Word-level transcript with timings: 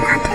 not 0.00 0.27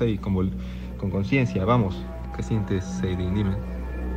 ahí, 0.00 0.18
con, 0.18 0.52
conciencia, 1.10 1.64
vamos. 1.64 2.10
¿Qué 2.32 2.42
sientes, 2.42 2.84
Seidin? 2.86 3.34
Dime. 3.34 3.64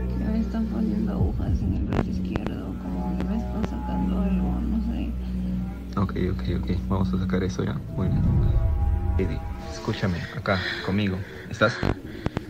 que 0.08 0.18
me 0.18 0.40
están 0.40 0.70
poniendo 0.70 1.12
agujas 1.14 1.62
en 1.62 1.74
el 1.76 1.86
brazo 1.86 2.10
izquierdo, 2.10 2.78
como 2.80 3.24
me 3.24 3.38
están 3.38 3.66
sacando 3.66 4.20
algo, 4.22 4.62
no 4.62 4.82
sé. 4.82 5.18
Ok, 5.96 6.16
ok, 6.32 6.44
ok. 6.60 6.70
Vamos 6.88 7.14
a 7.14 7.20
sacar 7.20 7.44
eso 7.44 7.64
ya. 7.64 7.82
Muy 7.96 8.10
bien. 8.10 8.28
Seidi, 9.18 9.48
escúchame, 9.70 10.28
acá, 10.32 10.78
conmigo. 10.82 11.26
¿Estás? 11.50 11.84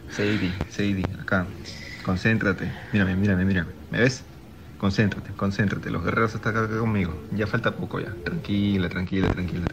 Seidi, 0.09 0.63
Seidi, 0.67 1.11
acá. 1.19 1.55
Concéntrate. 2.03 2.75
Mírame, 2.91 3.15
mírame, 3.15 3.45
mírame. 3.45 3.75
¿Me 3.89 3.99
ves? 3.99 4.29
Concéntrate, 4.77 5.35
concéntrate. 5.35 5.89
Los 5.91 6.03
guerreros 6.03 6.35
están 6.35 6.55
acá, 6.57 6.65
acá 6.65 6.79
conmigo. 6.79 7.25
Ya 7.31 7.47
falta 7.47 7.77
poco 7.77 7.99
ya. 7.99 8.17
Tranquila, 8.23 8.89
tranquila, 8.89 9.29
tranquila, 9.31 9.67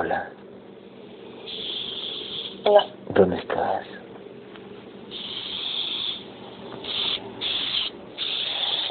Hola, 0.00 0.30
Hola, 2.62 2.86
¿dónde 3.08 3.36
estás? 3.36 3.84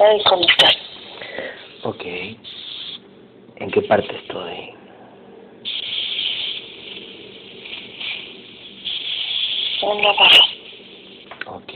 ay, 0.00 0.22
¿cómo 0.28 0.42
estás? 0.42 0.76
Ok. 1.84 2.04
¿En 3.56 3.70
qué 3.70 3.80
parte 3.88 4.16
estoy? 4.16 4.68
En 9.80 10.02
la 10.02 10.12
barra. 10.12 10.44
Ok. 11.56 11.72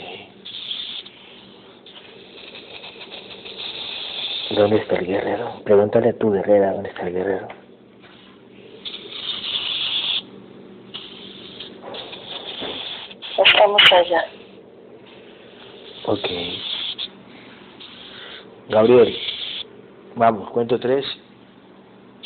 ¿Dónde 4.51 4.77
está 4.77 4.97
el 4.97 5.07
guerrero? 5.07 5.63
Pregúntale 5.65 6.11
a 6.11 6.19
tu 6.19 6.33
guerrera 6.33 6.75
dónde 6.75 6.91
está 6.91 7.07
el 7.07 7.15
guerrero. 7.15 7.62
Estamos 13.63 13.93
allá. 13.93 14.25
Ok. 16.07 16.29
Gabriel, 18.71 19.17
vamos, 20.17 20.51
cuento 20.51 20.81
tres 20.81 21.07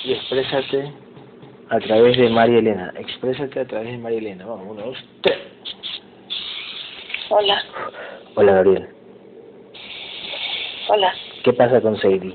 y 0.03 0.15
exprésate 0.15 0.95
a 1.69 1.79
través 1.81 2.17
de 2.17 2.31
María 2.31 2.61
Elena. 2.61 2.95
Exprésate 2.97 3.61
a 3.61 3.67
través 3.67 3.91
de 3.91 3.99
María 3.99 4.19
Elena. 4.19 4.47
Vamos, 4.47 4.67
uno, 4.67 4.83
dos, 4.83 4.99
tres. 5.21 5.37
Hola, 7.29 7.63
Hola, 8.35 8.53
Gabriel. 8.55 8.89
hola. 10.89 11.15
¿Qué 11.45 11.53
pasa 11.53 11.83
con 11.83 11.99
Sadie? 12.01 12.35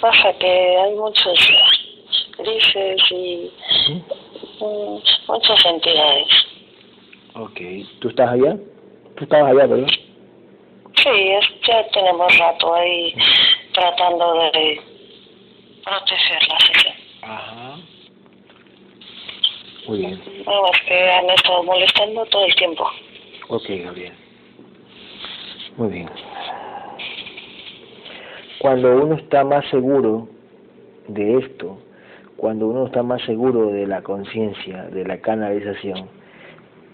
Pasa 0.00 0.32
que 0.40 0.76
hay 0.76 0.94
muchos 0.96 1.52
grises 2.36 3.00
y 3.12 3.52
mm, 3.92 4.19
muchas 4.60 5.64
entidades. 5.66 6.28
Ok. 7.34 7.60
¿Tú 8.00 8.08
estás 8.08 8.30
allá? 8.30 8.56
¿Tú 9.16 9.24
estabas 9.24 9.52
allá, 9.52 9.68
perdón? 9.68 9.90
Sí, 10.96 11.32
ya 11.66 11.88
tenemos 11.92 12.38
rato 12.38 12.74
ahí 12.74 13.14
tratando 13.72 14.34
de 14.52 14.80
protegerlas. 15.84 16.62
sí. 16.64 16.88
Ajá. 17.22 17.76
Muy 19.88 19.98
bien. 19.98 20.22
No, 20.44 20.66
es 20.72 20.80
que 20.86 21.10
han 21.10 21.30
estado 21.30 21.62
molestando 21.64 22.24
todo 22.26 22.44
el 22.44 22.54
tiempo. 22.54 22.86
Ok, 23.48 23.64
Gabriel. 23.68 24.12
Muy 25.76 25.88
bien. 25.88 26.10
Cuando 28.58 28.88
uno 29.02 29.14
está 29.14 29.42
más 29.42 29.64
seguro 29.70 30.28
de 31.08 31.38
esto, 31.38 31.78
cuando 32.40 32.68
uno 32.68 32.86
está 32.86 33.02
más 33.02 33.20
seguro 33.26 33.66
de 33.66 33.86
la 33.86 34.00
conciencia, 34.00 34.84
de 34.84 35.04
la 35.04 35.18
canalización, 35.18 36.08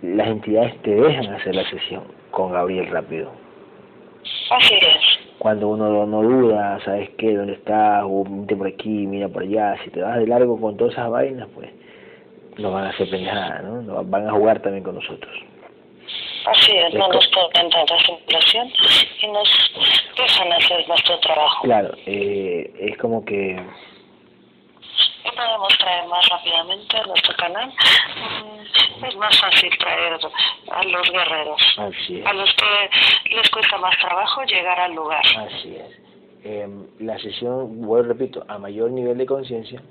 las 0.03 0.27
entidades 0.27 0.83
te 0.83 0.93
dejan 0.93 1.35
hacer 1.35 1.55
la 1.55 1.71
sesión 1.71 2.03
con 2.33 2.51
Gabriel 2.51 2.89
rápido. 2.89 3.31
Así 4.51 4.75
es. 4.75 5.37
Cuando 5.39 5.69
uno 5.69 6.05
no 6.05 6.23
duda, 6.23 6.81
sabes 6.85 7.11
qué, 7.11 7.37
dónde 7.37 7.53
estás, 7.53 8.03
o 8.05 8.25
vente 8.25 8.57
por 8.57 8.67
aquí, 8.67 9.07
mira 9.07 9.29
por 9.29 9.45
allá, 9.45 9.77
si 9.85 9.91
te 9.91 10.03
vas 10.03 10.19
de 10.19 10.27
largo 10.27 10.61
con 10.61 10.77
todas 10.77 10.95
esas 10.95 11.11
vainas, 11.11 11.47
pues 11.55 11.71
no 12.59 12.73
van 12.73 12.87
a 12.87 12.91
hacer 12.91 13.09
pendejada, 13.09 13.63
¿no? 13.63 13.83
No, 13.83 14.03
Van 14.03 14.27
a 14.27 14.33
jugar 14.33 14.61
también 14.63 14.83
con 14.83 14.97
nosotros. 14.97 15.33
Así 16.47 16.73
es, 16.77 16.93
no 16.93 17.07
nos 17.07 17.25
ponen 17.29 17.71
tanta 17.71 17.95
impresión 18.09 18.69
y 19.23 19.27
nos 19.29 19.49
dejan 20.17 20.53
hacer 20.55 20.89
nuestro 20.89 21.21
trabajo. 21.21 21.63
Claro, 21.63 21.95
eh, 22.05 22.69
es 22.81 22.99
como 22.99 23.25
que 23.25 23.57
podemos 25.37 25.69
traer 25.79 26.07
más 26.09 26.29
rápidamente 26.29 26.97
a 26.97 27.07
nuestro 27.07 27.37
canal, 27.37 27.69
mm, 27.69 29.05
es 29.05 29.17
más 29.17 29.39
fácil 29.41 29.71
traer 29.79 30.19
a 30.71 30.85
los 30.85 31.11
guerreros, 31.11 31.61
Así 31.79 32.19
es. 32.21 32.27
a 32.27 32.33
los 32.33 32.51
que 32.55 33.35
les 33.35 33.51
cuesta 33.51 33.77
más 33.79 33.97
trabajo 33.99 34.43
llegar 34.45 34.81
al 34.81 34.95
lugar. 34.95 35.23
Así 35.39 35.77
es. 35.77 36.01
Eh, 36.45 36.69
la 37.01 37.19
sesión, 37.19 37.83
vuelvo 37.83 38.09
repito, 38.13 38.45
a 38.49 38.59
mayor 38.59 38.91
nivel 38.91 39.19
de 39.19 39.27
conciencia, 39.27 39.83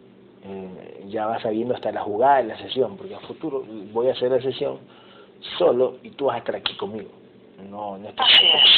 eh, 0.43 1.03
ya 1.07 1.25
vas 1.27 1.41
sabiendo 1.41 1.73
hasta 1.75 1.91
la 1.91 2.01
jugada 2.01 2.37
de 2.37 2.43
la 2.45 2.57
sesión, 2.57 2.97
porque 2.97 3.15
a 3.15 3.19
futuro 3.21 3.63
voy 3.91 4.07
a 4.09 4.11
hacer 4.13 4.31
la 4.31 4.41
sesión 4.41 4.79
solo 5.57 5.97
y 6.03 6.11
tú 6.11 6.25
vas 6.25 6.35
a 6.35 6.39
estar 6.39 6.55
aquí 6.55 6.75
conmigo. 6.75 7.09
No, 7.69 7.97
no 7.97 8.09
es. 8.09 8.15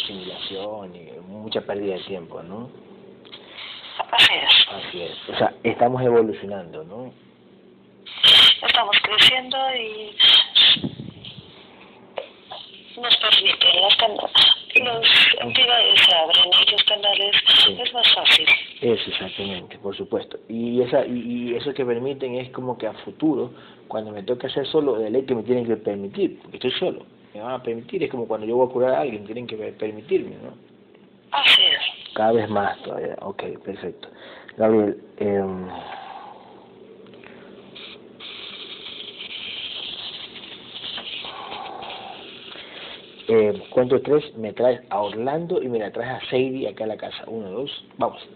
simulación 0.06 0.92
ni 0.92 1.10
mucha 1.28 1.62
pérdida 1.62 1.96
de 1.96 2.04
tiempo, 2.04 2.42
¿no? 2.44 2.70
Así 4.12 4.34
es. 4.34 4.68
Así 4.72 5.02
es. 5.02 5.30
O 5.30 5.38
sea, 5.38 5.54
estamos 5.64 6.02
evolucionando, 6.02 6.84
¿no? 6.84 7.12
Estamos 8.66 8.98
creciendo 9.04 9.58
y 9.76 10.16
nos 13.00 13.16
permiten 13.18 13.82
las 13.82 13.98
las 14.80 15.42
entidades 15.42 16.02
se 16.02 16.14
abren 16.14 16.52
y 16.68 16.72
los 16.72 16.84
canales 16.84 17.36
Sí. 17.66 17.78
es 17.82 17.94
más 17.94 18.14
fácil. 18.14 18.48
Eso, 18.82 19.10
exactamente, 19.10 19.78
por 19.80 19.96
supuesto. 19.96 20.38
Y, 20.50 20.82
esa, 20.82 21.06
y, 21.06 21.20
y 21.52 21.56
eso 21.56 21.74
que 21.74 21.86
permiten 21.86 22.36
es 22.36 22.50
como 22.52 22.78
que 22.78 22.88
a 22.88 22.94
futuro, 22.94 23.52
cuando 23.88 24.12
me 24.12 24.24
toque 24.24 24.48
hacer 24.48 24.68
solo, 24.68 24.96
de 25.00 25.10
ley 25.10 25.24
que 25.26 25.36
me 25.36 25.44
tienen 25.44 25.66
que 25.66 25.78
permitir, 25.78 26.40
porque 26.42 26.58
estoy 26.58 26.72
solo. 26.72 27.06
Me 27.34 27.42
van 27.42 27.54
a 27.54 27.64
permitir, 27.64 28.04
es 28.04 28.12
como 28.12 28.28
cuando 28.28 28.46
yo 28.46 28.56
voy 28.56 28.68
a 28.70 28.72
curar 28.74 28.94
a 28.94 29.02
alguien, 29.02 29.26
tienen 29.26 29.48
que 29.48 29.56
permitirme, 29.58 30.36
¿no? 30.44 30.54
Así 31.32 31.62
es. 31.64 31.82
Cada 32.18 32.32
vez 32.32 32.50
más 32.50 32.82
todavía. 32.82 33.16
Ok, 33.22 33.44
perfecto. 33.64 34.10
Gabriel, 34.58 35.00
eh, 35.18 35.46
eh, 43.28 43.64
cuento 43.70 44.02
tres, 44.02 44.36
me 44.36 44.52
traes 44.54 44.82
a 44.90 45.00
Orlando 45.00 45.62
y 45.62 45.70
me 45.70 45.78
la 45.78 45.92
traes 45.92 46.10
a 46.10 46.26
Sadie 46.32 46.68
acá 46.68 46.86
a 46.86 46.88
la 46.88 46.98
casa. 46.98 47.24
Uno, 47.28 47.52
dos, 47.52 47.86
vamos. 48.00 48.28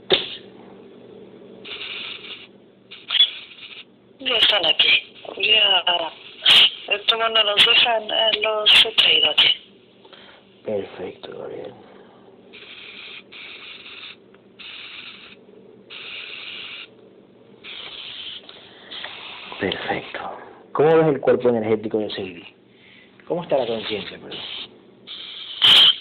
Ya 4.20 4.38
están 4.38 4.64
aquí. 4.68 5.16
Ya, 5.42 5.84
no 7.18 7.44
nos 7.44 7.66
dejan, 7.66 8.04
eh, 8.04 8.42
los 8.44 8.86
he 8.86 8.92
traído 8.92 9.32
aquí. 9.32 9.48
Perfecto, 10.64 11.36
Gabriel. 11.36 11.91
Perfecto. 19.62 20.20
¿Cómo 20.74 20.90
ves 20.98 21.08
el 21.08 21.22
cuerpo 21.22 21.50
energético 21.50 22.00
de 22.00 22.10
Sadie? 22.10 22.56
¿Cómo 23.28 23.44
está 23.44 23.58
la 23.60 23.68
conciencia, 23.68 24.18
perdón? 24.18 24.40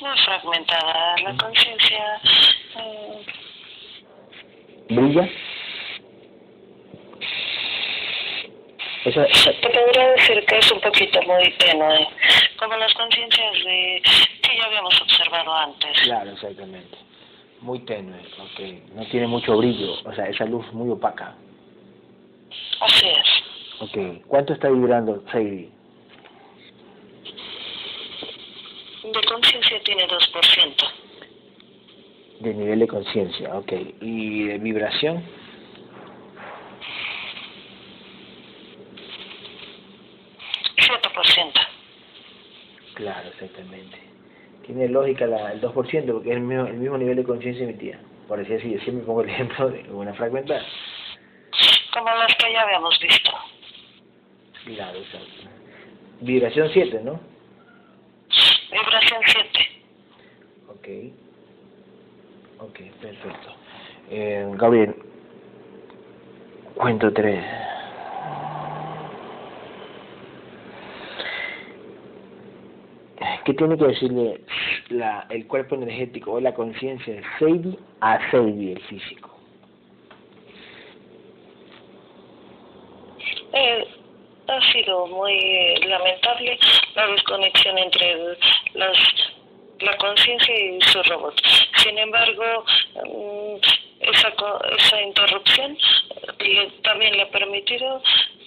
Muy 0.00 0.18
fragmentada 0.24 1.14
la 1.22 1.36
conciencia. 1.36 2.20
eh, 2.78 3.26
¿Brilla? 4.88 5.28
Esa, 9.04 9.24
esa- 9.24 9.52
te 9.60 9.68
podría 9.70 10.08
decir 10.12 10.44
que 10.46 10.56
es 10.58 10.72
un 10.72 10.80
poquito 10.80 11.20
muy 11.22 11.52
tenue, 11.58 12.08
como 12.58 12.76
las 12.76 12.92
conciencias 12.94 13.52
de 13.64 14.02
que 14.42 14.56
ya 14.56 14.64
habíamos 14.64 14.98
observado 15.02 15.54
antes. 15.54 16.00
claro, 16.02 16.30
exactamente. 16.30 16.96
Muy 17.60 17.78
tenue, 17.80 18.18
ok. 18.38 18.94
No 18.94 19.04
tiene 19.06 19.26
mucho 19.26 19.54
brillo, 19.58 19.92
o 20.02 20.14
sea, 20.14 20.24
esa 20.26 20.46
luz 20.46 20.64
muy 20.72 20.88
opaca. 20.90 21.34
Así 22.80 23.06
es. 23.06 23.49
Ok. 23.80 24.26
¿Cuánto 24.26 24.52
está 24.52 24.68
vibrando 24.68 25.22
Sadie? 25.32 25.70
De 29.02 29.22
conciencia 29.26 29.80
tiene 29.84 30.06
2%. 30.06 30.92
De 32.40 32.54
nivel 32.54 32.78
de 32.80 32.88
conciencia, 32.88 33.54
ok. 33.56 33.72
¿Y 34.00 34.44
de 34.44 34.58
vibración? 34.58 35.24
Claro, 43.00 43.30
exactamente. 43.30 43.96
Tiene 44.66 44.88
lógica 44.88 45.26
la, 45.26 45.52
el 45.52 45.60
2% 45.62 45.72
porque 45.72 46.28
es 46.30 46.36
el 46.36 46.42
mismo, 46.42 46.66
el 46.66 46.74
mismo 46.74 46.98
nivel 46.98 47.16
de 47.16 47.24
conciencia 47.24 47.66
de 47.66 47.72
mi 47.72 47.78
tía. 47.78 47.98
Por 48.28 48.38
así, 48.40 48.52
yo 48.52 48.78
siempre 48.80 49.06
pongo 49.06 49.22
el 49.22 49.30
ejemplo 49.34 49.70
de 49.70 49.82
una 49.90 50.12
fragmentada. 50.12 50.64
como 51.92 52.10
las 52.14 52.34
que 52.36 52.52
ya 52.52 52.60
habíamos 52.60 52.98
visto. 53.00 53.19
Claro, 54.64 54.98
exacto. 54.98 55.50
Vibración 56.20 56.68
7, 56.72 57.00
¿no? 57.02 57.20
Vibración 58.70 59.20
7. 59.26 59.60
Ok. 60.68 60.88
Ok, 62.60 62.80
perfecto. 63.00 63.54
Eh, 64.10 64.46
Gabriel, 64.56 64.94
cuento 66.74 67.12
3. 67.12 67.44
¿Qué 73.44 73.54
tiene 73.54 73.76
que 73.78 73.84
decirle 73.84 74.40
la, 74.90 75.26
el 75.30 75.46
cuerpo 75.46 75.74
energético 75.74 76.32
o 76.32 76.40
la 76.40 76.54
conciencia 76.54 77.14
de 77.14 77.22
Sadie 77.38 77.78
a 78.00 78.30
Sadie, 78.30 78.74
el 78.74 78.82
físico? 78.82 79.30
Eh, 83.52 83.84
ha 84.70 84.72
sido 84.72 85.06
muy 85.06 85.74
lamentable 85.86 86.58
la 86.94 87.06
desconexión 87.08 87.78
entre 87.78 88.16
las, 88.74 88.96
la 89.80 89.96
conciencia 89.96 90.54
y 90.56 90.80
su 90.82 91.02
robot. 91.04 91.34
Sin 91.78 91.98
embargo, 91.98 92.64
mm, 92.94 93.56
esa, 94.00 94.32
esa 94.78 95.02
interrupción 95.02 95.76
eh, 96.38 96.44
le- 96.44 96.70
también 96.82 97.16
le 97.16 97.22
ha 97.22 97.30
permitido 97.30 98.02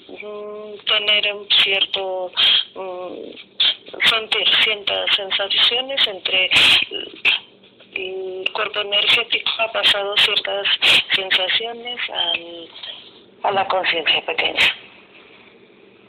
mm, 0.08 0.86
tener 0.86 1.34
un 1.36 1.48
cierto 1.64 2.32
mm, 2.76 4.04
sentir 4.10 4.48
ciertas 4.64 5.16
sensaciones 5.16 6.08
entre 6.08 6.50
el 7.96 8.50
cuerpo 8.54 8.80
energético 8.82 9.52
ha 9.60 9.72
pasado 9.72 10.16
ciertas 10.18 10.68
sensaciones 11.16 12.00
al, 12.12 12.70
a 13.44 13.52
la 13.52 13.68
conciencia 13.68 14.22
pequeña. 14.26 14.76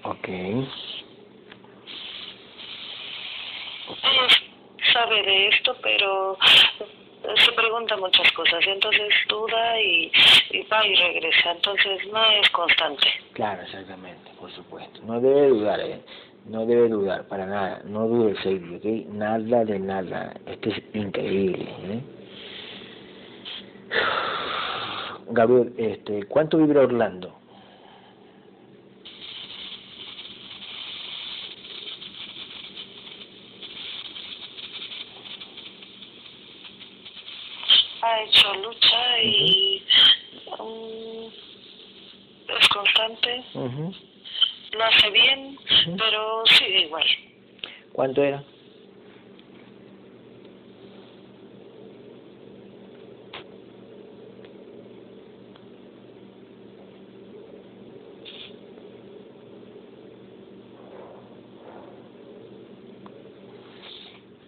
Ok. 0.05 0.29
Ella 0.29 0.67
sabe 4.93 5.23
de 5.23 5.49
esto, 5.49 5.77
pero 5.83 6.39
se 7.37 7.53
pregunta 7.53 7.97
muchas 7.97 8.31
cosas, 8.33 8.65
y 8.67 8.71
entonces 8.71 9.09
duda 9.29 9.81
y, 9.81 10.13
y 10.51 10.63
va 10.65 10.87
y 10.87 10.95
regresa, 10.95 11.53
entonces 11.53 12.07
no 12.13 12.23
es 12.33 12.49
constante. 12.51 13.07
Claro, 13.33 13.63
exactamente, 13.63 14.31
por 14.39 14.51
supuesto. 14.53 15.01
No 15.05 15.21
debe 15.21 15.49
dudar, 15.49 15.81
¿eh? 15.81 16.01
No 16.47 16.67
debe 16.67 16.89
dudar, 16.89 17.27
para 17.27 17.47
nada. 17.47 17.81
No 17.87 18.07
dude, 18.07 18.37
Sadie, 18.43 18.77
¿ok? 18.77 18.85
Nada 19.15 19.65
de 19.65 19.79
nada. 19.79 20.35
Esto 20.47 20.69
es 20.69 20.83
increíble, 20.95 21.67
¿eh? 21.85 22.01
Gabriel, 25.31 25.73
este, 25.79 26.25
¿cuánto 26.25 26.59
vibra 26.59 26.83
Orlando? 26.83 27.35
Ha 38.03 38.14
hecho 38.25 38.55
lucha 38.55 39.23
y 39.23 39.83
es 42.59 42.69
constante, 42.69 43.45
lo 44.73 44.85
hace 44.85 45.11
bien, 45.11 45.59
pero 45.99 46.45
sigue 46.47 46.83
igual. 46.83 47.05
¿Cuánto 47.93 48.23
era? 48.23 48.43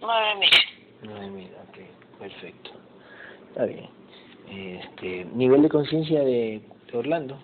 Nueve 0.01 0.35
mil. 0.35 0.49
Nueve 1.01 1.27
mil, 1.29 1.51
ok, 1.67 2.19
perfecto. 2.19 2.71
Está 3.57 3.65
bien. 3.65 3.89
Este, 4.51 5.25
nivel 5.33 5.63
de 5.63 5.69
conciencia 5.69 6.19
de, 6.19 6.61
de 6.91 6.97
Orlando. 6.99 7.39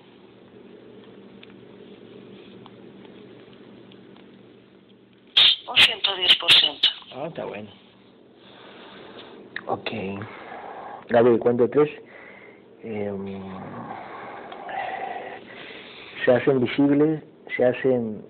Un 5.67 5.75
110%. 5.75 6.89
Ah, 7.15 7.25
está 7.29 7.45
bueno. 7.45 7.67
Ok. 9.65 9.89
Gabriel, 11.09 11.39
cuento 11.39 11.67
tres. 11.67 11.89
Eh, 12.83 13.11
se 16.23 16.31
hacen 16.31 16.61
visibles, 16.61 17.23
se 17.57 17.65
hacen, 17.65 18.23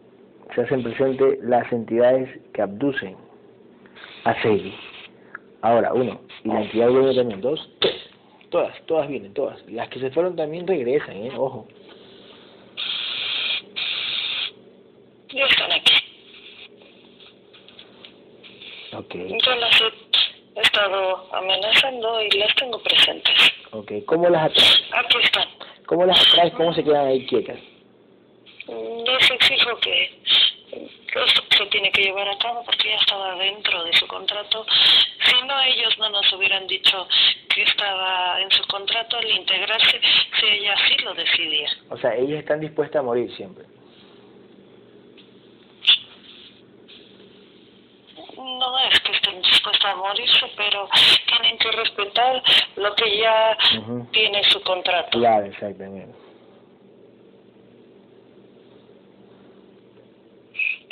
se 0.56 0.62
hacen 0.62 0.84
presentes 0.84 1.38
las 1.44 1.70
entidades 1.74 2.30
que 2.54 2.62
abducen 2.62 3.18
a 4.24 4.42
Seidi. 4.42 4.74
Ahora, 5.62 5.94
uno, 5.94 6.22
y 6.44 6.48
la 6.48 6.62
entidad 6.62 6.90
viene 6.90 7.14
también, 7.16 7.42
dos, 7.42 7.70
tres, 7.80 7.96
todas, 8.50 8.80
todas 8.86 9.08
vienen, 9.08 9.34
todas. 9.34 9.60
Las 9.70 9.90
que 9.90 10.00
se 10.00 10.12
fueron 10.12 10.36
también 10.36 10.68
regresan, 10.68 11.16
¿eh? 11.26 11.32
Ojo. 11.38 11.68
Ya 15.30 15.46
están 15.46 15.72
aquí. 15.72 15.94
Ok, 18.96 19.16
Yo 19.16 19.56
las 19.56 19.82
he 20.56 20.62
estado 20.62 21.34
amenazando 21.34 22.22
y 22.22 22.30
las 22.38 22.56
tengo 22.56 22.80
presentes. 22.84 23.34
ok. 23.72 23.92
¿Cómo 24.06 24.30
las 24.30 24.44
atraes? 24.52 24.84
Aquí 24.94 25.18
están. 25.24 25.48
¿Cómo 25.88 26.06
las 26.06 26.22
atraes? 26.28 26.54
¿Cómo 26.54 26.74
se 26.74 26.84
quedan 26.84 27.08
ahí 27.08 27.26
quietas? 27.26 27.58
Mm, 28.68 29.04
Les 29.06 29.32
exijo 29.32 29.76
que 29.80 30.12
esto 30.72 31.42
se 31.64 31.70
tiene 31.70 31.92
que 31.92 32.04
llevar 32.04 32.28
a 32.28 32.38
cabo 32.38 32.64
porque 32.66 32.90
ya 32.90 32.96
estaba 32.96 33.36
dentro 33.36 33.84
de 33.84 33.94
su 33.94 34.08
contrato. 34.08 34.66
Si 35.26 35.48
no, 35.48 35.62
ellos 35.62 35.98
no 35.98 36.10
nos 36.10 36.32
hubieran 36.34 36.68
dicho 36.68 37.08
que 37.54 37.64
estaba 37.64 38.42
en 38.42 38.52
su 38.52 38.64
contrato 38.68 39.18
al 39.18 39.30
integrarse 39.30 40.02
si 40.40 40.46
ella 40.46 40.76
sí 40.88 41.04
lo 41.04 41.14
decidía. 41.14 41.70
O 41.90 41.98
sea, 41.98 42.16
ellas 42.16 42.40
están 42.40 42.60
dispuestas 42.60 43.00
a 43.00 43.04
morir 43.04 43.34
siempre. 43.36 43.66
No 48.36 48.80
es 48.80 49.00
que 49.02 49.12
estén 49.12 49.42
dispuestas 49.42 49.92
a 49.92 49.96
morirse, 49.96 50.46
pero 50.58 50.90
tienen 51.28 51.58
que 51.58 51.72
respetar 51.72 52.44
lo 52.76 52.96
que 52.96 53.18
ya 53.18 53.58
Ujú. 53.80 54.08
tiene 54.12 54.44
su 54.46 54.62
contrato. 54.64 55.18
Claro, 55.20 55.46
exactamente. 55.46 56.23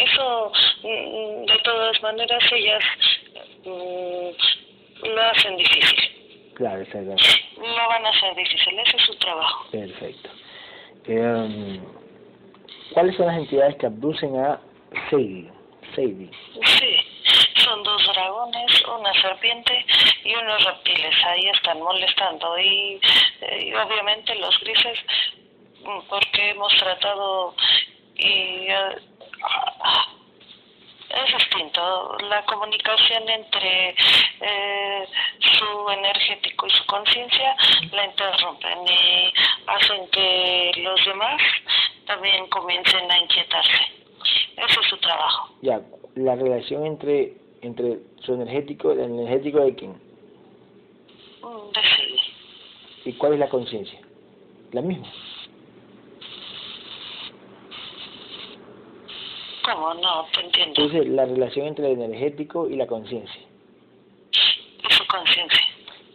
Eso, 0.01 0.51
mm, 0.83 1.45
de 1.45 1.57
todas 1.63 2.01
maneras, 2.01 2.43
ellas 2.51 2.83
mm, 3.65 5.07
lo 5.07 5.21
hacen 5.21 5.57
difícil. 5.57 6.53
Claro, 6.55 6.81
exactamente. 6.81 7.23
Lo 7.57 7.87
van 7.87 8.05
a 8.05 8.09
hacer 8.09 8.35
difícil, 8.35 8.79
ese 8.79 8.97
es 8.97 9.03
su 9.03 9.15
trabajo. 9.15 9.67
Perfecto. 9.71 10.29
Eh, 11.07 11.79
¿Cuáles 12.93 13.15
son 13.15 13.27
las 13.27 13.37
entidades 13.37 13.75
que 13.77 13.85
abducen 13.85 14.35
a 14.37 14.59
Sadie? 15.09 15.49
Sadie. 15.95 16.29
Sí, 16.65 16.97
son 17.63 17.83
dos 17.83 18.03
dragones, 18.07 18.83
una 18.87 19.13
serpiente 19.21 19.85
y 20.23 20.33
unos 20.33 20.65
reptiles. 20.65 21.15
Ahí 21.25 21.47
están 21.49 21.79
molestando. 21.79 22.57
Y, 22.59 22.99
eh, 23.41 23.65
y 23.67 23.73
obviamente 23.73 24.33
los 24.35 24.59
grises, 24.61 24.97
mm, 25.83 25.99
porque 26.09 26.49
hemos 26.49 26.73
tratado 26.77 27.55
y 28.15 28.67
eh, 28.67 29.10
es 31.09 31.37
distinto. 31.37 32.17
La 32.29 32.43
comunicación 32.45 33.27
entre 33.29 33.89
eh, 34.39 35.05
su 35.39 35.89
energético 35.89 36.67
y 36.67 36.69
su 36.71 36.85
conciencia 36.85 37.55
la 37.91 38.05
interrumpen 38.05 38.79
y 38.87 39.33
hacen 39.67 40.07
que 40.11 40.71
los 40.77 41.05
demás 41.05 41.41
también 42.05 42.47
comiencen 42.47 43.11
a 43.11 43.19
inquietarse. 43.19 43.83
Ese 44.57 44.79
es 44.79 44.87
su 44.89 44.97
trabajo. 44.97 45.53
Ya, 45.61 45.81
la 46.15 46.35
relación 46.35 46.85
entre 46.85 47.33
entre 47.63 47.99
su 48.25 48.33
energético, 48.33 48.91
el 48.91 49.01
energético 49.01 49.59
de 49.59 49.75
quién 49.75 49.91
Mm, 51.43 51.71
Decide. 51.73 52.19
y 53.05 53.13
cuál 53.13 53.33
es 53.33 53.39
la 53.39 53.49
conciencia. 53.49 53.99
La 54.71 54.81
misma. 54.81 55.07
¿Cómo? 59.63 59.93
No, 59.95 60.25
te 60.33 60.41
entiendo. 60.41 60.81
Entonces, 60.81 61.07
la 61.09 61.25
relación 61.25 61.67
entre 61.67 61.91
el 61.91 62.01
energético 62.01 62.67
y 62.69 62.75
la 62.75 62.87
conciencia. 62.87 63.41
Y 64.31 64.93
su 64.93 65.05
conciencia. 65.07 65.61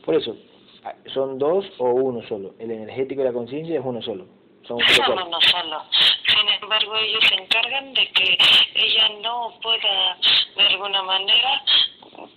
Por 0.05 0.15
eso, 0.17 0.37
ah, 0.85 0.95
son 1.13 1.39
dos 1.39 1.65
o 1.79 1.91
uno 1.91 2.27
solo. 2.27 2.55
El 2.59 2.71
energético 2.71 3.21
y 3.21 3.25
la 3.25 3.33
conciencia 3.33 3.79
es 3.79 3.85
uno 3.85 4.03
solo. 4.03 4.27
Son 4.67 4.79
Son 4.81 5.13
uno 5.13 5.41
solo. 5.41 5.83
Sin 6.27 6.49
embargo, 6.61 6.97
ellos 6.97 7.25
se 7.29 7.35
encargan 7.35 7.95
de 7.95 8.11
que 8.11 8.39
ella 8.75 9.09
no 9.23 9.53
pueda, 9.63 10.17
de 10.57 10.63
alguna 10.63 11.03
manera, 11.03 11.63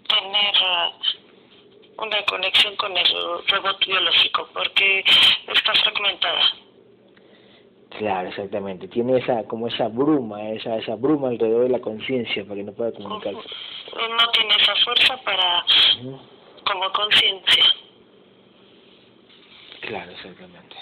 tener 0.08 0.56
ah, 0.62 0.92
una 1.98 2.24
conexión 2.26 2.76
con 2.76 2.96
el 2.96 3.08
robot 3.48 3.86
biológico, 3.86 4.50
porque 4.54 5.04
está 5.48 5.74
fragmentada. 5.74 6.69
Claro, 7.98 8.30
exactamente. 8.30 8.88
Tiene 8.88 9.18
esa 9.18 9.44
como 9.46 9.68
esa 9.68 9.88
bruma, 9.88 10.50
esa 10.50 10.78
esa 10.78 10.96
bruma 10.96 11.30
alrededor 11.30 11.64
de 11.64 11.70
la 11.70 11.80
conciencia 11.80 12.44
para 12.44 12.56
que 12.56 12.64
no 12.64 12.74
pueda 12.74 12.92
comunicarse. 12.92 13.38
No 13.38 14.32
tiene 14.32 14.56
esa 14.62 14.76
fuerza 14.86 15.18
para, 15.24 15.64
como 16.66 16.92
conciencia. 16.92 17.64
Claro, 19.82 20.12
exactamente. 20.12 20.76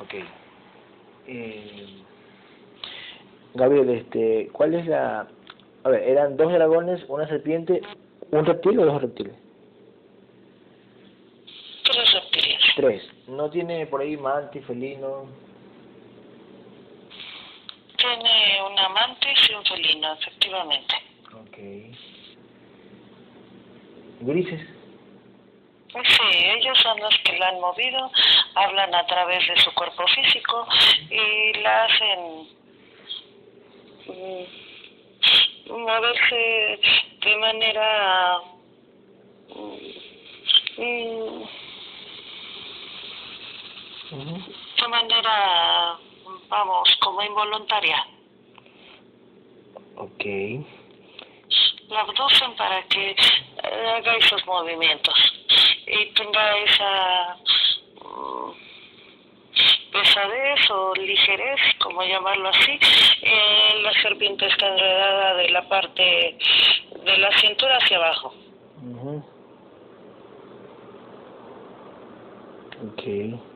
Ok. 0.00 0.14
Eh, 1.26 1.86
Gabriel, 3.54 3.90
este, 3.90 4.48
¿cuál 4.52 4.74
es 4.74 4.86
la... 4.86 5.26
A 5.84 5.88
ver, 5.88 6.02
eran 6.02 6.36
dos 6.36 6.52
dragones, 6.52 7.04
una 7.08 7.26
serpiente, 7.26 7.82
un 8.30 8.46
reptil 8.46 8.78
o 8.78 8.84
dos 8.84 9.02
reptiles? 9.02 9.34
Tres 11.84 12.12
reptiles. 12.12 12.60
Tres. 12.76 13.02
¿No 13.26 13.50
tiene 13.50 13.86
por 13.86 14.00
ahí 14.00 14.16
mantis, 14.16 14.64
felino? 14.66 15.26
Tiene 17.98 18.62
un 18.62 18.78
amante 18.78 19.34
y 19.48 19.54
un 19.54 19.64
felino, 19.64 20.12
efectivamente. 20.14 20.94
Ok. 21.34 21.58
¿Grises? 24.20 24.78
Sí, 25.92 26.28
ellos 26.32 26.78
son 26.78 27.00
los 27.00 27.14
que 27.24 27.38
la 27.38 27.48
han 27.48 27.60
movido, 27.60 28.10
hablan 28.54 28.94
a 28.94 29.06
través 29.06 29.46
de 29.48 29.56
su 29.60 29.72
cuerpo 29.74 30.06
físico 30.08 30.66
y 31.10 31.52
la 31.60 31.84
hacen 31.84 32.48
mm, 34.06 34.44
moverse 35.72 36.80
de 37.24 37.36
manera 37.38 38.38
mm, 39.48 39.76
mm, 40.76 41.44
de 44.76 44.88
manera 44.88 45.98
vamos 46.48 46.88
como 47.00 47.22
involuntaria 47.22 48.06
Ok. 49.96 50.24
la 51.88 52.00
abducen 52.00 52.54
para 52.56 52.82
que 52.84 53.10
eh, 53.10 53.16
haga 53.96 54.16
esos 54.16 54.44
movimientos 54.46 55.14
y 55.86 56.06
tenga 56.14 56.56
esa 56.58 57.36
mm, 58.04 58.52
pesadez 59.92 60.70
o 60.70 60.94
ligerez, 60.94 61.60
como 61.82 62.02
llamarlo 62.04 62.50
así. 62.50 62.78
Eh, 63.22 63.80
la 63.82 63.92
serpiente 64.02 64.46
está 64.46 64.68
enredada 64.68 65.34
de 65.34 65.50
la 65.50 65.68
parte 65.68 66.38
de 67.04 67.18
la 67.18 67.32
cintura 67.40 67.78
hacia 67.78 67.96
abajo. 67.96 68.34
Ujú. 68.82 69.24
Ok. 72.92 73.47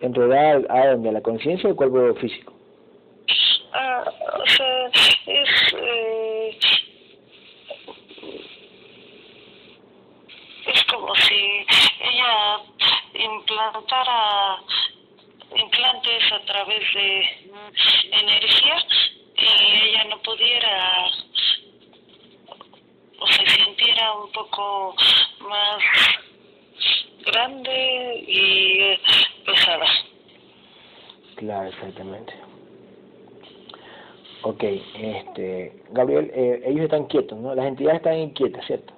¿Enredar 0.00 0.66
a 0.70 0.86
dónde? 0.88 1.10
¿A 1.10 1.12
la 1.12 1.20
conciencia 1.20 1.68
o 1.68 1.72
al 1.72 1.76
cuerpo 1.76 2.20
físico? 2.20 2.52
Ah, 3.72 4.04
o 4.34 4.46
sea, 4.46 4.86
es... 5.26 5.74
eh, 5.76 6.58
es 10.66 10.84
como 10.84 11.14
si 11.14 11.66
ella 12.00 12.60
implantara 13.14 14.58
implantes 15.56 16.32
a 16.32 16.44
través 16.46 16.94
de 16.94 17.24
energía 18.12 18.76
y 19.36 19.88
ella 19.88 20.04
no 20.04 20.22
pudiera 20.22 21.06
o 23.18 23.26
se 23.26 23.46
sintiera 23.46 24.12
un 24.14 24.32
poco 24.32 24.96
más 25.40 25.82
grande 27.26 28.24
y 28.26 28.98
pesada. 29.46 29.86
Claro, 31.36 31.68
exactamente. 31.68 32.32
Ok, 34.42 34.62
este, 34.62 35.82
Gabriel, 35.90 36.30
eh, 36.34 36.62
ellos 36.66 36.84
están 36.84 37.04
quietos, 37.06 37.38
¿no? 37.38 37.54
Las 37.54 37.66
entidades 37.66 37.98
están 37.98 38.18
inquietas, 38.18 38.64
¿cierto? 38.66 38.92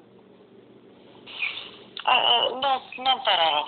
Ah, 2.04 2.46
no, 2.50 3.02
no 3.04 3.10
han 3.10 3.24
parado. 3.24 3.64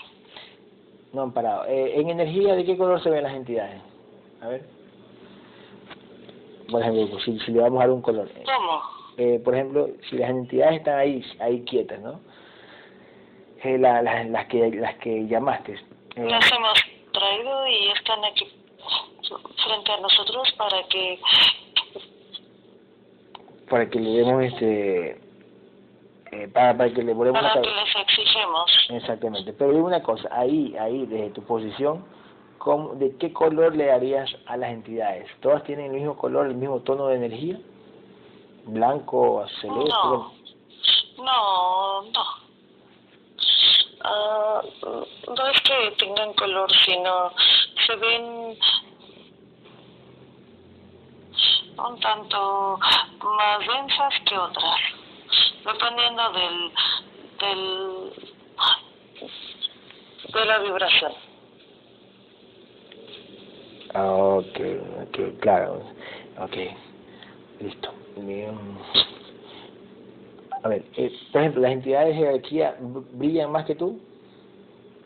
No 1.12 1.22
han 1.22 1.32
parado. 1.32 1.66
Eh, 1.66 2.00
¿En 2.00 2.10
energía 2.10 2.54
de 2.54 2.64
qué 2.64 2.76
color 2.76 3.02
se 3.02 3.10
ven 3.10 3.22
las 3.24 3.34
entidades? 3.34 3.80
A 4.40 4.48
ver. 4.48 4.62
Por 6.70 6.80
ejemplo, 6.82 7.18
si, 7.20 7.38
si 7.40 7.52
le 7.52 7.60
vamos 7.60 7.78
a 7.78 7.86
dar 7.86 7.90
un 7.90 8.02
color. 8.02 8.28
¿Cómo? 8.44 8.82
eh, 9.16 9.40
por 9.44 9.54
ejemplo, 9.54 9.88
si 10.10 10.16
las 10.18 10.30
entidades 10.30 10.78
están 10.78 10.98
ahí, 10.98 11.24
ahí 11.38 11.60
quietas, 11.62 12.00
¿no? 12.00 12.20
Eh, 13.62 13.78
la- 13.78 14.02
la- 14.02 14.24
las 14.24 14.46
que 14.46 14.70
las 14.72 14.96
que 14.96 15.26
llamaste. 15.26 15.76
Las 16.16 16.52
hemos 16.52 16.78
traído 17.12 17.66
y 17.66 17.88
están 17.90 18.24
aquí 18.24 18.46
frente 19.66 19.92
a 19.92 20.00
nosotros 20.00 20.52
para 20.56 20.82
que 20.88 21.20
para 23.68 23.88
que 23.88 23.98
le 23.98 24.10
demos 24.10 24.44
este 24.44 25.20
eh, 26.32 26.48
para, 26.52 26.76
para 26.76 26.92
que 26.92 27.02
le 27.02 27.14
volvemos 27.14 27.40
para 27.40 27.60
que 27.62 27.68
les 27.70 27.96
exigimos. 27.96 28.70
exactamente. 28.90 29.52
Pero 29.52 29.70
dime 29.70 29.82
una 29.84 30.02
cosa 30.02 30.28
ahí 30.32 30.76
ahí 30.78 31.06
desde 31.06 31.30
tu 31.30 31.42
posición 31.42 32.04
¿cómo- 32.58 32.94
de 32.94 33.16
qué 33.16 33.32
color 33.32 33.74
le 33.74 33.86
darías 33.86 34.30
a 34.46 34.56
las 34.56 34.70
entidades 34.70 35.28
todas 35.40 35.64
tienen 35.64 35.86
el 35.86 35.92
mismo 35.92 36.16
color 36.16 36.46
el 36.46 36.54
mismo 36.56 36.80
tono 36.80 37.06
de 37.08 37.16
energía 37.16 37.58
blanco 38.66 39.44
celeste 39.60 39.90
No, 39.90 40.32
no, 41.18 42.02
no. 42.02 42.43
Ah, 44.04 44.60
no 44.82 45.46
es 45.48 45.60
que 45.62 45.90
tengan 45.98 46.34
color, 46.34 46.70
sino 46.84 47.32
se 47.86 47.96
ven 47.96 48.58
un 51.78 52.00
tanto 52.00 52.78
más 52.78 53.58
densas 53.60 54.14
que 54.26 54.38
otras, 54.38 54.80
dependiendo 55.64 56.32
del, 56.32 56.72
del 57.40 58.12
de 60.34 60.44
la 60.44 60.58
vibración. 60.58 61.12
Ah, 63.94 64.12
ok, 64.12 64.60
ok, 65.02 65.40
claro, 65.40 65.82
ok, 66.38 66.56
listo. 67.60 67.94
Bien. 68.16 68.58
A 70.64 70.68
ver, 70.68 70.82
eh, 70.96 71.12
por 71.30 71.42
ejemplo, 71.42 71.60
las 71.62 71.72
entidades 71.72 72.08
de 72.08 72.14
jerarquía 72.14 72.76
br- 72.80 73.04
brillan 73.12 73.52
más 73.52 73.66
que 73.66 73.74
tú, 73.74 74.00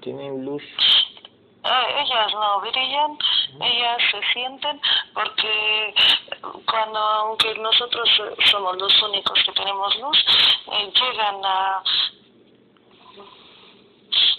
tienen 0.00 0.44
luz. 0.44 0.62
Eh, 1.64 2.00
ellas 2.00 2.32
no 2.32 2.60
brillan, 2.60 3.18
ellas 3.60 3.98
se 4.12 4.20
sienten 4.32 4.80
porque 5.12 5.94
cuando, 6.64 6.98
aunque 7.00 7.52
nosotros 7.56 8.08
eh, 8.20 8.36
somos 8.52 8.76
los 8.78 9.02
únicos 9.02 9.36
que 9.44 9.52
tenemos 9.52 9.98
luz, 10.00 10.24
eh, 10.72 10.92
llegan 10.94 11.44
a 11.44 11.82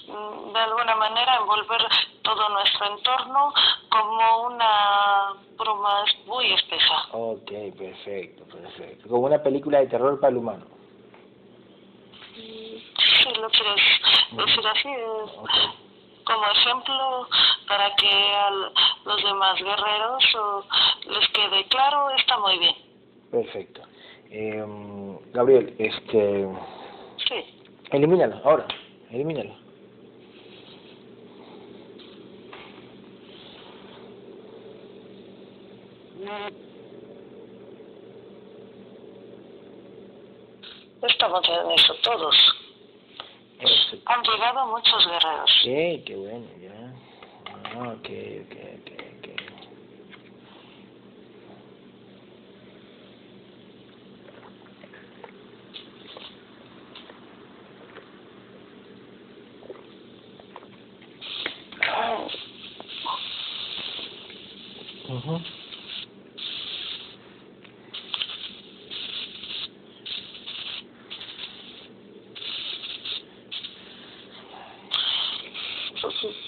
mm, 0.07 0.53
de 0.53 0.59
alguna 0.59 0.95
manera 0.95 1.35
envolver 1.35 1.81
todo 2.23 2.47
nuestro 2.49 2.95
entorno 2.95 3.53
como 3.89 4.43
una 4.47 5.33
bruma 5.57 6.05
muy 6.27 6.53
espesa. 6.53 7.07
Ok, 7.11 7.51
perfecto, 7.77 8.45
perfecto. 8.45 9.09
Como 9.09 9.23
una 9.23 9.43
película 9.43 9.79
de 9.79 9.87
terror 9.87 10.17
para 10.21 10.31
el 10.31 10.37
humano. 10.37 10.78
Si 12.39 13.33
lo 13.39 13.49
quieres 13.49 13.81
decir 14.31 14.67
así, 14.67 14.89
como 16.25 16.45
ejemplo 16.51 17.27
para 17.67 17.95
que 17.95 18.07
a 18.09 18.49
los 19.05 19.23
demás 19.23 19.55
guerreros 19.61 20.35
o 20.35 20.63
les 21.09 21.27
quede 21.29 21.65
claro, 21.65 22.09
está 22.11 22.37
muy 22.39 22.59
bien. 22.59 22.75
Perfecto. 23.31 23.81
Eh, 24.31 24.63
Gabriel, 25.33 25.75
este, 25.79 26.47
Sí. 27.27 27.63
elimínalo, 27.91 28.39
ahora, 28.43 28.67
elimínalo. 29.11 29.55
Estamos 41.01 41.41
en 41.47 41.71
eso 41.71 41.93
todos. 42.03 42.35
Eso. 43.59 43.97
Han 44.05 44.23
llegado 44.23 44.67
muchos 44.67 45.05
guerreros. 45.07 45.51
Ok, 45.61 46.05
qué 46.05 46.15
bueno, 46.15 46.47
ya. 46.61 46.93
Ah, 47.75 47.93
ok, 47.93 48.09
ok, 48.45 48.55
ok. 48.85 49.29
Ujú. 65.09 65.41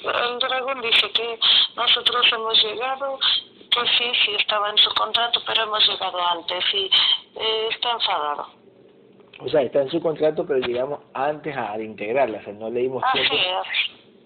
El 0.03 0.39
dragón 0.39 0.81
dice 0.81 1.11
que 1.11 1.39
nosotros 1.75 2.25
hemos 2.33 2.63
llegado, 2.63 3.19
que 3.69 3.81
sí, 3.97 4.11
sí 4.25 4.35
estaba 4.37 4.69
en 4.69 4.77
su 4.77 4.89
contrato, 4.91 5.41
pero 5.45 5.65
hemos 5.81 5.99
llegado 5.99 6.17
antes 6.27 6.63
y 6.73 6.85
eh, 7.39 7.67
está 7.71 7.91
enfadado. 7.91 8.45
O 9.43 9.49
sea, 9.49 9.61
está 9.61 9.81
en 9.81 9.89
su 9.89 10.01
contrato, 10.01 10.45
pero 10.45 10.59
llegamos 10.59 10.99
antes 11.13 11.55
a, 11.57 11.71
a 11.73 11.81
integrarla, 11.81 12.39
o 12.39 12.43
sea, 12.43 12.53
no 12.53 12.69
le 12.69 12.81
dimos 12.81 13.03
Así 13.03 13.19
tiempo. 13.29 13.35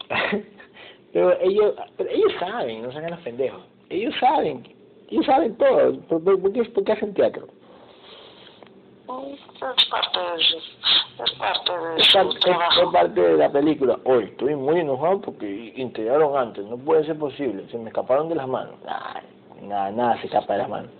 es. 0.09 0.45
pero 1.13 1.39
ellos 1.41 1.73
pero 1.97 2.09
ellos 2.09 2.33
saben, 2.39 2.81
no 2.83 2.91
se 2.91 2.97
hagan 2.97 3.11
los 3.11 3.19
pendejos. 3.21 3.61
Ellos 3.89 4.13
saben, 4.19 4.67
ellos 5.09 5.25
saben 5.25 5.55
todo. 5.57 5.99
¿Por, 6.01 6.23
por, 6.23 6.41
por 6.41 6.51
qué, 6.53 6.63
por 6.65 6.83
qué 6.83 6.91
hacen 6.91 7.13
teatro? 7.13 7.47
Mm, 9.07 9.33
Es 9.33 9.85
parte 9.89 10.19
de 10.19 10.35
es 11.23 11.31
parte 11.39 11.71
de 11.71 11.95
Es 12.01 12.07
su 12.07 12.19
es- 12.19 12.35
es 12.85 12.91
parte 12.91 13.21
de 13.21 13.37
la 13.37 13.49
película. 13.51 13.97
Hoy 14.03 14.25
estoy 14.25 14.55
muy 14.55 14.79
enojado 14.81 15.21
porque 15.21 15.71
integraron 15.77 16.35
antes. 16.35 16.65
No 16.65 16.77
puede 16.77 17.05
ser 17.05 17.17
posible. 17.17 17.65
Se 17.69 17.77
me 17.77 17.89
escaparon 17.89 18.27
de 18.27 18.35
las 18.35 18.47
manos. 18.47 18.75
Ay, 18.87 19.21
nada, 19.61 19.91
nada 19.91 20.17
se 20.19 20.25
escapa 20.27 20.53
de 20.53 20.59
las 20.59 20.69
manos. 20.69 20.91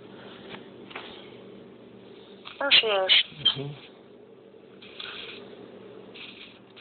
Así 2.58 2.86
es. 2.86 3.76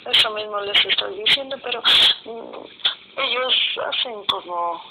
Eso 0.05 0.29
mismo 0.31 0.59
les 0.61 0.85
estoy 0.85 1.19
diciendo, 1.23 1.57
pero 1.63 1.81
mm, 2.25 3.19
ellos 3.19 3.53
hacen 3.87 4.13
como, 4.29 4.81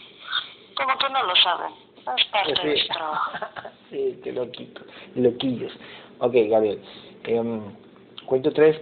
como 0.75 0.99
que 0.99 1.09
no 1.11 1.23
lo 1.23 1.37
saben. 1.37 1.73
Es 2.19 2.25
parte 2.27 2.53
de 2.69 2.77
Sí, 2.77 2.83
su 2.83 2.89
trabajo. 2.89 3.33
sí 3.91 4.21
qué 4.23 4.33
loquito, 4.33 4.83
loquillos. 5.15 5.73
Ok, 6.19 6.35
Gabriel. 6.49 6.81
em, 7.25 7.63
cuento 8.27 8.53
tres. 8.53 8.81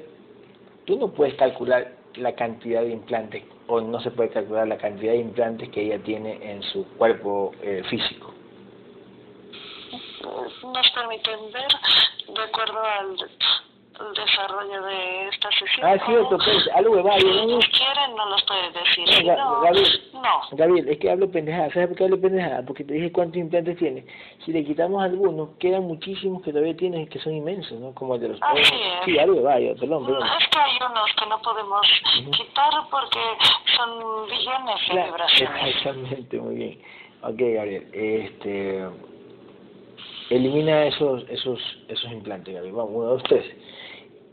Tú 0.87 0.99
no 0.99 1.09
puedes 1.12 1.35
calcular 1.35 1.93
la 2.17 2.35
cantidad 2.35 2.83
de 2.83 2.91
implantes, 2.91 3.45
o 3.69 3.81
no 3.81 4.01
se 4.01 4.11
puede 4.11 4.31
calcular 4.31 4.67
la 4.67 4.77
cantidad 4.79 5.12
de 5.12 5.19
implantes 5.19 5.69
que 5.71 5.83
ella 5.83 5.99
tiene 6.03 6.38
en 6.51 6.62
su 6.65 6.85
cuerpo 6.97 7.53
eh, 7.62 7.83
físico. 7.88 8.22
Nos 10.73 10.91
permiten 10.91 11.53
ver, 11.53 11.69
de 12.35 12.43
acuerdo 12.43 12.81
al, 12.83 13.17
desarrollo 14.15 14.83
de 14.85 15.29
esta 15.29 15.51
sesión. 15.53 15.87
Ah, 15.87 15.95
es 15.95 16.03
cierto, 16.07 16.37
pues, 16.39 16.69
algo 16.75 16.97
de 16.97 17.21
Si 17.21 17.27
ellos 17.29 17.65
quieren, 17.71 18.17
no 18.17 18.27
los 18.31 18.43
puedes 18.45 18.73
decir. 18.75 19.07
No, 19.07 19.13
Si 19.13 19.25
no, 19.25 19.61
Gabriel. 19.61 20.11
no. 20.15 20.41
Gabriel, 20.53 20.89
es 20.89 20.99
que 20.99 21.11
hablo 21.11 21.31
pendejada. 21.31 21.71
¿Sabes 21.71 21.89
por 21.89 21.97
qué 21.99 22.05
hablo 22.05 22.21
pendejada? 22.21 22.63
Porque 22.67 22.85
te 22.85 22.95
dije 22.95 23.13
cuántos 23.13 23.37
implantes 23.37 23.77
tiene. 23.77 24.05
Si 24.45 24.53
le 24.53 24.65
quitamos 24.65 25.03
algunos, 25.05 25.51
quedan 25.59 25.83
muchísimos 25.85 26.43
que 26.43 26.51
todavía 26.53 26.77
tienes 26.77 27.09
que 27.11 27.19
son 27.21 27.35
inmensos, 27.35 27.79
¿no? 27.79 27.95
Como 27.95 28.15
el 28.17 28.21
de 28.23 28.29
los 28.31 28.39
Así 28.43 28.61
es. 28.63 29.05
Sí, 29.05 29.19
algo 29.19 29.35
de 29.35 29.43
varios, 29.43 29.79
perdón, 29.79 30.07
perdón. 30.07 30.27
Es 30.41 30.49
que 30.49 30.59
hay 30.59 30.77
unos 30.91 31.11
que 31.15 31.27
no 31.27 31.43
podemos 31.43 31.87
Ujú. 32.23 32.31
quitar 32.31 32.73
porque 32.91 33.21
son 33.77 34.27
billones 34.27 34.81
de 34.81 34.93
Claro, 34.95 35.13
vibraciones. 35.13 35.77
Exactamente, 35.77 36.41
muy 36.41 36.55
bien. 36.57 36.83
Ok, 37.23 37.39
Gabriel, 37.39 37.89
este, 37.93 38.85
elimina 40.37 40.87
esos, 40.87 41.25
esos, 41.29 41.61
esos 41.88 42.11
implantes, 42.11 42.55
Gabriel. 42.55 42.75
Vamos, 42.75 42.92
uno, 42.95 43.07
dos, 43.07 43.23
tres. 43.25 43.45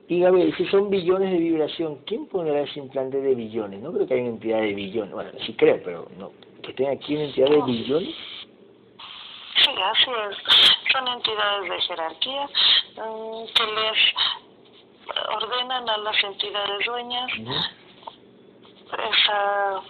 Y 0.07 0.21
Gabriel, 0.21 0.55
si 0.57 0.65
son 0.65 0.89
billones 0.89 1.31
de 1.31 1.38
vibración, 1.38 1.99
¿quién 2.05 2.27
pondrá 2.27 2.62
ese 2.62 2.79
implante 2.79 3.21
de 3.21 3.35
billones? 3.35 3.79
No 3.81 3.91
creo 3.93 4.07
que 4.07 4.15
haya 4.15 4.23
una 4.23 4.31
entidad 4.31 4.62
de 4.62 4.73
billones. 4.73 5.13
Bueno, 5.13 5.31
sí 5.45 5.53
creo, 5.53 5.79
pero 5.83 6.07
no. 6.17 6.31
Que 6.63 6.73
tenga 6.73 6.91
aquí 6.91 7.15
una 7.15 7.25
entidad 7.25 7.49
de 7.49 7.62
billones. 7.62 8.15
Sí, 9.55 9.69
así 9.83 10.12
es. 10.29 10.38
Son 10.91 11.07
entidades 11.07 11.69
de 11.69 11.81
jerarquía 11.81 12.45
mm, 12.45 13.45
que 13.53 13.63
les 13.63 13.99
ordenan 15.35 15.89
a 15.89 15.97
las 15.97 16.23
entidades 16.23 16.85
dueñas 16.85 17.31
esa, 18.97 19.81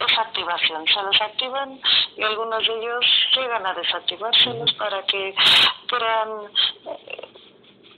esa 0.00 0.20
activación. 0.22 0.86
Se 0.86 1.02
los 1.02 1.20
activan 1.20 1.80
y 2.16 2.22
algunos 2.22 2.66
de 2.66 2.78
ellos 2.78 3.04
llegan 3.36 3.66
a 3.66 3.74
desactivárselos 3.74 4.72
para 4.74 5.02
que 5.06 5.34
crean 5.86 6.28
eh, 6.86 7.28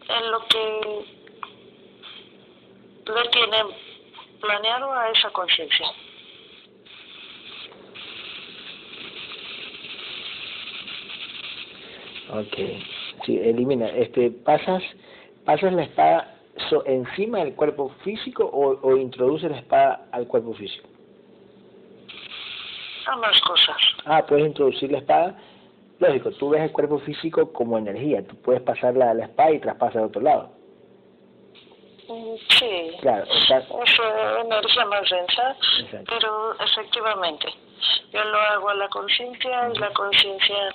en 0.09 0.31
lo 0.31 0.41
que 0.47 1.05
le 3.07 3.29
tienen 3.31 3.67
planeado 4.41 4.93
a 4.93 5.11
esa 5.11 5.31
conciencia. 5.31 5.87
Ok, 12.33 12.57
sí, 13.27 13.39
elimina. 13.39 13.89
Este, 13.89 14.31
pasas, 14.31 14.83
pasas 15.45 15.73
la 15.73 15.83
espada 15.83 16.37
so- 16.69 16.85
encima 16.87 17.39
del 17.39 17.55
cuerpo 17.55 17.91
físico 18.05 18.45
o, 18.45 18.79
o 18.87 18.97
introduces 18.97 19.51
la 19.51 19.59
espada 19.59 20.07
al 20.13 20.27
cuerpo 20.29 20.55
físico. 20.55 20.89
Ambas 23.13 23.41
cosas. 23.41 23.77
Ah, 24.05 24.25
puedes 24.27 24.47
introducir 24.47 24.91
la 24.93 24.99
espada. 24.99 25.35
Lógico, 25.99 26.31
tú 26.33 26.51
ves 26.51 26.63
el 26.63 26.73
cuerpo 26.73 26.99
físico 27.01 27.53
como 27.53 27.77
energía. 27.77 28.25
Tú 28.27 28.37
puedes 28.37 28.63
pasarla 28.63 29.11
a 29.11 29.15
la 29.15 29.25
espada 29.25 29.51
y 29.51 29.59
traspasar 29.59 29.99
al 30.03 30.09
otro 30.09 30.23
lado. 30.23 30.51
Mm, 32.09 32.35
Sí. 32.59 32.91
Claro, 33.01 33.25
está- 33.25 33.59
Es 33.59 33.67
eh, 33.99 34.41
energía 34.45 34.85
más 34.87 35.09
densa, 35.11 35.57
Exacto. 35.81 36.13
pero 36.13 36.55
efectivamente, 36.61 37.47
yo 38.13 38.25
lo 38.25 38.39
hago 38.39 38.69
a 38.71 38.75
la 38.75 38.89
conciencia 38.89 39.71
y 39.75 39.79
la 39.79 39.91
conciencia 39.93 40.75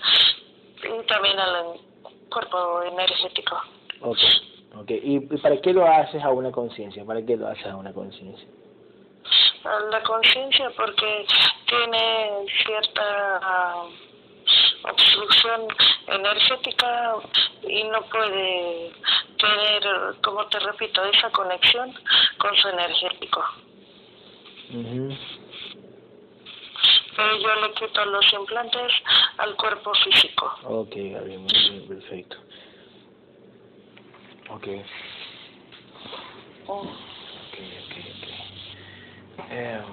y 0.84 1.06
también 1.08 1.38
al 1.40 1.74
cuerpo 2.32 2.84
energético. 2.84 3.58
Ok, 4.02 4.18
ok. 4.82 4.92
¿Y, 4.92 5.16
y 5.16 5.38
para 5.42 5.60
qué 5.62 5.74
lo 5.74 5.86
haces 5.86 6.24
a 6.24 6.30
una 6.32 6.52
conciencia? 6.52 7.04
¿Para 7.06 7.22
qué 7.26 7.36
lo 7.38 7.48
haces 7.48 7.66
a 7.68 7.76
una 7.76 7.94
conciencia? 7.94 8.48
A 9.66 9.80
La 9.92 10.02
conciencia 10.04 10.70
porque 10.78 11.26
tiene 11.68 12.46
cierta 12.66 13.40
ah, 13.42 13.88
obstrucción 14.84 15.68
energética 16.08 17.16
y 17.68 17.84
no 17.86 18.02
puede 18.04 18.92
tener, 19.40 20.16
como 20.24 20.46
te 20.48 20.60
repito, 20.60 21.04
esa 21.06 21.30
conexión 21.32 21.94
con 22.38 22.56
su 22.56 22.68
energético. 22.70 23.44
Ujú. 24.70 25.18
Pero 27.16 27.38
yo 27.38 27.56
le 27.56 27.74
quito 27.74 28.06
los 28.06 28.34
implantes 28.34 28.92
al 29.38 29.56
cuerpo 29.56 29.94
físico. 29.96 30.54
Ok, 30.64 30.92
Gabriel, 30.96 31.40
muy 31.40 31.52
bien, 31.54 31.88
perfecto. 31.88 32.38
Ok, 34.50 34.68
Mm. 36.68 37.15
Em, 39.50 39.84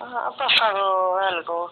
Ha 0.00 0.30
pasado 0.36 1.16
algo. 1.18 1.70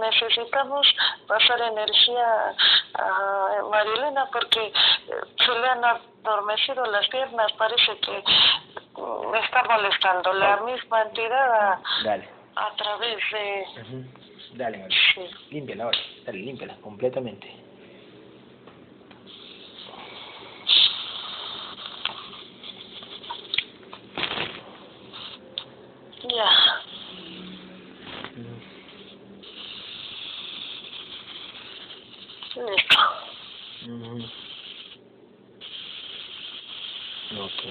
Necesitamos 0.00 0.86
pasar 1.26 1.60
energía 1.62 2.54
a 2.94 3.62
Marilena 3.70 4.26
porque 4.32 4.66
eh, 4.66 4.72
se 5.38 5.52
le 5.58 5.66
han 5.68 5.84
adormecido 5.84 6.84
las 6.86 7.06
piernas. 7.08 7.50
Parece 7.52 7.96
que 8.00 8.22
mm, 9.00 9.30
me 9.30 9.38
está 9.40 9.62
molestando 9.64 10.32
la 10.34 10.56
misma 10.58 11.02
entidad 11.02 11.54
a, 11.54 11.82
dale. 12.04 12.28
a 12.56 12.70
través 12.76 13.18
de... 13.32 13.64
Ujú. 13.82 14.04
Dale, 14.56 14.78
Gabriel. 14.78 15.00
Sí. 15.14 15.30
Límpiala 15.50 15.84
ahora. 15.84 15.98
Dale, 16.26 16.38
límpiala 16.38 16.74
completamente. 16.82 17.56
Ya. 26.28 26.80
Listo. 32.56 32.98
Ujú. 33.86 34.18
Ok. 37.38 37.62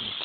Ok. 0.00 0.24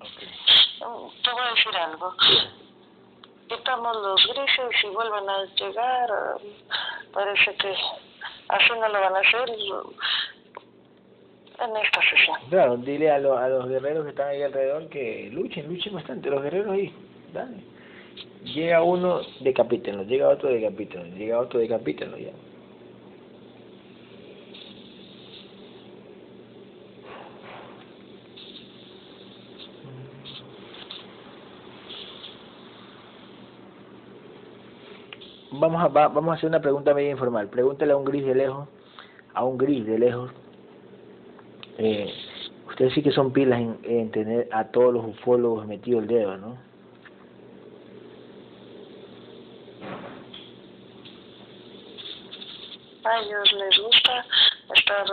Ok. 0.00 0.22
Mm, 0.80 1.22
Te 1.22 1.30
voy 1.30 1.40
a 1.40 1.50
decir 1.54 1.76
algo. 1.76 2.14
Quitamos 3.48 3.96
los 3.96 4.26
grises 4.26 4.84
y 4.84 4.86
vuelven 4.88 5.28
a 5.28 5.38
llegar. 5.68 6.08
eh, 6.10 6.48
Parece 7.12 7.54
que 7.56 7.72
así 8.48 8.70
no 8.80 8.88
lo 8.88 9.00
van 9.00 9.14
a 9.14 9.20
hacer 9.20 9.48
en 11.60 11.76
esta 11.76 12.00
sesión. 12.10 12.36
Claro, 12.50 12.76
dile 12.78 13.10
a, 13.10 13.18
lo- 13.18 13.38
a 13.38 13.48
los 13.48 13.68
guerreros 13.68 14.04
que 14.04 14.10
están 14.10 14.28
ahí 14.28 14.42
alrededor 14.42 14.88
que 14.88 15.30
luchen, 15.32 15.68
luchen 15.68 15.94
bastante, 15.94 16.28
los 16.30 16.42
guerreros 16.42 16.72
ahí, 16.72 16.92
dale. 17.32 17.58
Llega 18.44 18.82
uno, 18.82 19.20
decapítenlo, 19.40 20.02
llega 20.02 20.28
otro, 20.28 20.48
decapítenlo, 20.50 21.16
llega 21.16 21.38
otro, 21.38 21.60
decapítenlo 21.60 22.18
ya. 22.18 22.32
Vamos 35.64 35.82
a, 35.82 35.88
va- 35.88 36.08
vamos 36.08 36.32
a 36.32 36.34
hacer 36.36 36.50
una 36.50 36.60
pregunta 36.60 36.92
media 36.92 37.12
informal. 37.12 37.48
Pregúntale 37.48 37.94
a 37.94 37.96
un 37.96 38.04
gris 38.04 38.26
de 38.26 38.34
lejos, 38.34 38.68
a 39.32 39.44
un 39.44 39.56
gris 39.56 39.86
de 39.86 39.98
lejos, 39.98 40.30
eh, 41.78 42.12
ustedes 42.68 42.92
sí 42.92 43.02
que 43.02 43.10
son 43.12 43.32
pilas 43.32 43.60
en, 43.60 43.78
en 43.82 44.10
tener 44.10 44.46
a 44.52 44.64
todos 44.66 44.92
los 44.92 45.06
ufólogos 45.06 45.66
metido 45.66 46.00
el 46.00 46.06
dedo, 46.06 46.36
¿no? 46.36 46.58
A 53.04 53.18
ellos 53.22 53.52
les 53.54 53.78
gusta 53.82 54.24
estar 54.74 55.06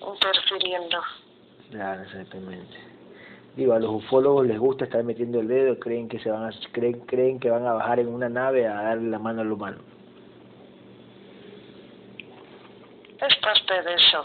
interfiriendo. 0.00 0.98
Claro, 1.70 2.02
exactamente. 2.04 2.76
Digo, 3.56 3.72
a 3.72 3.78
los 3.78 3.90
ufólogos 4.04 4.46
les 4.46 4.58
gusta 4.58 4.84
estar 4.84 5.04
metiendo 5.04 5.40
el 5.40 5.46
dedo, 5.46 5.78
creen 5.78 6.08
que 6.08 6.18
se 6.18 6.30
van 6.30 6.44
a, 6.44 6.50
creen, 6.72 7.00
creen 7.00 7.38
que 7.38 7.50
van 7.50 7.64
a 7.66 7.74
bajar 7.74 8.00
en 8.00 8.08
una 8.08 8.28
nave 8.28 8.66
a 8.66 8.82
darle 8.82 9.10
la 9.10 9.18
mano 9.18 9.42
al 9.42 9.52
humano. 9.52 9.78
Es 13.20 13.36
parte 13.36 13.82
de 13.82 13.94
eso. 13.94 14.24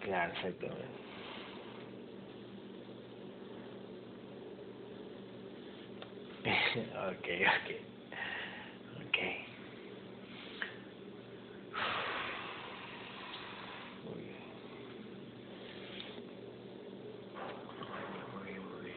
Claro, 0.00 0.32
exactamente. 0.34 1.02
ok, 6.44 7.28
ok. 9.00 9.18
Muy 14.04 14.22
bien. 14.22 14.42
Muy 18.32 18.44
bien, 18.44 18.62
muy 18.68 18.84
bien. 18.84 18.96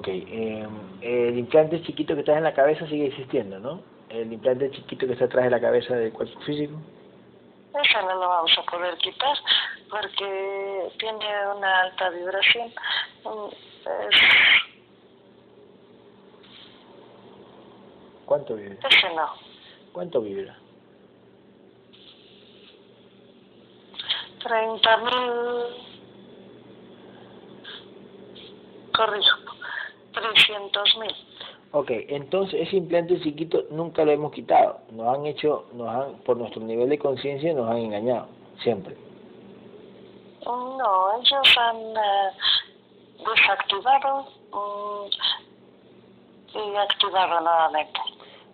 Ok, 0.00 0.08
eh, 0.08 0.66
el 1.02 1.38
implante 1.38 1.82
chiquito 1.82 2.14
que 2.14 2.20
está 2.20 2.38
en 2.38 2.44
la 2.44 2.54
cabeza 2.54 2.86
sigue 2.86 3.08
existiendo, 3.08 3.58
¿no? 3.58 3.82
El 4.08 4.32
implante 4.32 4.70
chiquito 4.70 5.06
que 5.06 5.12
está 5.12 5.26
atrás 5.26 5.44
de 5.44 5.50
la 5.50 5.60
cabeza 5.60 5.94
del 5.94 6.10
cuerpo 6.10 6.40
físico. 6.40 6.72
Eso 7.84 8.00
no 8.00 8.14
lo 8.14 8.26
vamos 8.26 8.50
a 8.58 8.62
poder 8.70 8.96
quitar 8.96 9.36
porque 9.90 10.88
tiene 10.98 11.26
una 11.54 11.80
alta 11.82 12.08
vibración. 12.08 12.68
Mm, 13.24 13.48
es- 14.08 14.20
¿Cuánto 18.24 18.54
vibra? 18.56 18.88
ese 18.88 19.14
no. 19.14 19.28
¿Cuánto 19.92 20.22
vibra? 20.22 20.56
30 24.42 24.96
mil. 24.96 25.76
Corrijo. 28.96 29.38
300 30.12 30.96
mil. 30.98 31.14
Ok, 31.72 31.90
entonces 32.08 32.66
ese 32.66 32.76
implante 32.76 33.20
chiquito 33.20 33.64
nunca 33.70 34.04
lo 34.04 34.10
hemos 34.10 34.32
quitado. 34.32 34.80
Nos 34.90 35.06
han 35.14 35.26
hecho, 35.26 35.66
nos 35.72 35.88
han, 35.88 36.14
por 36.24 36.36
nuestro 36.36 36.60
nivel 36.62 36.88
de 36.88 36.98
conciencia, 36.98 37.54
nos 37.54 37.70
han 37.70 37.78
engañado, 37.78 38.26
siempre. 38.62 38.96
No, 40.44 41.20
ellos 41.20 41.58
han 41.58 41.76
eh, 41.76 42.30
desactivado 43.18 44.26
mm, 44.52 45.10
y 46.58 46.76
activado 46.76 47.40
nuevamente. 47.40 48.00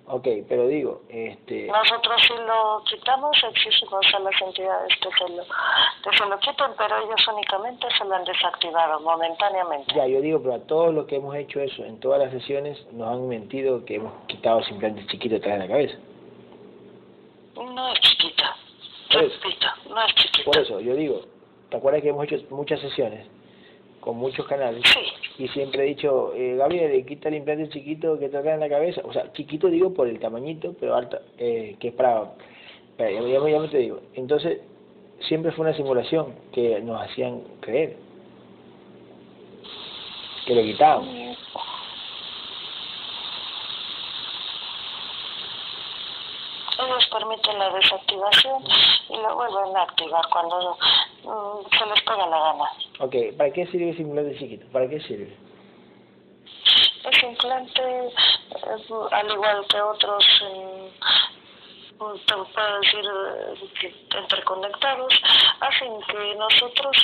Ok, 0.09 0.29
pero 0.49 0.69
digo, 0.69 1.03
este, 1.09 1.67
Nosotros 1.67 2.23
si 2.23 2.33
lo 2.35 2.81
quitamos 2.85 3.37
exigimos 3.53 4.07
a 4.15 4.21
las 4.21 4.41
entidades 4.41 4.93
que 5.01 5.09
se 5.11 5.33
lo, 5.33 5.43
que 5.43 6.17
se 6.17 6.27
lo 6.27 6.39
quiten, 6.39 6.71
pero 6.79 6.97
ellos 6.99 7.29
únicamente 7.29 7.89
se 7.99 8.05
lo 8.05 8.15
han 8.15 8.25
desactivado 8.25 9.01
momentáneamente. 9.01 9.93
ya, 9.95 10.07
yo 10.07 10.21
digo, 10.21 10.41
pero 10.41 10.55
a 10.55 10.61
todos 10.61 10.95
los 10.95 11.07
que 11.07 11.17
hemos 11.17 11.35
hecho 11.35 11.61
eso, 11.61 11.85
en 11.85 11.99
todas 11.99 12.21
las 12.21 12.31
sesiones, 12.31 12.79
nos 12.93 13.09
han 13.09 13.27
mentido 13.27 13.85
que 13.85 13.97
hemos 13.97 14.13
quitado 14.29 14.61
ese 14.61 14.71
implante 14.75 15.05
chiquito 15.09 15.37
atrás 15.37 15.55
de 15.55 15.59
la 15.67 15.69
cabeza. 15.69 15.97
No 17.57 17.93
es 17.93 18.01
chiquita. 18.01 18.57
Repito, 19.11 19.67
no 19.91 20.07
es 20.07 20.15
chiquita. 20.15 20.45
Por 20.45 20.59
eso, 20.59 20.79
yo 20.81 20.95
digo, 20.95 21.23
¿te 21.69 21.79
acuerdas 21.79 22.03
que 22.03 22.11
hemos 22.11 22.31
hecho 22.31 22.47
muchas 22.51 22.79
sesiones 22.81 23.27
con 24.01 24.17
muchos 24.17 24.47
canales? 24.47 24.83
Sí, 24.87 25.01
y 25.39 25.49
siempre 25.49 25.83
he 25.83 25.87
dicho, 25.89 26.33
eh, 26.35 26.57
Gabriel, 26.57 27.05
quita 27.05 27.29
el 27.29 27.35
implante 27.37 27.69
chiquito 27.69 28.19
que 28.19 28.29
te 28.29 28.37
acá 28.39 28.55
en 28.55 28.61
la 28.61 28.69
cabeza, 28.69 29.03
o 29.05 29.13
sea, 29.13 29.33
chiquito 29.33 29.69
digo 29.69 29.93
por 29.93 30.09
el 30.09 30.19
tamañito, 30.19 30.75
pero 30.81 30.95
alto, 30.95 31.19
eh, 31.39 31.77
que 31.79 31.89
es 31.89 31.95
para, 31.95 32.33
ya, 32.99 33.11
ya- 33.11 33.49
ya 33.49 33.71
te 33.71 33.79
digo, 33.79 34.01
entonces 34.15 34.61
siempre 35.21 35.53
fue 35.53 35.67
una 35.67 35.77
simulación 35.77 36.35
que 36.53 36.81
nos 36.81 37.01
hacían 37.03 37.43
creer 37.61 37.97
que 40.47 40.55
lo 40.55 40.63
quitábamos. 40.63 41.15
Ellos 46.87 47.07
permiten 47.11 47.59
la 47.59 47.71
desactivación 47.71 48.65
y 49.09 49.17
la 49.17 49.33
vuelven 49.33 49.77
a 49.77 49.83
activar 49.83 50.25
cuando 50.31 50.79
mm, 51.25 51.77
se 51.77 51.87
les 51.87 52.01
pega 52.03 52.27
la 52.27 52.39
gana. 52.39 52.65
Ok, 53.01 53.15
¿para 53.37 53.53
qué 53.53 53.67
sirve 53.67 53.91
ese 53.91 54.03
implante 54.03 54.39
chiquito? 54.39 54.67
¿Para 54.73 54.89
qué 54.89 55.01
sirve? 55.01 55.37
Ese 57.11 57.27
implante, 57.27 57.81
eh, 57.81 59.09
al 59.13 59.31
igual 59.31 59.67
que 59.69 59.81
otros, 59.81 60.25
eh, 60.43 60.91
te 61.01 61.46
puedo 61.99 62.15
decir, 62.81 63.05
eh, 63.05 63.69
que 63.81 64.19
interconectados, 64.19 65.13
hacen 65.61 66.01
que 66.03 66.35
nosotros 66.37 66.97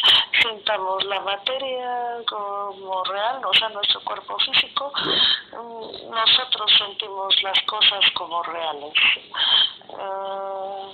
sintamos 0.43 1.05
la 1.05 1.21
materia 1.21 2.19
como 2.29 3.05
real, 3.05 3.41
o 3.45 3.55
sea, 3.55 3.69
nuestro 3.71 4.01
cuerpo 4.03 4.37
físico, 4.39 4.93
mm, 5.53 6.11
nosotros 6.11 6.73
sentimos 6.79 7.43
las 7.43 7.61
cosas 7.67 8.01
como 8.15 8.43
reales. 8.43 8.95
Eh, 9.89 10.93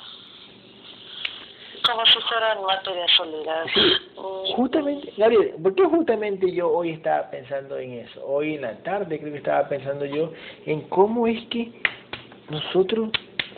como 1.86 2.04
si 2.04 2.18
fueran 2.28 2.62
materia 2.64 3.06
sólida. 3.16 3.64
Mm, 4.16 4.52
Justamente, 4.56 5.12
Gabriel, 5.16 5.54
¿por 5.62 5.74
qué 5.74 5.84
justamente 5.84 6.52
yo 6.52 6.70
hoy 6.70 6.90
estaba 6.90 7.30
pensando 7.30 7.78
en 7.78 8.00
eso? 8.00 8.22
Hoy 8.26 8.56
en 8.56 8.62
la 8.62 8.76
tarde 8.82 9.18
creo 9.18 9.32
que 9.32 9.38
estaba 9.38 9.66
pensando 9.68 10.04
yo 10.04 10.32
en 10.66 10.82
cómo 10.88 11.26
es 11.26 11.46
que 11.48 11.80
nosotros 12.50 13.10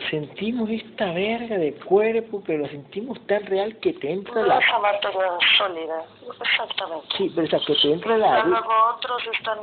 sentimos 0.09 0.69
esta 0.69 1.11
verga 1.13 1.57
de 1.57 1.73
cuerpo, 1.73 2.41
pero 2.45 2.59
lo 2.59 2.67
sentimos 2.69 3.19
tan 3.27 3.45
real 3.45 3.75
que 3.77 3.93
te 3.93 4.11
entra 4.11 4.41
la... 4.43 4.59
Esa 4.59 4.79
materia 4.79 5.27
sólida, 5.57 6.03
exactamente. 6.41 7.07
Sí, 7.17 7.31
pero 7.35 7.47
o 7.47 7.49
sea, 7.49 7.59
que 7.65 7.75
te 7.75 7.91
entra 7.93 8.17
la... 8.17 8.39
Y 8.39 8.47
luego 8.49 8.69
otros 8.95 9.21
están 9.37 9.57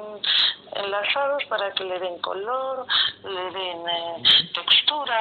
enlazados 0.85 1.44
para 1.46 1.70
que 1.72 1.85
le 1.85 1.98
den 1.98 2.18
color, 2.20 2.87
le 3.24 3.59
den 3.59 3.79
eh, 3.88 4.22
textura, 4.55 5.18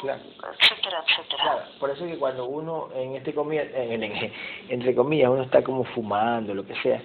Claro. 0.00 0.20
etcétera, 0.60 1.04
etcétera. 1.08 1.42
Claro, 1.42 1.60
por 1.80 1.90
eso 1.90 2.04
que 2.04 2.18
cuando 2.18 2.46
uno, 2.46 2.88
en 2.94 3.16
este 3.16 3.32
comillas, 3.34 3.66
en- 3.74 4.02
en- 4.02 4.32
entre 4.68 4.94
comillas, 4.94 5.30
uno 5.30 5.42
está 5.42 5.62
como 5.62 5.84
fumando, 5.84 6.54
lo 6.54 6.66
que 6.66 6.74
sea, 6.82 7.00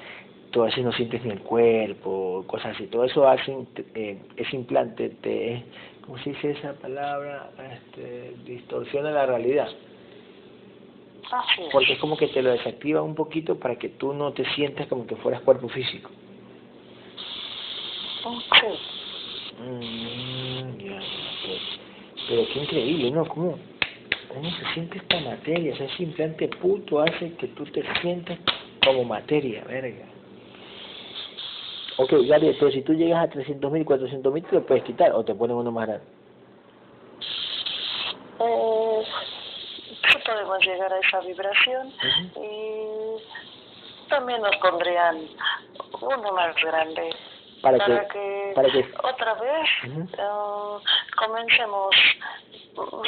tú 0.51 0.63
a 0.63 0.65
veces 0.65 0.83
no 0.83 0.91
sientes 0.93 1.23
ni 1.23 1.31
el 1.31 1.41
cuerpo, 1.41 2.43
cosas 2.47 2.75
así. 2.75 2.87
Todo 2.87 3.03
eso 3.05 3.27
hace, 3.27 3.55
eh, 3.93 4.19
ese 4.35 4.55
implante 4.55 5.09
te, 5.21 5.63
¿cómo 6.09 6.23
se 6.23 6.31
dice 6.31 6.51
esa 6.51 6.73
palabra? 6.73 7.51
Este, 7.71 8.33
distorsiona 8.43 9.11
la 9.11 9.27
realidad. 9.27 9.69
Así 11.31 11.61
es. 11.61 11.69
Porque 11.71 11.93
es 11.93 11.99
como 11.99 12.17
que 12.17 12.29
te 12.29 12.41
lo 12.41 12.49
desactiva 12.49 13.03
un 13.03 13.13
poquito 13.13 13.59
para 13.59 13.75
que 13.75 13.89
tú 13.89 14.13
no 14.13 14.33
te 14.33 14.43
sientas 14.55 14.87
como 14.87 15.05
que 15.05 15.15
fueras 15.17 15.41
cuerpo 15.41 15.69
físico. 15.69 16.09
Sí. 18.23 19.61
Mm, 19.61 20.77
ya, 20.79 20.99
pues. 21.45 21.61
Pero 22.27 22.47
qué 22.53 22.59
increíble, 22.59 23.11
¿no? 23.11 23.27
¿Cómo, 23.27 23.59
¿Cómo 24.29 24.49
se 24.49 24.73
siente 24.73 24.97
esta 24.97 25.19
materia? 25.19 25.73
O 25.73 25.77
sea, 25.77 25.85
ese 25.85 26.03
implante 26.03 26.47
puto 26.47 27.01
hace 27.01 27.33
que 27.35 27.49
tú 27.49 27.65
te 27.65 27.83
sientas 28.01 28.39
como 28.83 29.03
materia, 29.03 29.63
verga. 29.65 30.08
Ok, 32.01 32.13
Gabriel, 32.29 32.55
pero 32.57 32.71
si 32.71 32.81
tú 32.81 32.93
llegas 32.93 33.25
a 33.25 33.29
300 33.29 33.69
mil, 33.69 33.83
400 33.83 34.31
mil, 34.31 34.41
te 34.45 34.55
lo 34.55 34.65
puedes 34.65 34.85
quitar 34.85 35.11
o 35.11 35.21
te 35.25 35.35
ponen 35.35 35.57
uno 35.57 35.69
más 35.69 35.85
grande. 35.85 36.05
Eh, 38.39 39.03
sí 40.09 40.17
podemos 40.25 40.65
llegar 40.65 40.93
a 40.93 40.99
esa 40.99 41.19
vibración 41.19 41.91
y 42.37 44.07
también 44.07 44.41
nos 44.41 44.55
pondrían 44.57 45.27
uno 45.99 46.31
más 46.31 46.55
grande 46.63 47.13
Para 47.61 47.77
para 47.77 48.07
que, 48.07 48.13
que, 48.13 48.51
para 48.55 48.71
que, 48.71 48.89
otra 49.03 49.33
vez 49.33 49.69
eh, 49.83 50.77
comencemos. 51.17 51.95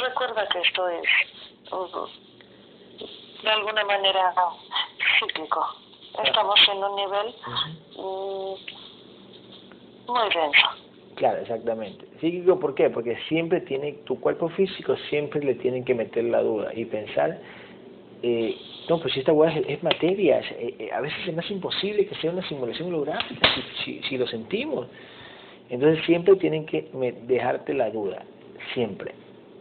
Recuerda 0.04 0.46
que 0.48 0.58
esto 0.60 0.88
es 0.88 1.08
uh, 1.72 2.06
de 3.42 3.50
alguna 3.50 3.84
manera 3.84 4.34
cíclico. 5.18 5.66
Estamos 6.22 6.60
en 6.68 6.84
un 6.84 6.94
nivel 6.94 7.34
mm, 7.96 8.81
muy 10.08 10.22
denso. 10.34 10.68
claro, 11.16 11.40
exactamente. 11.40 12.06
Psíquico, 12.20 12.58
¿por 12.58 12.74
qué? 12.74 12.90
Porque 12.90 13.16
siempre 13.28 13.60
tiene, 13.62 13.92
tu 14.04 14.18
cuerpo 14.20 14.48
físico 14.50 14.96
siempre 15.10 15.40
le 15.44 15.54
tienen 15.56 15.84
que 15.84 15.94
meter 15.94 16.24
la 16.24 16.42
duda 16.42 16.72
y 16.74 16.84
pensar, 16.84 17.38
eh, 18.22 18.56
no, 18.88 18.98
pues 19.00 19.12
si 19.14 19.20
esta 19.20 19.32
hueá 19.32 19.52
es, 19.56 19.64
es 19.68 19.82
materia, 19.82 20.40
es- 20.40 20.50
eh, 20.52 20.74
eh, 20.78 20.90
a 20.92 21.00
veces 21.00 21.18
se 21.24 21.32
me 21.32 21.40
hace 21.40 21.52
imposible 21.52 22.06
que 22.06 22.14
sea 22.16 22.30
una 22.32 22.46
simulación 22.48 22.88
holográfica, 22.88 23.48
si, 23.54 23.62
si, 24.00 24.08
si 24.08 24.18
lo 24.18 24.26
sentimos. 24.26 24.86
Entonces 25.70 26.04
siempre 26.04 26.36
tienen 26.36 26.66
que 26.66 26.88
me- 26.92 27.12
dejarte 27.12 27.72
la 27.74 27.90
duda, 27.90 28.24
siempre, 28.74 29.14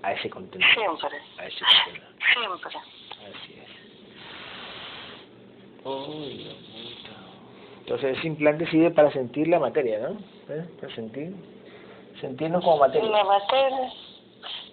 a 0.04 0.14
ese 0.14 0.30
contenido. 0.30 0.70
Siempre, 0.74 1.18
A 1.38 1.46
ese 1.48 1.64
contenido. 1.64 2.06
siempre. 2.34 2.80
Así 3.30 3.54
es. 3.54 3.72
Dios 5.84 6.08
mío. 6.10 7.21
Entonces 7.92 8.18
ese 8.20 8.28
implante 8.28 8.66
sirve 8.68 8.90
para 8.92 9.12
sentir 9.12 9.50
la 9.50 9.60
materia, 9.60 10.00
¿no? 10.00 10.12
¿Eh? 10.48 10.66
Para 10.80 10.96
sentir, 10.96 11.34
sentirnos 12.22 12.64
como 12.64 12.78
materia. 12.78 13.10
La 13.10 13.24
materia 13.26 13.92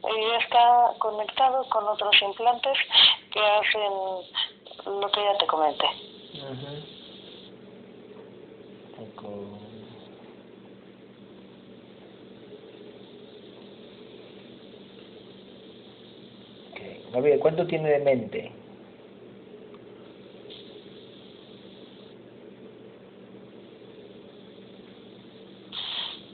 y 0.04 0.42
está 0.44 0.92
conectado 1.00 1.68
con 1.68 1.88
otros 1.88 2.14
implantes 2.22 2.78
que 3.32 3.40
hacen 3.40 5.00
lo 5.00 5.10
que 5.10 5.20
ya 5.20 5.36
te 5.36 5.46
comenté. 5.48 5.86
Poco- 8.96 9.58
Okay. 16.72 17.02
Gabriel, 17.12 17.40
¿cuánto 17.40 17.66
tiene 17.66 17.88
de 17.90 17.98
mente? 17.98 18.52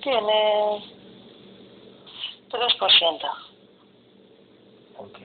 Tiene 0.05 0.85
3%. 2.51 3.25
Ok. 4.99 5.19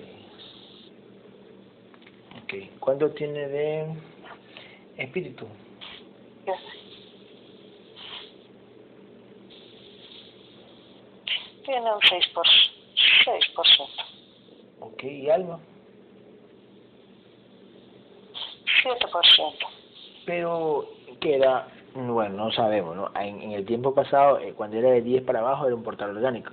Ok. 2.42 2.54
¿Cuánto 2.80 3.12
tiene 3.12 3.48
de 3.50 3.94
espíritu? 4.98 5.46
Tiene 11.66 11.94
un 11.94 12.00
6%. 12.00 12.34
Por, 12.34 12.48
6%. 12.48 13.88
Ok. 14.80 15.04
¿Y 15.04 15.30
alma? 15.30 15.60
7%. 18.82 19.56
Pero 20.26 20.90
queda, 21.20 21.68
bueno, 21.96 22.46
no 22.46 22.52
sabemos, 22.52 22.96
¿no? 22.96 23.12
En, 23.20 23.42
en 23.42 23.52
el 23.54 23.66
tiempo 23.66 23.94
pasado, 23.94 24.40
eh, 24.40 24.54
cuando 24.56 24.78
era 24.78 24.92
de 24.92 25.02
10 25.02 25.24
para 25.24 25.40
abajo, 25.40 25.66
era 25.66 25.76
un 25.76 25.84
portal 25.84 26.16
orgánico. 26.16 26.52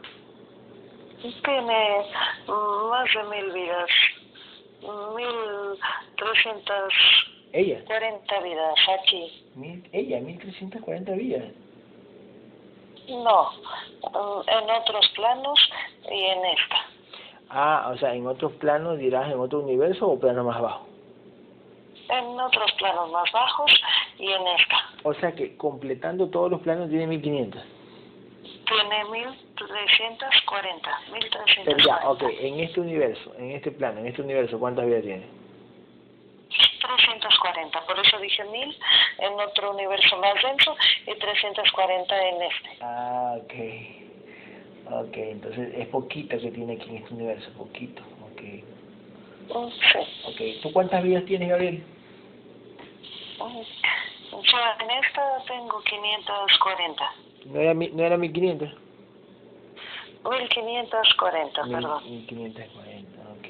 Tiene 1.21 2.07
más 2.47 3.09
de 3.15 3.23
mil 3.25 3.53
vidas. 3.53 3.91
1.340 4.83 6.89
Ella, 7.53 7.81
vidas 8.43 8.75
aquí. 9.01 9.45
mil, 9.55 9.89
ella, 9.93 10.21
1340 10.21 11.13
vidas. 11.13 11.45
No, 13.09 13.51
en 14.47 14.71
otros 14.71 15.09
planos 15.15 15.71
y 16.11 16.25
en 16.25 16.45
esta. 16.45 16.77
Ah, 17.51 17.91
o 17.95 17.99
sea, 17.99 18.15
en 18.15 18.27
otros 18.27 18.53
planos 18.55 18.99
dirás 18.99 19.31
en 19.31 19.39
otro 19.39 19.61
universo 19.61 20.09
o 20.09 20.19
plano 20.19 20.43
más 20.45 20.61
bajo. 20.61 20.87
En 22.09 22.41
otros 22.41 22.73
planos 22.73 23.11
más 23.11 23.31
bajos 23.33 23.71
y 24.19 24.31
en 24.31 24.47
esta. 24.49 24.86
O 25.03 25.15
sea 25.15 25.33
que 25.33 25.57
completando 25.57 26.29
todos 26.29 26.51
los 26.51 26.61
planos 26.63 26.89
tiene 26.89 27.07
1500. 27.07 27.63
Tiene 28.67 29.05
1340. 29.05 30.91
Pero 31.65 31.79
ya, 31.79 32.01
1340. 32.01 32.09
ok, 32.09 32.23
en 32.41 32.61
este 32.61 32.81
universo, 32.81 33.35
en 33.39 33.51
este 33.53 33.71
plano, 33.71 34.01
en 34.01 34.07
este 34.07 34.23
universo, 34.23 34.59
¿cuántas 34.59 34.87
vidas 34.87 35.03
tiene? 35.03 35.27
340. 36.81 37.81
Por 37.87 37.99
eso 37.99 38.19
dije 38.19 38.45
1000 38.45 38.77
en 39.19 39.33
otro 39.41 39.73
universo 39.73 40.17
más 40.19 40.35
denso 40.43 40.77
y 41.07 41.15
340 41.19 42.29
en 42.29 42.43
este. 42.43 42.69
Ah, 42.81 43.37
ok. 43.39 43.55
Ok, 44.89 45.17
entonces 45.17 45.75
es 45.77 45.89
poquito 45.89 46.39
que 46.39 46.51
tiene 46.51 46.75
aquí 46.75 46.89
en 46.91 46.97
este 46.99 47.15
universo, 47.15 47.51
poquito. 47.57 48.03
Ok. 48.33 48.43
Mm, 49.49 49.71
Sí. 49.71 49.99
Ok, 50.27 50.63
¿tú 50.63 50.73
cuántas 50.73 51.03
vidas 51.03 51.25
tienes, 51.25 51.49
Gabriel? 51.49 51.83
Mm, 53.39 53.63
Yo 54.43 54.59
en 54.81 54.91
esta 54.91 55.45
tengo 55.47 55.81
540. 55.83 57.13
¿No 57.47 57.61
era, 57.61 57.75
mi- 57.75 57.89
no 57.91 58.03
era 58.05 58.17
1500? 58.17 58.69
1540, 60.25 61.63
Mil- 61.65 61.73
perdón. 61.77 62.11
1540, 62.11 63.21
ok. 63.33 63.49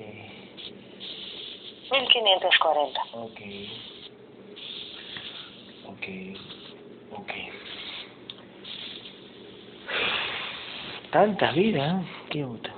1540. 1.91 3.01
Ok. 3.13 3.41
Ok. 5.87 6.07
Ok. 7.11 7.33
Tantas 11.11 11.55
vidas, 11.55 12.03
¿eh? 12.05 12.09
Qué 12.31 12.45
puta. 12.45 12.75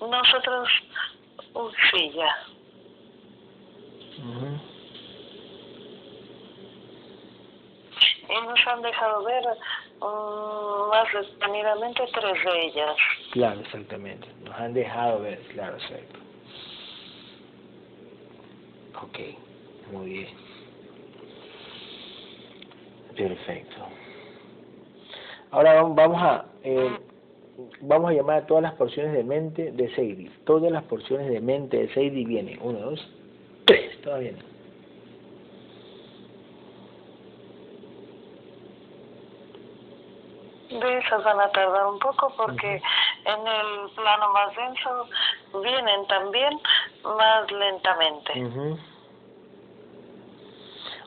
nosotros, 0.00 0.68
uh, 1.54 1.70
sí, 1.90 2.12
ya. 2.14 2.36
Nos 8.28 8.66
han 8.66 8.82
dejado 8.82 9.24
ver 9.24 9.44
mm, 10.00 10.88
más 10.90 11.08
detenidamente 11.12 12.02
tres 12.12 12.44
de 12.44 12.66
ellas. 12.66 12.96
Claro, 13.32 13.60
exactamente. 13.60 14.26
Nos 14.44 14.54
han 14.56 14.74
dejado 14.74 15.20
ver, 15.20 15.38
claro, 15.52 15.76
exacto. 15.76 16.18
Ok, 19.02 19.18
muy 19.92 20.06
bien. 20.10 20.28
Perfecto. 23.16 23.76
Ahora 25.50 25.80
vam- 25.82 25.94
vamos 25.94 26.22
a 26.22 26.44
eh, 26.64 26.98
vamos 27.80 28.10
a 28.10 28.14
llamar 28.14 28.42
a 28.42 28.46
todas 28.46 28.62
las 28.62 28.74
porciones 28.74 29.12
de 29.12 29.24
mente 29.24 29.72
de 29.72 29.94
Seidi. 29.94 30.30
Todas 30.44 30.70
las 30.70 30.82
porciones 30.84 31.28
de 31.30 31.40
mente 31.40 31.78
de 31.78 31.88
Seidi 31.94 32.24
vienen. 32.24 32.58
Uno, 32.60 32.78
dos, 32.80 33.08
tres. 33.64 34.00
Todas 34.02 34.20
vienen. 34.20 34.55
De 40.80 40.98
esas 40.98 41.24
van 41.24 41.40
a 41.40 41.50
tardar 41.52 41.86
un 41.86 41.98
poco 41.98 42.32
porque 42.36 42.82
en 43.24 43.46
el 43.46 43.90
plano 43.94 44.32
más 44.32 44.54
denso 44.54 45.08
vienen 45.62 46.06
también 46.06 46.60
más 47.02 47.50
lentamente. 47.50 48.44
Ujú. 48.44 48.78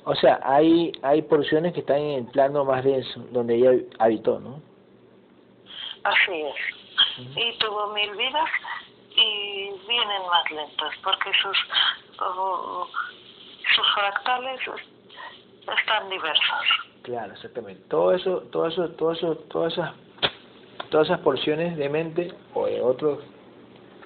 O 0.06 0.16
sea, 0.16 0.40
hay 0.44 0.92
hay 1.04 1.22
porciones 1.22 1.74
que 1.74 1.82
están 1.82 1.98
en 1.98 2.20
el 2.20 2.26
plano 2.32 2.66
más 2.66 2.84
denso, 2.84 3.20
donde 3.32 3.56
ella 3.56 3.84
habitó, 4.00 4.40
¿no? 4.40 4.62
Así 6.04 6.42
es. 6.42 6.56
Y 7.36 7.58
tuvo 7.60 7.88
mil 7.94 8.12
vidas 8.16 8.50
y 9.16 9.72
vienen 9.88 10.22
más 10.30 10.50
lentas 10.52 10.94
porque 11.04 11.32
sus, 11.42 11.58
uh, 12.22 12.86
sus 13.76 13.94
fractales 13.94 14.62
están 15.62 16.10
diversos. 16.10 16.66
Claro, 17.04 17.34
exactamente. 17.34 17.82
Todo 17.90 18.14
eso, 18.14 18.42
todo 18.52 18.68
eso, 18.68 18.90
todo 18.92 19.12
eso, 19.12 19.36
todas 19.50 19.74
esas, 19.74 19.92
todas 20.90 21.08
esas 21.08 21.20
porciones 21.22 21.78
de 21.78 21.90
mente 21.90 22.34
o 22.54 22.66
de 22.66 22.82
otros, 22.82 23.20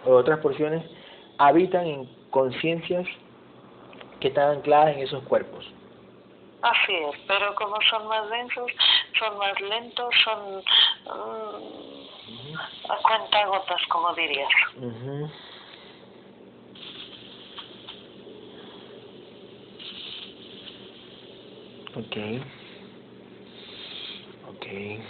o 0.06 0.10
de 0.10 0.16
otras 0.16 0.40
porciones 0.40 0.84
habitan 1.38 1.86
en 1.88 2.06
conciencias 2.30 3.08
que 4.20 4.30
están 4.30 4.58
ancladas 4.58 4.96
en 4.96 5.04
esos 5.04 5.24
cuerpos. 5.24 5.66
Así 6.62 6.94
es, 6.94 7.16
pero 7.28 7.54
como 7.56 7.76
son 7.90 8.08
más 8.08 8.30
densos, 8.30 8.72
son 9.20 9.38
más 9.38 9.60
lentos, 9.60 10.16
son 10.24 10.64
mm, 11.06 12.56
a 12.90 12.98
cuentagotas, 13.02 13.82
como 13.90 14.14
dirías. 14.14 14.50
Ujú. 14.78 15.30
Okay. 21.96 22.44
Okay. 24.56 25.04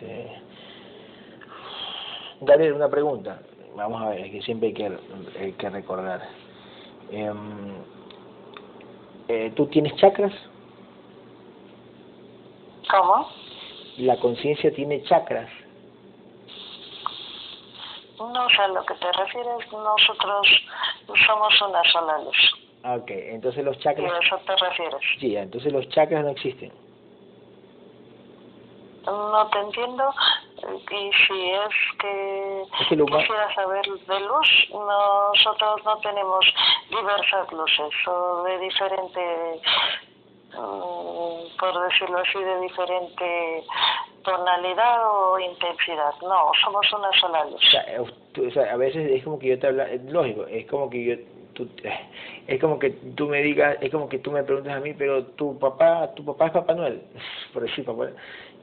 Este, 0.00 0.42
Gabriel, 2.42 2.74
una 2.74 2.88
pregunta. 2.88 3.42
Vamos 3.74 4.00
a 4.02 4.10
ver, 4.10 4.20
es 4.20 4.32
que 4.32 4.42
siempre 4.42 4.68
hay 4.68 4.74
que, 4.74 4.98
hay 5.38 5.52
que 5.52 5.70
recordar. 5.70 6.28
Em, 7.10 7.74
eh, 9.28 9.52
¿Tú 9.56 9.66
tienes 9.66 9.94
chakras? 9.96 10.32
¿Cómo? 12.90 13.28
¿La 13.98 14.16
conciencia 14.18 14.72
tiene 14.72 15.02
chakras? 15.04 15.50
No 18.18 18.48
sé 18.50 18.62
a 18.62 18.68
lo 18.68 18.84
que 18.84 18.94
te 18.94 19.12
refieres, 19.12 19.72
nosotros 19.72 20.46
somos 21.26 21.62
una 21.62 21.82
sola 21.90 22.18
luz. 22.18 22.59
Ah, 22.82 22.94
Ok, 22.96 23.10
entonces 23.10 23.64
los 23.64 23.76
¿Y 23.76 23.80
chakras... 23.80 24.12
a 24.12 24.18
eso 24.18 24.38
te 24.46 24.56
refieres? 24.56 25.00
Sí, 25.18 25.36
entonces 25.36 25.72
los 25.72 25.88
chakras 25.90 26.24
no 26.24 26.30
existen. 26.30 26.72
No 29.06 29.46
te 29.48 29.58
entiendo. 29.58 30.04
Y 30.90 31.10
si 31.26 31.50
es 31.50 31.98
que 32.00 32.62
Es 32.62 32.86
quisiera 32.88 33.54
saber 33.54 33.84
de 33.86 34.20
luz, 34.20 34.68
nosotros 34.70 35.84
no 35.84 35.96
tenemos 35.98 36.44
diversas 36.90 37.50
luces 37.52 37.94
o 38.06 38.42
de 38.44 38.58
diferente, 38.58 39.60
mm, 40.52 41.56
por 41.58 41.88
decirlo 41.88 42.18
así, 42.18 42.38
de 42.38 42.60
diferente 42.60 43.64
tonalidad 44.22 44.98
o 45.10 45.38
intensidad. 45.38 46.12
No, 46.22 46.50
somos 46.64 46.92
una 46.92 47.10
sola 47.20 47.44
luz. 47.44 47.54
O 47.54 47.70
sea, 47.70 47.82
eh, 47.82 48.04
tú- 48.32 48.46
o 48.46 48.50
sea, 48.50 48.72
a 48.72 48.76
veces 48.76 49.10
es 49.10 49.24
como 49.24 49.38
que 49.38 49.48
yo 49.48 49.58
te 49.58 49.66
habla, 49.68 49.84
es 49.90 50.02
lógico, 50.04 50.46
es 50.46 50.66
como 50.66 50.88
que 50.90 51.04
yo, 51.04 51.14
tú, 51.54 51.68
es 52.46 52.60
como 52.60 52.78
que 52.78 52.90
tú 53.16 53.28
me 53.28 53.42
digas, 53.42 53.76
es 53.80 53.90
como 53.90 54.08
que 54.08 54.18
tú 54.18 54.30
me 54.32 54.42
preguntas 54.42 54.74
a 54.76 54.80
mí, 54.80 54.92
pero 54.94 55.24
tu 55.24 55.58
papá, 55.58 56.12
tu 56.14 56.24
papá 56.24 56.46
es 56.46 56.52
Papá 56.52 56.74
Noel, 56.74 57.02
por 57.52 57.62
decir 57.62 57.84
Papá 57.84 57.98
Noel. 58.04 58.14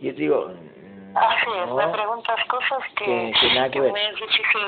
Y 0.02 0.08
yo 0.08 0.13
te 0.15 0.22
digo, 0.22 0.48
mm, 0.50 1.17
Así 1.17 1.50
es, 1.63 1.67
no, 1.70 1.76
me 1.76 1.88
preguntas 1.88 2.46
cosas 2.46 2.80
que, 2.98 3.06
que- 3.06 3.34
que 3.41 3.56
nada 3.56 3.70
que 3.72 3.80
ver. 3.80 3.91
me 3.93 4.10
es 4.10 4.15
difícil 4.15 4.62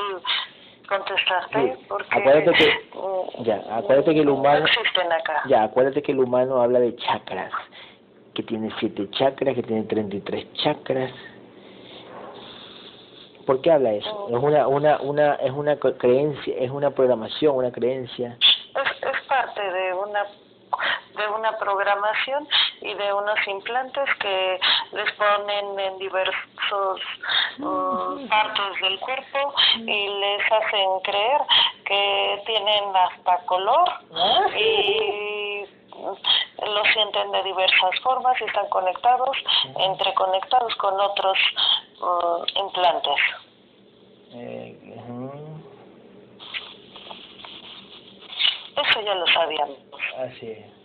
contestarte 0.88 1.62
Sí, 1.78 1.86
porque 1.88 2.08
acuérdate 2.20 2.52
que- 2.58 2.98
mm, 2.98 3.44
ya, 3.44 3.64
acuérdate 3.78 4.14
que 4.16 4.22
el 4.22 4.30
humano- 4.30 4.62
no 4.62 4.66
existen 4.66 5.12
acá. 5.12 5.44
ya, 5.48 5.64
acuérdate 5.64 6.02
que 6.02 6.12
el 6.12 6.20
humano 6.20 6.62
habla 6.62 6.80
de 6.80 6.96
chakras, 6.96 7.52
que 8.40 8.44
tiene 8.44 8.72
siete 8.80 9.10
chakras, 9.12 9.54
que 9.54 9.64
tiene 9.64 9.84
33 9.84 10.54
chakras. 10.54 11.12
¿Por 13.46 13.62
qué 13.62 13.72
habla 13.72 13.92
eso? 13.92 14.10
Oh. 14.10 14.38
Es 14.38 14.42
una, 14.42 14.68
una, 14.68 15.02
una, 15.02 15.36
es 15.36 15.52
una 15.52 15.76
creencia, 15.78 16.56
es 16.58 16.72
una 16.72 16.92
programación, 16.92 17.58
una 17.58 17.72
creencia. 17.72 18.38
Es, 18.40 18.92
es 19.04 19.28
parte 19.28 19.62
de 19.62 19.94
una 19.94 20.24
de 21.18 21.28
una 21.28 21.58
programación 21.58 22.48
y 22.80 22.94
de 22.94 23.12
unos 23.12 23.36
implantes 23.48 24.08
que 24.22 24.60
les 24.94 25.12
ponen 25.14 25.78
en 25.78 25.98
diversos 25.98 27.02
mm, 27.58 28.30
partes 28.30 28.82
del 28.82 29.00
cuerpo 29.02 29.54
y 29.80 30.08
les 30.08 30.42
hacen 30.50 31.00
creer 31.04 31.42
que 31.84 32.44
tienen 32.46 32.96
hasta 32.96 33.46
color 33.48 33.90
y 34.56 35.66
mm, 36.70 36.74
lo 36.74 36.84
sienten 36.94 37.32
de 37.32 37.44
diversas 37.44 38.00
formas 38.02 38.40
y 38.42 38.46
están 38.46 38.68
conectados, 38.70 39.38
entreconectados 39.78 40.76
con 40.76 41.00
otros 41.00 41.38
mm, 42.00 42.58
implantes. 42.58 43.20
Eh. 44.34 44.76
Eso 48.78 49.02
ya 49.02 49.16
lo 49.16 49.28
sabíamos. 49.28 49.78
Así 50.18 50.52
es. 50.52 50.79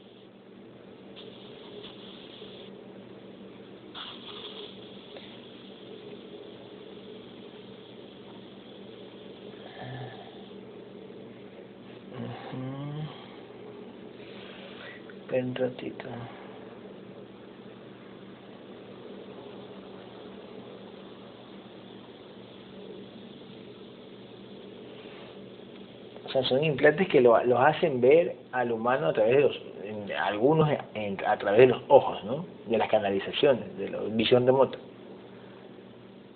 Espera 15.34 15.46
un 15.46 15.54
ratito. 15.56 16.08
O 26.24 26.28
sea, 26.30 26.42
son 26.44 26.62
implantes 26.64 27.08
que 27.08 27.20
lo, 27.20 27.42
los 27.44 27.60
hacen 27.60 28.00
ver 28.00 28.36
al 28.52 28.70
humano 28.72 29.08
a 29.08 29.12
través 29.12 29.36
de 29.36 29.42
los, 29.42 29.60
en- 29.82 30.12
algunos 30.12 30.68
en- 30.94 31.18
a 31.26 31.36
través 31.36 31.60
de 31.60 31.66
los 31.66 31.82
ojos, 31.88 32.22
¿no? 32.24 32.46
De 32.66 32.78
las 32.78 32.88
canalizaciones, 32.88 33.76
de 33.76 33.90
la 33.90 33.98
visión 34.10 34.46
remota. 34.46 34.78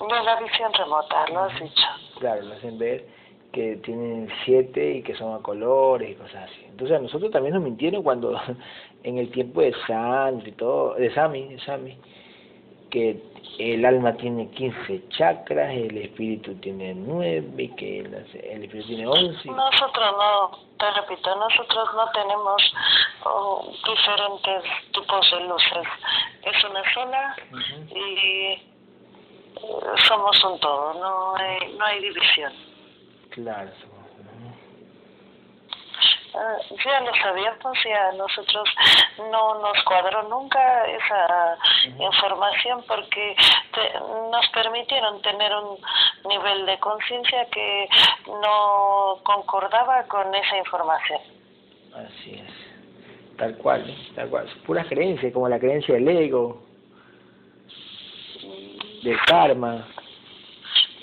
De 0.00 0.22
la 0.24 0.40
visión 0.40 0.72
remota, 0.74 1.28
lo 1.28 1.40
has 1.44 1.60
dicho. 1.60 1.86
Claro, 2.18 2.42
lo 2.42 2.54
hacen 2.54 2.78
ver 2.78 3.06
que 3.52 3.76
tienen 3.76 4.28
siete 4.44 4.96
y 4.96 5.02
que 5.02 5.14
son 5.14 5.34
a 5.34 5.42
colores 5.42 6.10
y 6.10 6.14
cosas 6.14 6.50
así. 6.50 6.64
Entonces 6.68 6.96
a 6.96 7.00
nosotros 7.00 7.30
también 7.30 7.54
nos 7.54 7.62
mintieron 7.62 8.02
cuando 8.02 8.38
en 9.02 9.18
el 9.18 9.30
tiempo 9.30 9.60
de 9.60 9.74
Sandra 9.86 10.48
y 10.48 10.52
todo, 10.52 10.94
de 10.94 11.12
Sami, 11.14 11.48
de 11.48 11.60
Sami, 11.60 11.96
que 12.90 13.20
el 13.58 13.84
alma 13.84 14.14
tiene 14.16 14.48
15 14.50 15.08
chakras, 15.10 15.70
el 15.72 15.96
espíritu 15.98 16.54
tiene 16.56 16.94
9 16.94 17.54
y 17.58 17.68
que 17.70 18.00
el, 18.00 18.14
el 18.14 18.64
espíritu 18.64 18.88
tiene 18.88 19.06
11. 19.06 19.48
Nosotros 19.48 20.14
no, 20.16 20.58
te 20.78 20.90
repito, 21.00 21.34
nosotros 21.36 21.88
no 21.94 22.10
tenemos 22.12 22.74
oh, 23.24 23.72
diferentes 23.84 24.62
tipos 24.92 25.30
de 25.30 25.40
luces. 25.40 25.88
Es 26.44 26.64
una 26.64 26.94
sola 26.94 27.36
y 27.90 27.98
eh, 27.98 28.62
somos 30.06 30.44
un 30.44 30.60
todo, 30.60 30.94
no 30.94 31.36
hay, 31.36 31.74
no 31.76 31.84
hay 31.84 32.00
división. 32.00 32.52
Claro. 33.42 33.70
eh, 36.34 36.76
ya 36.84 37.00
lo 37.00 37.14
sabíamos, 37.22 37.78
ya 37.84 38.12
nosotros 38.12 38.68
no 39.30 39.60
nos 39.60 39.82
cuadró 39.84 40.22
nunca 40.24 40.84
esa 40.86 41.56
información 41.98 42.84
porque 42.86 43.34
te- 43.74 44.00
nos 44.30 44.46
permitieron 44.50 45.20
tener 45.22 45.52
un 45.54 45.78
nivel 46.28 46.66
de 46.66 46.78
conciencia 46.78 47.46
que 47.50 47.88
no 48.26 49.18
concordaba 49.24 50.04
con 50.04 50.34
esa 50.34 50.56
información. 50.58 51.20
Así 51.94 52.34
es. 52.34 52.52
Tal 53.36 53.56
cual, 53.58 53.96
tal 54.14 54.28
cual. 54.28 54.46
Puras 54.66 54.86
creencias, 54.88 55.32
como 55.32 55.48
la 55.48 55.58
creencia 55.58 55.94
del 55.94 56.08
ego, 56.08 56.60
del 59.02 59.18
karma. 59.26 59.86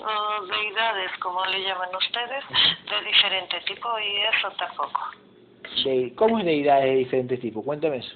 O 0.01 0.45
deidades, 0.45 1.11
como 1.19 1.45
le 1.45 1.61
llaman 1.63 1.89
ustedes, 1.95 2.43
de 2.89 3.07
diferente 3.07 3.59
tipo 3.61 3.87
y 3.99 4.17
eso 4.35 4.51
tampoco. 4.57 5.01
De, 5.83 6.13
¿Cómo 6.15 6.39
es 6.39 6.45
deidades 6.45 6.85
de 6.85 6.95
diferentes 6.95 7.39
tipos? 7.39 7.63
Cuéntame 7.63 7.97
eso. 7.97 8.15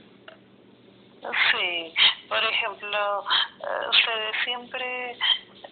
Sí, 1.21 1.93
por 2.29 2.43
ejemplo, 2.43 3.23
eh, 3.59 3.89
ustedes 3.89 4.35
siempre 4.45 5.17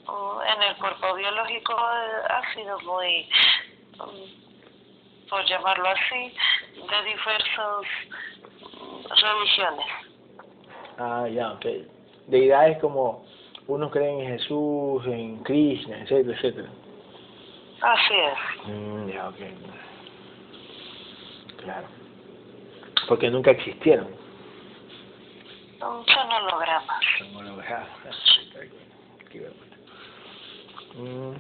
mm, 0.05 0.41
en 0.55 0.63
el 0.63 0.75
cuerpo 0.77 1.13
biológico 1.15 1.73
eh, 1.73 2.27
ha 2.29 2.53
sido 2.53 2.79
muy, 2.81 3.29
mm, 3.93 5.29
por 5.29 5.45
llamarlo 5.45 5.89
así, 5.89 6.33
de 6.75 7.03
diversas 7.09 7.85
mm, 8.81 9.05
religiones. 9.21 9.87
Ah, 10.97 11.27
ya, 11.29 11.53
ok. 11.53 11.65
Deidades 12.27 12.77
como 12.79 13.26
unos 13.67 13.91
creen 13.91 14.21
en 14.21 14.39
Jesús, 14.39 15.05
en 15.07 15.43
Krishna, 15.43 16.01
etcétera, 16.01 16.37
etcétera. 16.37 16.69
Así 17.81 18.13
es. 18.13 18.67
Mm, 18.67 19.09
ya, 19.09 19.29
ok. 19.29 19.35
Claro. 21.61 21.87
Porque 23.07 23.29
nunca 23.29 23.51
existieron. 23.51 24.07
Son 25.79 26.31
hologramas. 26.31 27.03
Son 27.19 27.35
hologramas. 27.35 27.89
Qué 29.31 29.39
vergüenza. 29.39 29.77
Mm. 30.95 31.35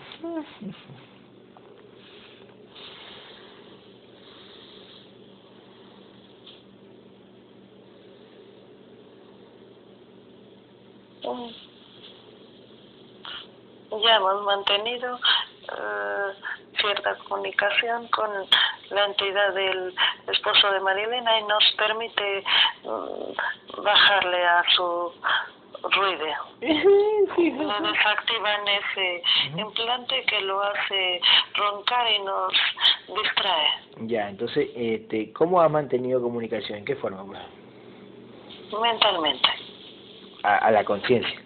Ya 14.03 14.15
hemos 14.15 14.43
mantenido 14.43 15.19
eh, 15.63 16.33
cierta 16.79 17.15
comunicación 17.27 18.07
con 18.09 18.29
la 18.89 19.05
entidad 19.05 19.53
del 19.53 19.93
esposo 20.31 20.71
de 20.71 20.79
Marilena 20.79 21.39
y 21.39 21.43
nos 21.43 21.63
permite 21.77 22.43
mm, 22.83 23.83
bajarle 23.83 24.45
a 24.45 24.63
su 24.75 25.13
ruido. 25.83 26.25
Le 26.61 27.89
desactivan 27.91 28.67
ese 28.67 29.23
implante 29.55 30.23
que 30.25 30.41
lo 30.41 30.61
hace 30.61 31.21
roncar 31.55 32.11
y 32.11 32.19
nos 32.19 32.53
distrae. 33.07 33.67
Ya, 34.07 34.29
entonces, 34.29 34.69
este, 34.75 35.31
¿cómo 35.33 35.61
has 35.61 35.71
mantenido 35.71 36.21
comunicación? 36.21 36.79
¿En 36.79 36.85
qué 36.85 36.95
forma? 36.95 37.23
pues? 37.25 37.39
mentalmente. 38.81 39.49
A, 40.43 40.57
a 40.57 40.71
la 40.71 40.83
conciencia. 40.83 41.41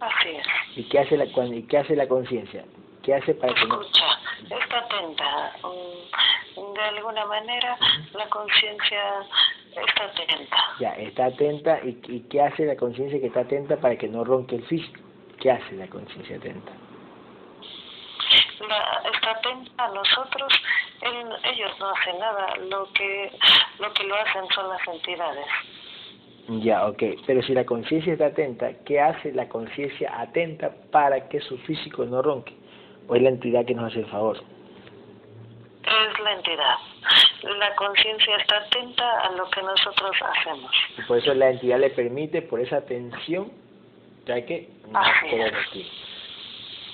Así 0.00 0.30
es. 0.30 0.46
¿Y 0.76 0.84
qué 0.84 0.98
hace 1.00 1.16
la 1.16 1.26
cuan- 1.26 1.54
y 1.54 1.62
qué 1.64 1.78
hace 1.78 1.94
la 1.96 2.06
conciencia? 2.08 2.64
¿Qué 3.02 3.14
hace 3.14 3.34
para 3.34 3.54
que 3.54 3.64
no? 3.66 3.80
Escucha, 3.80 4.18
está 4.42 4.78
atenta. 4.78 5.52
Mm, 5.62 6.74
De 6.74 6.82
alguna 6.82 7.24
manera, 7.26 7.76
la 8.14 8.28
conciencia 8.28 9.00
está 9.70 10.04
atenta. 10.04 10.56
Ya, 10.80 10.90
está 10.90 11.26
atenta 11.26 11.80
y, 11.84 11.98
y 12.08 12.20
qué 12.28 12.42
hace 12.42 12.64
la 12.64 12.76
conciencia 12.76 13.20
que 13.20 13.26
está 13.26 13.40
atenta 13.40 13.76
para 13.76 13.96
que 13.96 14.08
no 14.08 14.24
ronque 14.24 14.56
el 14.56 14.64
físico? 14.66 15.00
¿Qué 15.40 15.50
hace 15.50 15.72
la 15.74 15.86
conciencia 15.88 16.36
atenta? 16.36 16.72
La, 18.68 19.02
está 19.12 19.30
atenta 19.32 19.84
a 19.84 19.88
nosotros. 19.88 20.52
Él- 21.02 21.36
ellos 21.52 21.72
no 21.78 21.90
hacen 21.90 22.18
nada. 22.18 22.56
Lo 22.68 22.90
que, 22.92 23.30
lo 23.78 23.92
que 23.92 24.04
lo 24.04 24.14
hacen 24.16 24.46
son 24.54 24.68
las 24.68 24.88
entidades. 24.88 25.46
Ya, 26.48 26.86
ok. 26.86 27.02
Pero 27.26 27.42
si 27.42 27.54
la 27.54 27.64
conciencia 27.64 28.12
está 28.12 28.26
atenta, 28.26 28.72
¿qué 28.84 29.00
hace 29.00 29.32
la 29.32 29.48
conciencia 29.48 30.20
atenta 30.20 30.74
para 30.90 31.28
que 31.28 31.40
su 31.40 31.56
físico 31.58 32.04
no 32.04 32.20
ronque? 32.22 32.52
¿O 33.08 33.16
es 33.16 33.22
la 33.22 33.30
entidad 33.30 33.64
que 33.64 33.74
nos 33.74 33.90
hace 33.90 34.00
el 34.00 34.06
favor? 34.06 34.36
Es 35.82 36.20
la 36.20 36.32
entidad. 36.32 36.74
La 37.58 37.74
conciencia 37.76 38.36
está 38.36 38.56
atenta 38.58 39.20
a 39.20 39.32
lo 39.32 39.48
que 39.50 39.62
nosotros 39.62 40.16
hacemos. 40.22 40.70
Y 40.98 41.02
por 41.02 41.18
eso 41.18 41.34
la 41.34 41.50
entidad 41.50 41.78
le 41.78 41.90
permite, 41.90 42.42
por 42.42 42.60
esa 42.60 42.78
atención, 42.78 43.50
ya 44.26 44.44
que 44.44 44.68
no 44.90 44.98
Así 44.98 45.26
es. 45.26 45.52
rendir. 45.52 45.86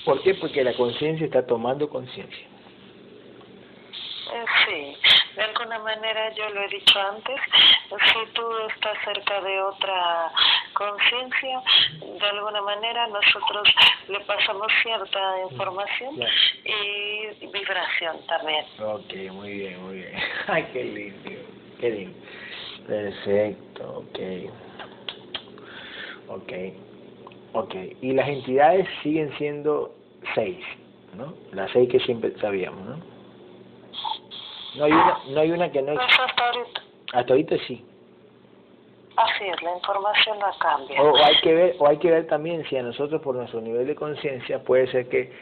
¿Por 0.05 0.23
qué? 0.23 0.35
Porque 0.35 0.65
la 0.65 0.75
conciencia 0.75 1.27
está 1.27 1.47
tomando 1.47 1.89
conciencia. 1.89 2.47
Sí, 4.67 4.97
de 5.37 5.43
alguna 5.43 5.79
manera 5.81 6.33
yo 6.35 6.49
lo 6.51 6.63
he 6.63 6.69
dicho 6.69 7.01
antes, 7.01 7.41
si 7.89 8.33
tú 8.33 8.43
estás 8.73 8.97
cerca 9.05 9.41
de 9.41 9.61
otra 9.63 10.31
conciencia, 10.75 11.61
de 12.01 12.27
alguna 12.27 12.63
manera 12.63 13.07
nosotros 13.09 13.69
le 14.09 14.21
pasamos 14.21 14.71
cierta 14.83 15.41
información 15.51 16.15
Claro. 16.17 16.33
y 16.65 17.47
vibración 17.47 18.17
también. 18.27 18.65
Ok, 18.81 19.33
muy 19.33 19.53
bien, 19.53 19.83
muy 19.83 19.97
bien. 19.97 20.13
Ay, 20.47 20.67
qué 20.73 20.85
lindo, 20.85 21.31
qué 21.81 21.91
lindo. 21.91 22.19
Perfecto, 22.87 23.99
ok. 23.99 24.19
Ok, 26.29 26.53
ok. 27.55 27.75
Y 28.01 28.13
las 28.13 28.29
entidades 28.29 28.87
siguen 29.03 29.37
siendo 29.39 29.93
seis, 30.35 30.65
¿no? 31.15 31.35
Las 31.53 31.71
seis 31.73 31.89
que 31.91 31.99
siempre 32.01 32.33
sabíamos, 32.41 32.85
¿no? 32.87 33.10
No 34.77 34.85
hay 34.85 34.93
una, 34.93 35.19
no 35.29 35.41
hay 35.41 35.51
una 35.51 35.71
que 35.71 35.83
no... 35.83 35.95
Pues 35.95 36.07
hasta 36.07 36.47
ahorita, 36.47 36.83
Hasta 37.13 37.33
ahorita 37.33 37.57
sí. 37.67 37.85
así 39.17 39.45
es, 39.45 39.63
la 39.63 39.75
información 39.77 40.39
no 40.39 40.47
cambia. 40.59 41.03
O, 41.03 41.17
hay 41.17 41.37
que 41.43 41.55
ver, 41.55 41.77
o 41.79 41.87
hay 41.89 41.99
que 41.99 42.11
ver 42.11 42.27
también 42.27 42.65
si 42.69 42.77
a 42.77 42.83
nosotros 42.83 43.21
por 43.23 43.35
nuestro 43.35 43.61
nivel 43.61 43.87
de 43.87 43.95
conciencia 43.95 44.63
puede 44.63 44.91
ser 44.91 45.09
que 45.09 45.33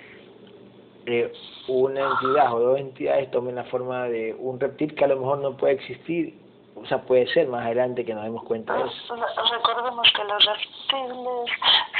eh, 1.06 1.32
una 1.68 2.00
entidad 2.00 2.52
o 2.52 2.60
dos 2.60 2.78
entidades 2.78 3.30
tomen 3.30 3.54
la 3.54 3.64
forma 3.64 4.04
de 4.04 4.34
un 4.38 4.60
reptil 4.60 4.94
que 4.94 5.04
a 5.04 5.08
lo 5.08 5.16
mejor 5.16 5.38
no 5.38 5.56
puede 5.56 5.74
existir, 5.74 6.34
o 6.76 6.86
sea, 6.86 7.00
puede 7.02 7.26
ser 7.32 7.48
más 7.48 7.64
adelante 7.64 8.04
que 8.04 8.14
nos 8.14 8.24
demos 8.24 8.44
cuenta 8.44 8.74
de 8.74 8.84
eso. 8.84 8.94
Pues, 9.08 9.50
Recordemos 9.50 10.06
que 10.14 10.24
los 10.24 10.44
reptiles 10.44 11.50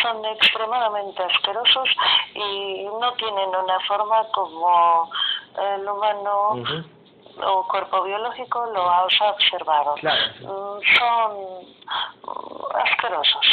son 0.02 0.24
extremadamente 0.26 1.22
asquerosos 1.22 1.88
y 2.34 2.84
no 2.84 3.12
tienen 3.14 3.48
una 3.48 3.80
forma 3.86 4.24
como 4.32 5.10
el 5.76 5.88
humano. 5.88 6.86
O 7.44 7.66
cuerpo 7.68 8.02
biológico 8.04 8.66
lo 8.72 8.82
ha 8.88 9.04
observado. 9.04 9.94
Claro, 9.94 10.22
sí. 10.38 10.44
Mm, 10.44 10.98
Son 10.98 11.32
mm, 11.40 12.76
asquerosos. 12.76 13.46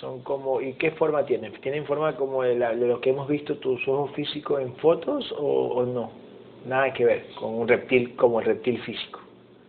Son 0.00 0.22
como, 0.22 0.60
¿y 0.60 0.74
qué 0.74 0.92
forma 0.92 1.24
tienen? 1.24 1.52
¿Tienen 1.60 1.84
forma 1.86 2.16
como 2.16 2.42
de, 2.42 2.54
la, 2.54 2.70
de 2.70 2.86
lo 2.86 3.00
que 3.00 3.10
hemos 3.10 3.28
visto 3.28 3.56
tus 3.58 3.86
ojos 3.86 4.10
físicos 4.12 4.60
en 4.60 4.74
fotos 4.76 5.30
o, 5.38 5.68
o 5.74 5.82
no? 5.84 6.10
Nada 6.64 6.92
que 6.92 7.04
ver 7.04 7.34
con 7.34 7.54
un 7.54 7.68
reptil 7.68 8.16
como 8.16 8.40
el 8.40 8.46
reptil 8.46 8.82
físico. 8.82 9.20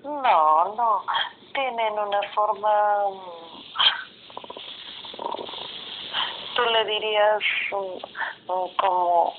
No, 0.03 0.75
no. 0.75 1.03
Tienen 1.53 1.93
una 1.93 2.21
forma. 2.33 3.09
mm, 3.09 3.51
Tú 6.55 6.63
le 6.63 6.85
dirías 6.85 7.41
mm, 7.71 8.75
como 8.77 9.33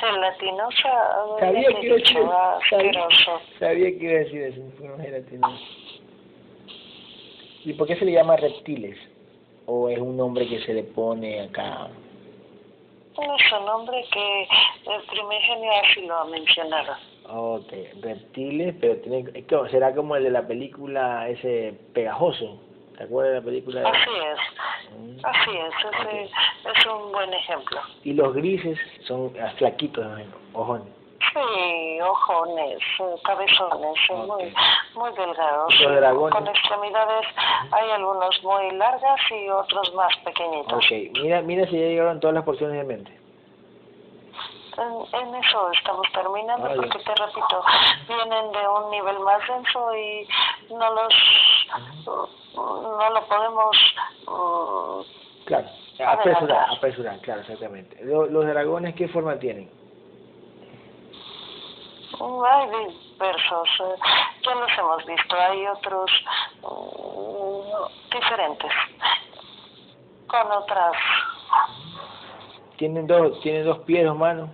gelatinosa. 0.00 1.38
Sabía 1.38 1.68
que 1.68 1.86
iba 1.86 1.96
a 1.96 2.58
decir 2.58 2.94
sabía, 3.58 3.98
que 3.98 4.04
iba 4.04 4.12
a 4.12 4.18
decir 4.18 4.42
eso, 4.42 4.60
una 4.80 5.04
gelatinosa. 5.04 5.64
¿Y 7.64 7.72
por 7.74 7.86
qué 7.86 7.96
se 7.96 8.04
le 8.04 8.12
llama 8.12 8.36
reptiles? 8.36 8.98
¿O 9.66 9.88
es 9.88 9.98
un 9.98 10.16
nombre 10.16 10.48
que 10.48 10.60
se 10.60 10.74
le 10.74 10.82
pone 10.82 11.40
acá? 11.42 11.88
Es 13.12 13.52
un 13.52 13.66
nombre 13.66 14.02
que 14.12 14.42
el 14.42 15.02
primigenio 15.02 15.70
así 15.84 16.06
lo 16.06 16.16
ha 16.16 16.24
mencionado. 16.26 16.94
Ok, 17.28 17.72
reptiles, 18.00 18.74
pero 18.80 18.96
tiene, 18.96 19.24
es 19.34 19.70
será 19.70 19.94
como 19.94 20.16
el 20.16 20.24
de 20.24 20.30
la 20.30 20.46
película 20.46 21.28
ese 21.28 21.74
pegajoso. 21.92 22.58
¿Te 22.96 23.04
acuerdas 23.04 23.34
de 23.34 23.40
la 23.40 23.44
película? 23.44 23.80
De... 23.80 23.86
Así 23.86 24.10
es. 24.10 24.38
Así 25.22 25.50
es. 25.56 25.74
Ese 25.84 26.30
es 26.78 26.86
un 26.86 27.12
buen 27.12 27.32
ejemplo. 27.32 27.80
Y 28.04 28.12
los 28.14 28.34
grises 28.34 28.78
son 29.06 29.32
ah, 29.40 29.52
flaquitos, 29.56 30.06
ojones. 30.52 30.88
Sí, 31.32 32.00
ojones, 32.00 32.78
cabezones, 33.24 33.98
eh, 34.08 34.14
muy, 34.14 34.54
muy 34.94 35.12
delgados. 35.12 35.80
Los 35.80 35.96
dragones. 35.96 36.34
Con 36.34 36.48
extremidades 36.48 37.26
hay 37.70 37.90
algunos 37.90 38.42
muy 38.42 38.70
largas 38.72 39.20
y 39.30 39.48
otros 39.48 39.94
más 39.94 40.16
pequeñitos. 40.24 40.84
Ok, 40.84 40.90
mira, 41.22 41.42
mira 41.42 41.66
si 41.66 41.72
ya 41.78 41.86
llegaron 41.86 42.20
todas 42.20 42.34
las 42.34 42.44
porciones 42.44 42.78
de 42.78 42.84
mente. 42.84 43.20
en, 44.80 45.20
en 45.20 45.34
eso 45.34 45.70
estamos 45.72 46.06
terminando 46.12 46.68
porque 46.74 46.98
te 46.98 47.14
repito, 47.14 47.62
vienen 48.08 48.52
de 48.52 48.68
un 48.68 48.90
nivel 48.90 49.18
más 49.20 49.46
denso 49.46 49.94
y 49.94 50.26
no 50.70 50.94
los 50.94 51.14
no 52.54 53.10
lo 53.10 53.26
podemos 53.28 53.76
mm, 54.26 55.44
Claro, 55.46 55.68
apresurar, 56.06 56.66
apresurar, 56.70 57.18
claro, 57.20 57.40
exactamente. 57.40 58.04
Lo- 58.04 58.26
¿Los 58.26 58.46
dragones 58.46 58.94
qué 58.94 59.08
forma 59.08 59.38
tienen? 59.38 59.70
hay 62.20 62.68
diversos, 62.68 63.68
ya 64.44 64.54
los 64.54 64.70
hemos 64.78 65.06
visto, 65.06 65.36
hay 65.36 65.66
otros 65.66 66.10
mm, 66.62 68.14
diferentes, 68.14 68.72
con 70.26 70.52
otras, 70.52 70.92
¿Tienen 72.76 73.06
dos, 73.06 73.40
tienen 73.40 73.64
dos 73.64 73.78
pies, 73.80 74.04
dos 74.06 74.16
manos? 74.16 74.48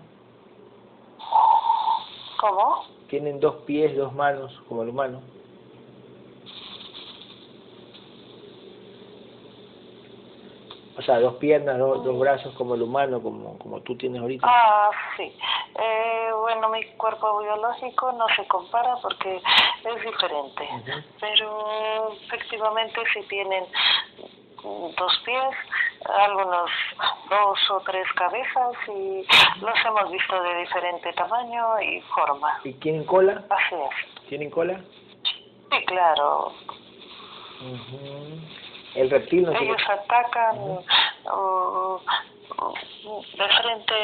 ¿cómo? 2.40 2.84
¿Tienen 3.08 3.38
dos 3.40 3.56
pies, 3.66 3.96
dos 3.96 4.12
manos, 4.12 4.52
como 4.68 4.82
el 4.82 4.88
humano? 4.90 5.20
Sea, 11.07 11.20
dos 11.20 11.34
piernas, 11.36 11.78
dos, 11.78 12.04
dos 12.04 12.18
brazos 12.18 12.54
como 12.54 12.74
el 12.74 12.82
humano, 12.82 13.22
como, 13.22 13.59
como 13.59 13.80
tú 13.80 13.96
tienes 13.96 14.20
ahorita. 14.20 14.46
Ah, 14.48 14.90
sí. 15.16 15.32
Eh, 15.78 16.30
bueno, 16.40 16.68
mi 16.70 16.84
cuerpo 16.96 17.40
biológico 17.40 18.12
no 18.12 18.26
se 18.34 18.46
compara 18.48 18.96
porque 19.00 19.36
es 19.36 20.04
diferente, 20.04 20.68
pero 21.20 22.12
efectivamente 22.24 23.00
sí 23.14 23.20
tienen 23.28 23.64
mm, 24.64 24.94
dos 24.96 25.22
pies, 25.24 25.54
algunos 26.09 26.70
dos 27.30 27.70
o 27.70 27.80
tres 27.80 28.07
cabezas 28.14 28.72
y 28.88 29.26
los 29.61 29.74
hemos 29.86 30.11
visto 30.11 30.42
de 30.42 30.59
diferente 30.59 31.12
tamaño 31.12 31.80
y 31.80 32.00
forma. 32.14 32.61
¿Y 32.64 32.72
tienen 32.74 33.04
cola? 33.04 33.44
Así 33.50 33.74
es. 33.74 34.28
¿Tienen 34.28 34.50
cola? 34.50 34.80
Sí, 35.70 35.84
claro. 35.86 36.52
Ujú. 37.61 38.65
El 38.97 39.11
reptil 39.11 39.42
no 39.42 39.53
Ellos 39.53 39.82
atacan 39.88 40.57
de 43.34 43.49
frente 43.62 43.94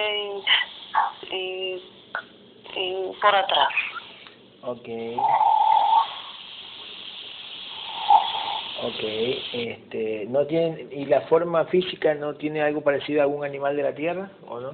y, 1.30 1.34
y, 1.34 1.82
y 2.76 3.12
por 3.20 3.34
atrás. 3.34 3.68
Ok. 4.62 4.88
Ok, 8.84 9.00
este, 9.52 10.26
¿no 10.28 10.44
tienen, 10.46 10.88
y 10.90 11.06
la 11.06 11.20
forma 11.22 11.64
física 11.66 12.14
no 12.14 12.34
tiene 12.34 12.62
algo 12.62 12.82
parecido 12.82 13.20
a 13.20 13.24
algún 13.24 13.44
animal 13.44 13.76
de 13.76 13.82
la 13.84 13.94
tierra, 13.94 14.30
o 14.48 14.58
no? 14.58 14.72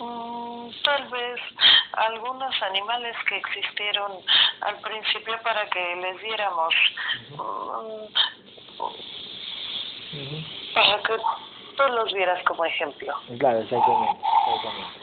Mm, 0.00 0.39
tal 0.82 1.08
vez 1.08 1.40
algunos 1.92 2.62
animales 2.62 3.16
que 3.28 3.36
existieron 3.36 4.12
al 4.60 4.78
principio 4.80 5.38
para 5.42 5.66
que 5.68 5.96
les 5.96 6.20
diéramos 6.22 6.74
mm, 7.30 8.06
para 10.74 11.02
que 11.02 11.16
tú 11.76 11.82
los 11.94 12.12
vieras 12.12 12.42
como 12.44 12.64
ejemplo. 12.64 13.14
Claro, 13.38 13.60
exactamente, 13.60 14.22
exactamente. 14.54 15.00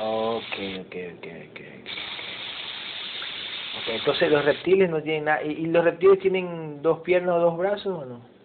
Ok, 0.00 0.56
ok, 0.80 0.94
ok, 1.16 1.26
ok. 1.50 1.60
Ok, 3.78 3.88
entonces 3.88 4.30
los 4.30 4.44
reptiles 4.44 4.90
no 4.90 5.02
tienen 5.02 5.24
nada, 5.24 5.42
¿y 5.42 5.50
y 5.52 5.66
los 5.66 5.84
reptiles 5.84 6.18
tienen 6.20 6.82
dos 6.82 7.00
piernas 7.00 7.36
o 7.36 7.40
dos 7.40 7.56
brazos 7.56 7.86
o 7.86 8.04
no? 8.04 8.37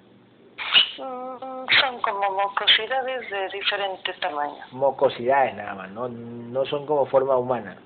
Son 0.96 2.00
como 2.02 2.32
mocosidades 2.32 3.30
de 3.30 3.50
diferente 3.50 4.14
tamaño. 4.20 4.64
Mocosidades 4.72 5.56
nada 5.56 5.74
más, 5.76 5.89
no, 5.91 6.08
no 6.08 6.66
son 6.66 6.86
como 6.86 7.06
forma 7.06 7.38
humana. 7.38 7.78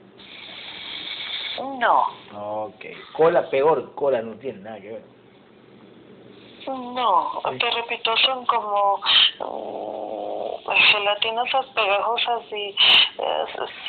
No, 1.80 2.66
Ok, 2.66 2.86
cola 3.14 3.50
peor, 3.50 3.94
cola 3.96 4.22
no 4.22 4.36
tiene 4.36 4.60
nada 4.60 4.80
que 4.80 4.90
ver. 4.90 5.17
No, 6.68 7.42
te 7.60 7.70
repito, 7.72 8.16
son 8.18 8.46
como 8.46 9.02
mm, 9.40 10.72
gelatinosas, 10.92 11.66
pegajosas 11.68 12.42
y 12.52 12.76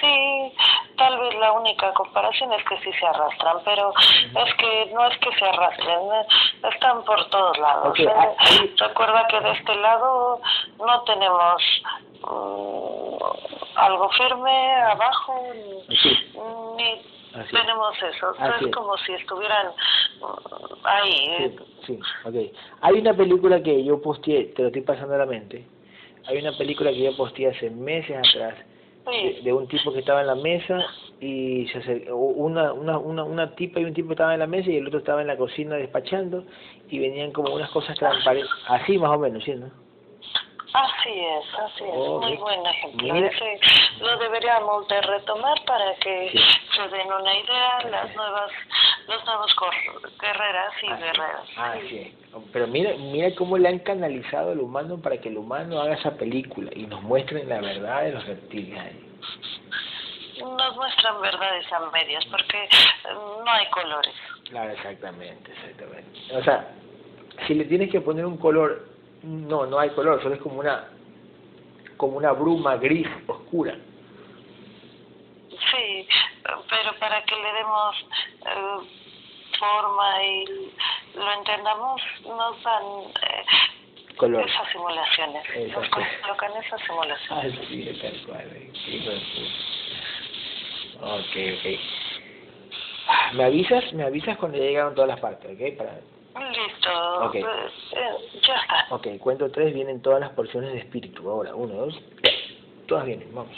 sí, 0.00 0.52
tal 0.96 1.18
vez 1.18 1.34
la 1.38 1.52
única 1.52 1.92
comparación 1.92 2.52
es 2.52 2.64
que 2.64 2.78
sí 2.78 2.92
se 2.98 3.06
arrastran, 3.06 3.58
pero 3.64 3.92
es 3.98 4.54
que 4.54 4.90
no 4.94 5.06
es 5.06 5.18
que 5.18 5.32
se 5.38 5.44
arrastren, 5.44 6.00
eh, 6.12 6.26
están 6.72 7.04
por 7.04 7.24
todos 7.30 7.58
lados. 7.58 7.98
Eh, 7.98 8.08
ah, 8.08 8.34
Recuerda 8.76 9.26
que 9.28 9.40
de 9.40 9.50
este 9.52 9.74
lado 9.76 10.40
no 10.78 11.02
tenemos 11.02 11.62
mm, 12.22 13.16
algo 13.76 14.08
firme 14.10 14.74
abajo 14.82 15.34
ni, 15.54 17.02
tenemos 17.50 17.96
eso. 18.02 18.30
Es 18.32 18.62
es. 18.66 18.74
como 18.74 18.96
si 18.98 19.12
estuvieran 19.12 19.68
mm, 20.20 20.86
ahí. 20.86 21.12
eh, 21.38 21.56
Sí, 21.58 21.67
sí, 21.88 21.98
ok. 22.24 22.34
Hay 22.82 22.94
una 23.00 23.14
película 23.14 23.60
que 23.62 23.82
yo 23.82 24.00
posteé, 24.00 24.44
te 24.54 24.62
lo 24.62 24.68
estoy 24.68 24.82
pasando 24.82 25.14
a 25.14 25.18
la 25.18 25.26
mente. 25.26 25.64
Hay 26.26 26.38
una 26.38 26.52
película 26.56 26.90
que 26.90 27.02
yo 27.02 27.16
posteé 27.16 27.48
hace 27.48 27.70
meses 27.70 28.16
atrás 28.16 28.54
de, 29.06 29.34
sí. 29.38 29.42
de 29.42 29.52
un 29.52 29.66
tipo 29.66 29.92
que 29.92 30.00
estaba 30.00 30.20
en 30.20 30.26
la 30.26 30.34
mesa 30.34 30.84
y 31.20 31.66
se 31.68 32.12
una, 32.12 32.72
una, 32.74 32.98
una, 32.98 33.24
una 33.24 33.54
tipa 33.56 33.80
y 33.80 33.84
un 33.86 33.94
tipo 33.94 34.12
estaba 34.12 34.34
en 34.34 34.40
la 34.40 34.46
mesa 34.46 34.70
y 34.70 34.76
el 34.76 34.86
otro 34.86 34.98
estaba 35.00 35.22
en 35.22 35.26
la 35.26 35.36
cocina 35.36 35.76
despachando 35.76 36.44
y 36.90 36.98
venían 36.98 37.32
como 37.32 37.54
unas 37.54 37.70
cosas 37.70 37.96
transparentes, 37.98 38.50
así 38.68 38.98
más 38.98 39.10
o 39.10 39.18
menos, 39.18 39.42
¿sí, 39.42 39.54
no? 39.54 39.70
Así 40.74 41.08
es, 41.10 41.58
así 41.58 41.84
es. 41.84 41.90
Oh, 41.94 42.20
Muy 42.20 42.36
buen 42.36 42.60
ejemplo. 42.66 43.14
Mira. 43.14 43.30
Sí, 43.30 44.00
lo 44.02 44.18
deberíamos 44.18 44.86
de 44.88 45.00
retomar 45.00 45.56
para 45.64 45.94
que 45.96 46.28
Sí. 46.30 46.38
se 46.76 46.82
den 46.94 47.06
una 47.10 47.34
idea 47.38 47.90
las 47.90 48.14
nuevas, 48.14 48.50
los 49.08 49.24
nuevos 49.24 49.54
guerreras 50.20 50.72
y 50.82 50.86
Así- 50.90 51.02
guerreros. 51.02 51.48
Así 51.56 51.98
es. 51.98 52.14
Pero 52.52 52.66
mira, 52.66 52.90
mira 52.98 53.34
cómo 53.34 53.56
le 53.58 53.68
han 53.68 53.78
canalizado 53.80 54.52
al 54.52 54.60
humano 54.60 54.98
para 55.00 55.18
que 55.18 55.28
el 55.30 55.38
humano 55.38 55.80
haga 55.80 55.94
esa 55.94 56.16
película 56.16 56.70
y 56.74 56.86
nos 56.86 57.02
muestren 57.02 57.48
la 57.48 57.60
verdad 57.60 58.02
de 58.04 58.12
los 58.12 58.26
reptiles 58.26 58.78
ahí. 58.78 59.04
Nos 60.40 60.76
muestran 60.76 61.20
verdades 61.20 61.72
a 61.72 61.80
medias 61.90 62.24
porque 62.26 62.58
eh, 62.58 62.68
no 63.14 63.50
hay 63.50 63.66
colores. 63.70 64.14
Claro, 64.48 64.70
exactamente, 64.72 65.50
exactamente. 65.52 66.36
O 66.36 66.42
sea, 66.44 66.68
si 67.46 67.54
le 67.54 67.64
tienes 67.64 67.90
que 67.90 68.00
poner 68.00 68.24
un 68.24 68.36
color, 68.36 68.86
no, 69.22 69.66
no 69.66 69.78
hay 69.78 69.90
color, 69.90 70.22
solo 70.22 70.36
es 70.36 70.40
como 70.40 70.60
una, 70.60 70.90
como 71.96 72.16
una 72.18 72.32
bruma 72.32 72.76
gris 72.76 73.08
oscura. 73.26 73.74
Sí, 75.50 76.08
pero 76.68 76.98
para 76.98 77.22
que 77.24 77.34
le 77.36 77.52
demos 77.52 77.96
eh, 78.46 78.78
forma 79.58 80.24
y 80.24 80.44
lo 81.14 81.32
entendamos, 81.32 82.00
nos 82.26 82.62
dan 82.62 82.82
eh, 83.22 83.44
Color. 84.16 84.48
esas 84.48 84.68
simulaciones. 84.72 85.44
Nos 85.48 85.84
Exacto. 85.86 86.00
colocan 86.22 86.52
esas 86.64 86.80
simulaciones. 86.82 87.58
Así 87.58 87.88
es, 87.88 88.00
tal 88.00 88.26
cual. 88.26 88.46
eh. 88.52 88.72
Ok, 91.00 91.36
ok. 91.58 93.34
¿Me 93.34 93.44
avisas? 93.44 93.92
¿Me 93.92 94.04
avisas 94.04 94.36
cuando 94.38 94.58
ya 94.58 94.64
llegaron 94.64 94.94
todas 94.94 95.08
las 95.08 95.20
partes, 95.20 95.50
ok? 95.50 95.76
Para... 95.78 96.00
Listo. 96.50 97.24
Ok. 97.26 97.34
eh, 97.36 97.44
eh, 97.92 98.40
ya 98.46 98.56
está. 98.56 98.86
Ok, 98.90 99.06
cuento 99.18 99.50
tres, 99.50 99.72
vienen 99.74 100.02
todas 100.02 100.20
las 100.20 100.30
porciones 100.30 100.72
de 100.72 100.78
espíritu. 100.78 101.28
Ahora, 101.28 101.54
uno, 101.54 101.74
dos, 101.74 101.98
tres. 102.20 102.34
Todas 102.86 103.06
vienen, 103.06 103.32
vamos. 103.34 103.56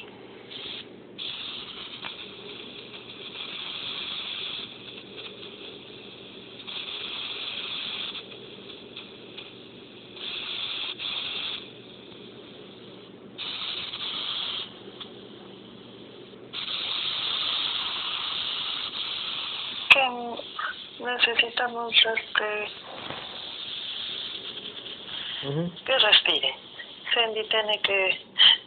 Tiene 27.49 27.81
que, 27.81 28.19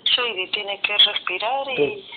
Shady 0.06 0.48
tiene 0.52 0.80
que 0.82 0.98
respirar 0.98 1.68
y 1.70 1.76
Sí. 1.76 2.08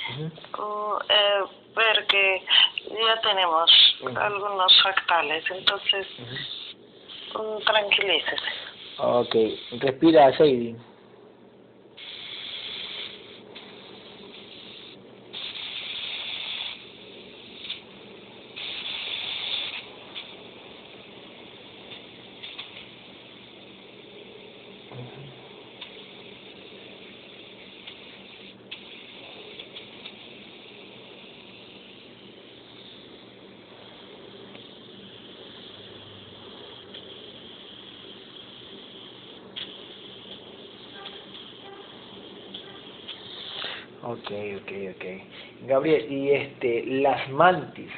Mm, 0.58 0.96
eh, 1.08 1.44
ver 1.74 2.06
que 2.06 2.42
ya 2.88 3.20
tenemos 3.20 3.70
algunos 4.16 4.82
fractales, 4.82 5.44
entonces 5.50 6.06
mm, 7.34 7.64
tranquilícese. 7.64 8.50
Ok, 8.98 9.34
respira, 9.80 10.32
Sadie. 10.36 10.74
Ok, 44.08 44.30
ok, 44.62 44.70
ok. 44.94 45.04
Gabriel, 45.66 46.12
y 46.12 46.30
este, 46.30 46.86
las 46.86 47.28
mantis. 47.30 47.90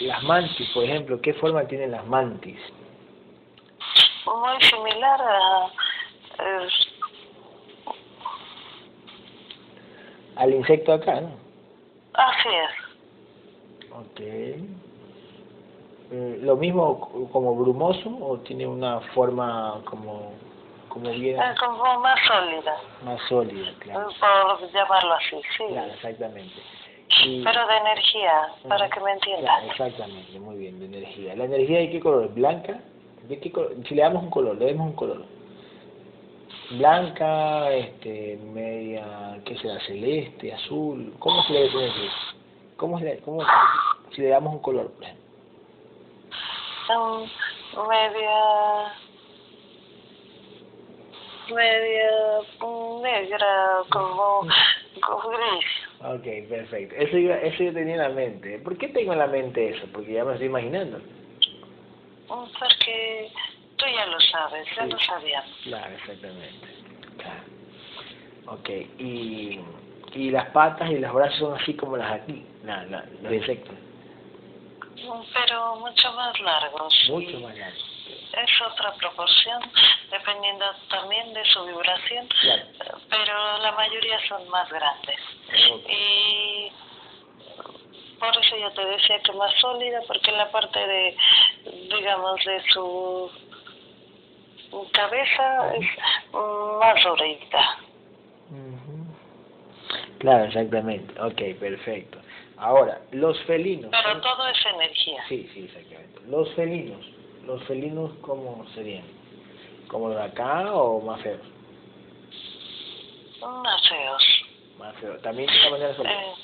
Las 0.00 0.22
mantis, 0.24 0.68
por 0.74 0.84
ejemplo, 0.84 1.18
¿qué 1.22 1.32
forma 1.34 1.64
tienen 1.64 1.92
las 1.92 2.06
mantis? 2.06 2.58
Muy 4.26 4.60
similar 4.68 5.18
a... 5.22 5.66
eh, 6.40 6.68
Al 10.36 10.52
insecto 10.54 10.92
acá, 10.92 11.22
¿no? 11.22 11.30
así 12.12 12.48
es. 12.48 12.70
Ok. 13.92 14.20
Eh, 14.20 14.58
¿Lo 16.42 16.56
mismo 16.56 17.28
como 17.32 17.56
brumoso 17.56 18.10
o 18.20 18.36
tiene 18.40 18.66
una 18.66 19.00
forma 19.14 19.80
como, 19.86 20.34
como 20.92 21.10
bien 21.10 21.40
Es 21.40 21.58
como 21.58 22.00
más 22.00 22.18
sólida, 22.26 22.76
más 23.04 23.20
sólida? 23.28 23.72
Claro, 23.80 24.08
por 24.20 24.72
llamarlo 24.72 25.14
así, 25.14 25.40
sí. 25.56 25.64
claro 25.68 25.92
exactamente. 25.92 26.54
Y- 27.24 27.42
Pero 27.44 27.66
de 27.66 27.76
energía, 27.76 28.48
para 28.68 28.88
que 28.88 29.00
me 29.00 29.16
Claro, 29.18 29.20
entiendan. 29.20 29.64
exactamente, 29.70 30.40
muy 30.40 30.56
bien, 30.56 30.78
de 30.80 30.86
energía. 30.86 31.34
¿La 31.36 31.44
energía 31.44 31.78
de 31.80 31.90
qué 31.90 32.00
color? 32.00 32.28
¿Blanca? 32.32 32.80
¿De 33.22 33.38
qué 33.38 33.50
color? 33.52 33.74
Si 33.86 33.94
le 33.94 34.02
damos 34.02 34.22
un 34.24 34.30
color, 34.30 34.56
le 34.56 34.72
damos 34.72 34.86
un 34.88 34.96
color. 34.96 35.24
Blanca, 36.70 37.70
este, 37.70 38.38
media, 38.42 39.38
¿qué 39.44 39.56
será? 39.58 39.78
Celeste, 39.80 40.54
azul. 40.54 41.14
¿Cómo 41.18 41.42
se 41.44 41.52
le 41.52 41.60
debe 41.64 41.84
energía? 41.84 42.10
¿Cómo, 42.76 42.98
se 42.98 43.04
le, 43.04 43.18
cómo, 43.20 43.42
si 44.14 44.22
le 44.22 44.28
damos 44.28 44.54
un 44.54 44.60
color? 44.62 44.90
por 44.92 45.04
ejemplo? 45.04 45.22
Media... 47.88 48.92
media 51.54 52.10
negra, 53.02 53.82
como, 53.90 54.46
como 55.00 55.28
gris. 55.30 55.66
Ok, 56.00 56.48
perfecto. 56.48 56.94
Eso 56.96 57.16
yo, 57.18 57.32
eso 57.34 57.62
yo 57.64 57.72
tenía 57.72 57.94
en 57.94 58.00
la 58.02 58.08
mente. 58.08 58.58
¿Por 58.58 58.76
qué 58.78 58.88
tengo 58.88 59.12
en 59.12 59.18
la 59.20 59.26
mente 59.26 59.70
eso? 59.70 59.86
Porque 59.92 60.12
ya 60.12 60.24
me 60.24 60.32
estoy 60.32 60.46
imaginando. 60.48 61.00
Porque 62.28 63.30
tú 63.76 63.84
ya 63.94 64.06
lo 64.06 64.20
sabes, 64.20 64.66
ya 64.76 64.84
Sí. 64.84 64.90
lo 64.90 64.98
sabíamos. 65.00 65.56
Claro, 65.64 65.94
exactamente. 65.94 66.66
Claro. 67.18 67.42
Ok, 68.46 68.68
y, 68.98 69.60
y 70.14 70.30
las 70.30 70.48
patas 70.50 70.90
y 70.90 70.98
los 70.98 71.12
brazos 71.12 71.38
son 71.38 71.60
así 71.60 71.74
como 71.74 71.96
las 71.96 72.12
aquí, 72.12 72.44
la, 72.64 72.84
los 72.84 73.32
insectos. 73.32 73.74
Pero 74.96 75.76
mucho 75.76 76.12
más 76.12 76.38
largos. 76.40 76.94
Mucho 77.10 77.30
y 77.30 77.42
más 77.42 77.56
largos. 77.56 77.91
Es 78.32 78.50
otra 78.62 78.92
proporción, 78.94 79.60
dependiendo 80.10 80.64
también 80.88 81.34
de 81.34 81.44
su 81.46 81.64
vibración, 81.66 82.26
Claro. 82.40 82.98
pero 83.10 83.58
la 83.58 83.72
mayoría 83.72 84.18
son 84.28 84.48
más 84.48 84.68
grandes. 84.70 85.18
Y 85.88 86.72
por 88.18 88.36
eso 88.36 88.56
yo 88.56 88.70
te 88.72 88.84
decía 88.86 89.18
que 89.20 89.32
más 89.32 89.52
sólida, 89.60 90.00
porque 90.06 90.30
en 90.30 90.38
la 90.38 90.50
parte 90.50 90.78
de, 90.78 91.16
digamos, 91.94 92.42
de 92.44 92.62
su 92.72 93.30
cabeza 94.92 95.74
es 95.76 95.86
más 96.80 97.04
durita. 97.04 97.78
Claro, 100.18 100.44
exactamente. 100.44 101.20
Ok, 101.20 101.58
perfecto. 101.60 102.18
Ahora, 102.56 103.00
los 103.10 103.38
felinos. 103.42 103.90
Pero 103.90 104.20
todo 104.20 104.46
es 104.48 104.66
energía. 104.66 105.24
Sí, 105.28 105.50
sí, 105.52 105.64
exactamente. 105.64 106.20
Los 106.28 106.48
felinos. 106.54 107.04
¿Los 107.46 107.62
felinos 107.64 108.12
cómo 108.20 108.64
serían? 108.74 109.04
¿Como 109.88 110.08
los 110.08 110.16
de 110.16 110.22
acá 110.24 110.72
o 110.72 111.00
más 111.00 111.20
feos? 111.22 111.40
Más 113.40 113.88
feos. 113.88 114.44
Más 114.78 114.96
feos. 114.96 115.20
También 115.22 115.48
de 115.50 115.60
una 115.60 115.70
manera 115.70 115.96
sólida. 115.96 116.22
Eh, 116.22 116.34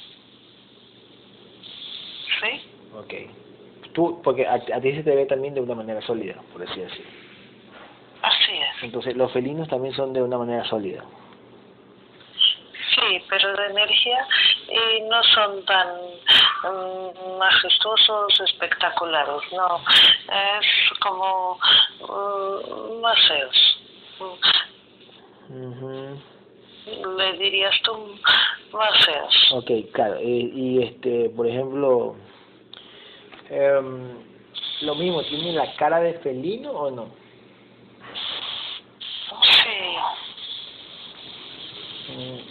¿Sí? 2.41 2.71
Ok. 2.97 3.93
Tú, 3.95 4.21
porque 4.23 4.47
a, 4.47 4.55
a 4.55 4.81
ti 4.81 4.93
se 4.93 5.03
te 5.03 5.15
ve 5.15 5.27
también 5.27 5.55
de 5.55 5.61
una 5.61 5.75
manera 5.75 6.01
sólida, 6.03 6.35
por 6.53 6.63
así 6.63 6.81
decirlo. 6.81 7.11
Así 8.23 8.53
es. 8.53 8.83
Entonces, 8.83 9.17
los 9.17 9.33
felinos 9.33 9.69
también 9.69 9.95
son 9.95 10.13
de 10.13 10.23
una 10.23 10.39
manera 10.39 10.65
sólida. 10.65 11.05
Sí, 12.95 13.23
pero 13.31 13.57
de 13.57 13.67
energía 13.67 14.27
y 14.69 15.01
no 15.03 15.23
son 15.23 15.65
tan 15.65 15.89
mm, 16.65 17.39
majestuosos, 17.39 18.41
espectaculares, 18.41 19.43
no. 19.53 19.81
Es 20.59 20.67
como 21.01 21.59
mm, 22.01 23.01
más 23.01 23.19
feos. 23.29 23.81
Ujú. 25.51 26.21
Le 27.19 27.33
dirías 27.35 27.75
tú 27.83 28.19
más 28.73 29.05
feos. 29.05 29.53
Ok, 29.53 29.71
claro. 29.93 30.17
eh, 30.17 30.51
y 30.53 30.83
este, 30.83 31.31
por 31.31 31.47
ejemplo, 31.47 32.17
em, 33.51 34.19
lo 34.83 34.95
mismo, 34.95 35.23
¿tiene 35.25 35.53
la 35.53 35.75
cara 35.77 36.01
de 36.01 36.15
felino 36.21 36.71
o 36.73 36.91
no? 36.91 37.09
Sí, 39.43 39.97
Mm, 41.98 41.98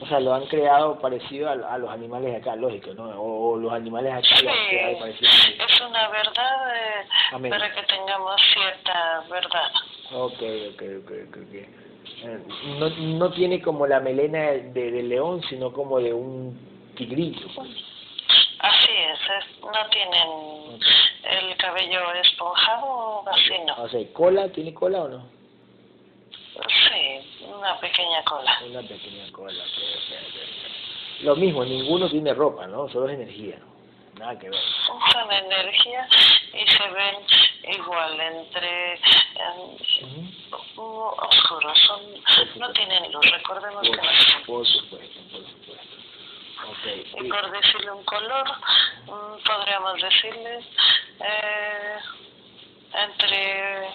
o 0.02 0.06
sea, 0.08 0.20
lo 0.20 0.34
han 0.34 0.46
creado 0.46 1.00
parecido 1.00 1.50
a, 1.50 1.54
a 1.54 1.78
los 1.78 1.90
animales 1.90 2.32
de 2.32 2.38
acá, 2.38 2.56
lógico, 2.56 2.94
¿no? 2.94 3.10
O, 3.20 3.52
o 3.54 3.58
los 3.58 3.72
animales 3.74 4.14
de 4.14 4.20
acá 4.20 4.42
lo 4.44 4.50
han 4.52 4.68
creado 4.70 4.94
sí. 4.94 5.00
parecido. 5.00 5.32
Es 5.68 5.82
una 5.82 6.08
verdad 6.10 6.76
eh, 6.76 7.50
para 7.50 7.74
que 7.74 7.84
tengamos 7.84 8.42
cierta 8.54 9.24
verdad. 9.30 9.72
Ok, 10.14 10.42
ok, 10.74 10.82
ok, 11.04 11.12
ok. 11.30 11.38
ok. 11.38 11.54
Eh, 12.24 12.40
no, 12.80 12.90
no 12.90 13.32
tiene 13.32 13.62
como 13.62 13.86
la 13.86 14.00
melena 14.00 14.40
de, 14.52 14.92
de 14.92 15.04
león, 15.04 15.42
sino 15.50 15.72
como 15.74 16.00
de 16.00 16.14
un 16.14 16.58
tigrito. 16.96 17.48
pues. 17.56 17.70
Así 18.60 18.90
es, 18.92 19.20
es- 19.20 19.62
no 19.62 19.90
tienen 19.92 20.80
el 21.24 21.58
cabello 21.58 22.00
esponjado, 22.14 23.24
así 23.30 23.54
no. 23.66 23.76
O 23.84 23.90
sea, 23.90 24.02
¿cola? 24.14 24.50
¿Tiene 24.50 24.74
cola 24.74 25.04
o 25.04 25.08
no? 25.08 25.37
Una 27.58 27.80
pequeña 27.80 28.24
cola. 28.24 28.58
Una 28.66 28.82
pequeña 28.82 29.32
cola. 29.32 29.64
ok. 29.64 31.22
Lo 31.22 31.36
mismo, 31.36 31.66
ninguno 31.66 32.08
tiene 32.10 32.34
ropa, 32.34 32.68
¿no? 32.68 32.88
Solo 32.90 33.10
es 33.10 33.16
energía. 33.16 33.58
Nada 34.20 34.38
que 34.38 34.50
ver. 34.50 34.60
Son 34.86 35.32
energía 35.32 36.08
y 36.54 36.68
se 36.68 36.90
ven 36.90 37.16
igual 37.76 38.20
entre 38.20 38.94
em, 38.94 39.00
Ujú. 40.04 41.16
oscuros, 41.20 41.78
son, 41.88 42.02
no 42.60 42.72
tienen 42.74 43.12
luz, 43.12 43.26
recordemos 43.32 43.82
que 43.82 43.90
no 43.90 43.98
Por, 43.98 44.46
por 44.46 44.68
supuesto, 44.68 45.20
por 45.32 45.42
supuesto. 45.42 45.98
Ok. 46.70 47.24
Y 47.24 47.30
por 47.30 47.52
decirle 47.52 47.92
un 47.92 48.04
color, 48.06 48.48
mm, 49.06 49.44
podríamos 49.46 50.02
decirle 50.02 50.60
eh, 51.20 51.98
entre 52.94 53.90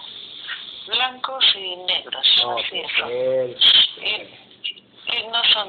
blancos 0.87 1.45
y 1.57 1.77
negros, 1.77 2.27
así 2.59 2.81
es. 2.81 3.57
Y, 3.99 5.17
y 5.17 5.27
no 5.29 5.45
son 5.53 5.69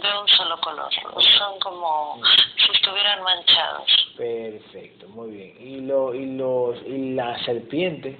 de 0.00 0.18
un 0.18 0.28
solo 0.28 0.60
color, 0.60 0.92
son 1.38 1.58
como 1.58 2.20
si 2.56 2.70
estuvieran 2.72 3.22
manchados. 3.22 3.90
Perfecto, 4.16 5.08
muy 5.08 5.30
bien. 5.30 5.56
¿Y, 5.60 5.80
lo, 5.80 6.14
y, 6.14 6.36
los, 6.36 6.80
¿Y 6.86 7.14
la 7.14 7.38
serpiente? 7.44 8.16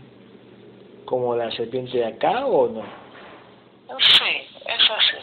¿Como 1.05 1.36
la 1.36 1.51
serpiente 1.53 1.99
de 1.99 2.07
acá 2.07 2.47
o 2.47 2.68
no? 2.68 2.82
Sí, 3.99 4.49
es 4.66 4.90
así, 4.90 5.16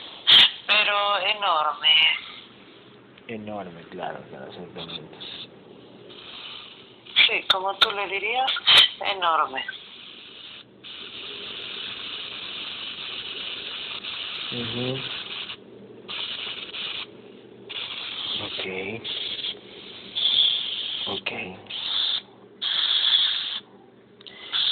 pero 0.67 1.17
enorme. 1.20 1.95
Enorme, 3.28 3.82
claro, 3.89 4.20
claro, 4.30 4.47
exactamente. 4.47 5.17
Sí, 7.28 7.43
como 7.51 7.76
tú 7.76 7.91
le 7.91 8.07
dirías, 8.07 8.51
enorme. 9.15 9.63
Ujú. 14.51 14.95
Ok. 18.45 18.65
Ok. 21.07 21.31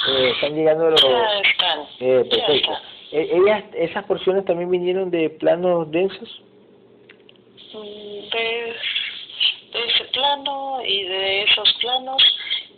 Eh, 0.08 0.30
están 0.30 0.54
llegando 0.54 0.90
los... 0.90 1.02
Ya 1.02 1.40
están. 1.40 1.80
Eh, 2.00 2.22
ya 2.24 2.30
perfecto. 2.30 2.72
están. 2.72 2.82
Eh, 3.12 3.30
ellas, 3.32 3.64
¿Esas 3.74 4.04
porciones 4.04 4.44
también 4.44 4.70
vinieron 4.70 5.10
de 5.10 5.30
planos 5.30 5.90
densos? 5.90 6.42
Mm, 7.72 8.28
de, 8.30 8.76
de 9.72 9.84
ese 9.86 10.04
plano 10.12 10.80
y 10.84 11.04
de 11.04 11.42
esos 11.42 11.72
planos 11.80 12.22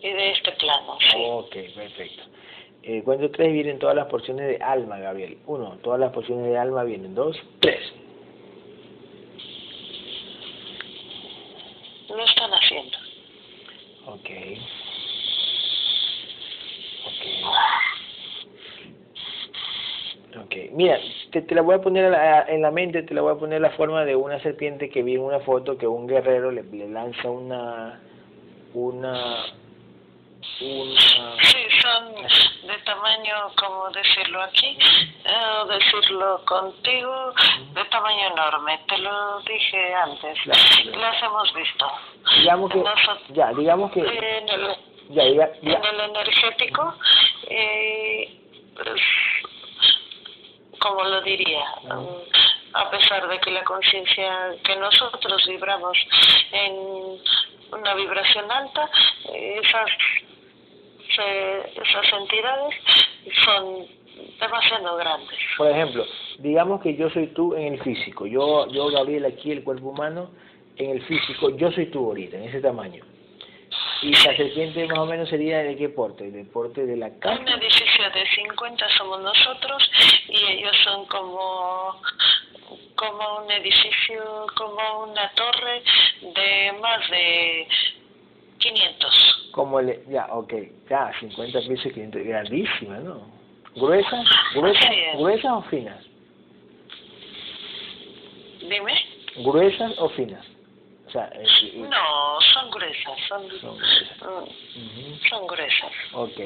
y 0.03 0.09
de 0.09 0.31
este 0.33 0.53
plano, 0.53 0.99
sí. 1.01 1.17
Ok, 1.29 1.57
perfecto. 1.75 2.23
Eh, 2.83 3.03
cuento 3.03 3.31
tres 3.31 3.53
vienen 3.53 3.79
todas 3.79 3.95
las 3.95 4.07
porciones 4.07 4.47
de 4.49 4.57
alma, 4.65 4.99
Gabriel. 4.99 5.37
Uno, 5.47 5.77
todas 5.83 6.01
las 6.01 6.13
porciones 6.13 6.47
de 6.47 6.57
alma 6.57 6.83
vienen. 6.85 7.15
Dos, 7.15 7.37
tres. 7.61 7.81
Lo 12.09 12.25
están 12.25 12.51
haciendo. 12.53 12.97
Ok. 14.07 14.31
Ok. 17.07 17.27
Ok. 17.47 17.65
Ok, 20.45 20.55
mira, 20.73 20.97
te, 21.33 21.43
te 21.43 21.55
la 21.55 21.63
voy 21.63 21.75
a 21.75 21.81
poner 21.81 22.05
a 22.07 22.11
la- 22.11 22.45
en 22.49 22.63
la 22.63 22.71
mente, 22.71 23.03
te 23.03 23.15
la 23.15 23.21
voy 23.21 23.33
a 23.35 23.39
poner 23.39 23.61
la 23.61 23.71
forma 23.71 24.05
de 24.05 24.15
una 24.17 24.41
serpiente 24.41 24.89
que 24.89 25.03
vi 25.03 25.15
en 25.15 25.23
una 25.23 25.41
foto 25.41 25.77
que 25.77 25.87
un 25.89 26.07
guerrero 26.07 26.51
le, 26.53 26.63
le 26.63 26.89
lanza 26.89 27.29
una, 27.29 28.01
una, 28.75 29.45
una, 30.61 31.37
Sí, 31.43 31.67
son 31.83 32.15
de 32.69 32.79
tamaño, 32.85 33.35
como 33.57 33.91
decirlo 33.91 34.43
aquí, 34.43 34.77
eh, 35.25 35.65
decirlo 35.69 36.43
contigo, 36.45 37.33
de 37.73 37.85
tamaño 37.87 38.27
enorme. 38.33 38.79
Te 38.89 38.99
lo 38.99 39.41
dije 39.41 39.95
antes. 39.95 40.39
Claro, 40.43 40.61
claro. 40.83 40.99
Las 41.01 41.23
hemos 41.23 41.55
visto. 41.55 41.87
digamos 42.39 42.71
que, 42.73 42.79
Nosotros- 42.79 43.23
ya, 43.31 43.53
digamos 43.53 43.93
que, 43.93 44.01
En 44.01 44.49
el, 44.49 44.77
ya, 45.11 45.25
diga, 45.25 45.51
en 45.55 45.61
diga- 45.63 45.89
el 45.91 46.01
energético, 46.01 46.95
eh, 47.49 48.41
pues, 48.77 49.01
como 50.79 51.03
lo 51.05 51.21
diría, 51.23 51.65
a 52.73 52.91
pesar 52.91 53.29
de 53.29 53.39
que 53.41 53.51
la 53.51 53.65
conciencia 53.65 54.55
que 54.65 54.77
nosotros 54.77 55.45
vibramos 55.47 55.97
en 56.53 57.19
una 57.73 57.95
vibración 57.95 58.51
alta, 58.51 58.89
esas 59.35 59.91
se- 61.15 61.81
esas 61.83 62.13
entidades 62.21 62.75
son 63.45 63.87
demasiado 64.39 64.97
grandes. 64.97 65.39
por 65.57 65.71
ejemplo, 65.71 66.05
digamos 66.39 66.81
que 66.83 66.95
yo 66.97 67.09
soy 67.11 67.29
tú 67.29 67.55
en 67.55 67.75
el 67.75 67.83
físico, 67.83 68.27
yo, 68.27 68.69
yo 68.69 68.89
Gabriel 68.91 69.25
aquí, 69.27 69.51
el 69.53 69.63
cuerpo 69.65 69.89
humano, 69.89 70.31
en 70.77 70.91
el 70.91 71.03
físico, 71.03 71.51
yo 71.57 71.71
soy 71.73 71.87
tú 71.87 72.07
ahorita, 72.07 72.37
en 72.37 72.45
ese 72.45 72.61
tamaño. 72.61 73.05
Y 74.03 74.13
la 74.13 74.35
serpiente 74.35 74.87
más 74.87 74.99
o 74.99 75.07
menos 75.07 75.29
sería 75.29 75.59
de 75.59 75.77
qué 75.77 75.91
porte, 75.91 76.31
del 76.31 76.47
porte 76.49 76.87
de 76.87 76.97
la 76.97 77.11
casa. 77.19 77.39
Un 77.41 77.49
edificio 77.49 78.11
de 78.11 78.27
50 78.35 78.89
somos 78.97 79.21
nosotros 79.21 79.91
y 80.29 80.53
ellos 80.53 80.75
son 80.85 81.05
como 81.07 82.01
como 82.97 83.45
un 83.45 83.51
edificio, 83.51 84.47
como 84.57 85.05
una 85.05 85.31
torre 85.33 85.83
de 86.35 86.73
más 86.81 87.11
de 87.11 87.67
500. 88.59 89.40
Como 89.53 89.81
le, 89.81 90.03
ya, 90.09 90.27
ok, 90.33 90.53
ya, 90.89 91.11
50 91.21 91.59
pisos, 91.61 91.93
500, 91.93 92.23
grandísima, 92.25 92.99
¿no? 92.99 93.21
¿Gruesas? 93.75 94.27
¿Gruesas, 94.55 94.91
gruesas 95.17 95.53
o 95.53 95.63
finas? 95.63 96.05
Dime. 98.61 98.93
¿Gruesas 99.45 99.93
o 99.99 100.09
finas? 100.11 100.47
O 101.07 101.11
sea, 101.11 101.31
eh, 101.35 101.75
No, 101.77 102.39
son 102.55 102.71
gruesas, 102.71 103.19
son, 103.29 103.43
son 103.61 103.77
gruesas. 103.77 104.19
mm, 104.77 105.29
son 105.29 105.47
gruesas. 105.47 105.93
Ok. 106.15 106.39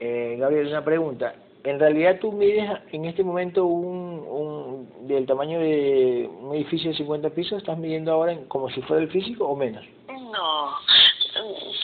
Eh, 0.00 0.36
Gabriel, 0.38 0.66
una 0.68 0.84
pregunta. 0.84 1.34
En 1.64 1.80
realidad 1.80 2.18
tú 2.20 2.30
mides 2.32 2.70
en 2.92 3.06
este 3.06 3.24
momento 3.24 3.64
un, 3.64 4.20
un 4.28 5.08
del 5.08 5.26
tamaño 5.26 5.58
de 5.58 6.28
un 6.40 6.54
edificio 6.54 6.90
de 6.90 6.96
50 6.96 7.30
pisos, 7.30 7.58
¿estás 7.58 7.76
midiendo 7.78 8.12
ahora 8.12 8.32
en- 8.32 8.44
como 8.46 8.70
si 8.70 8.80
fuera 8.82 9.02
el 9.02 9.10
físico 9.10 9.46
o 9.48 9.56
menos? 9.56 9.84
No, 10.08 10.70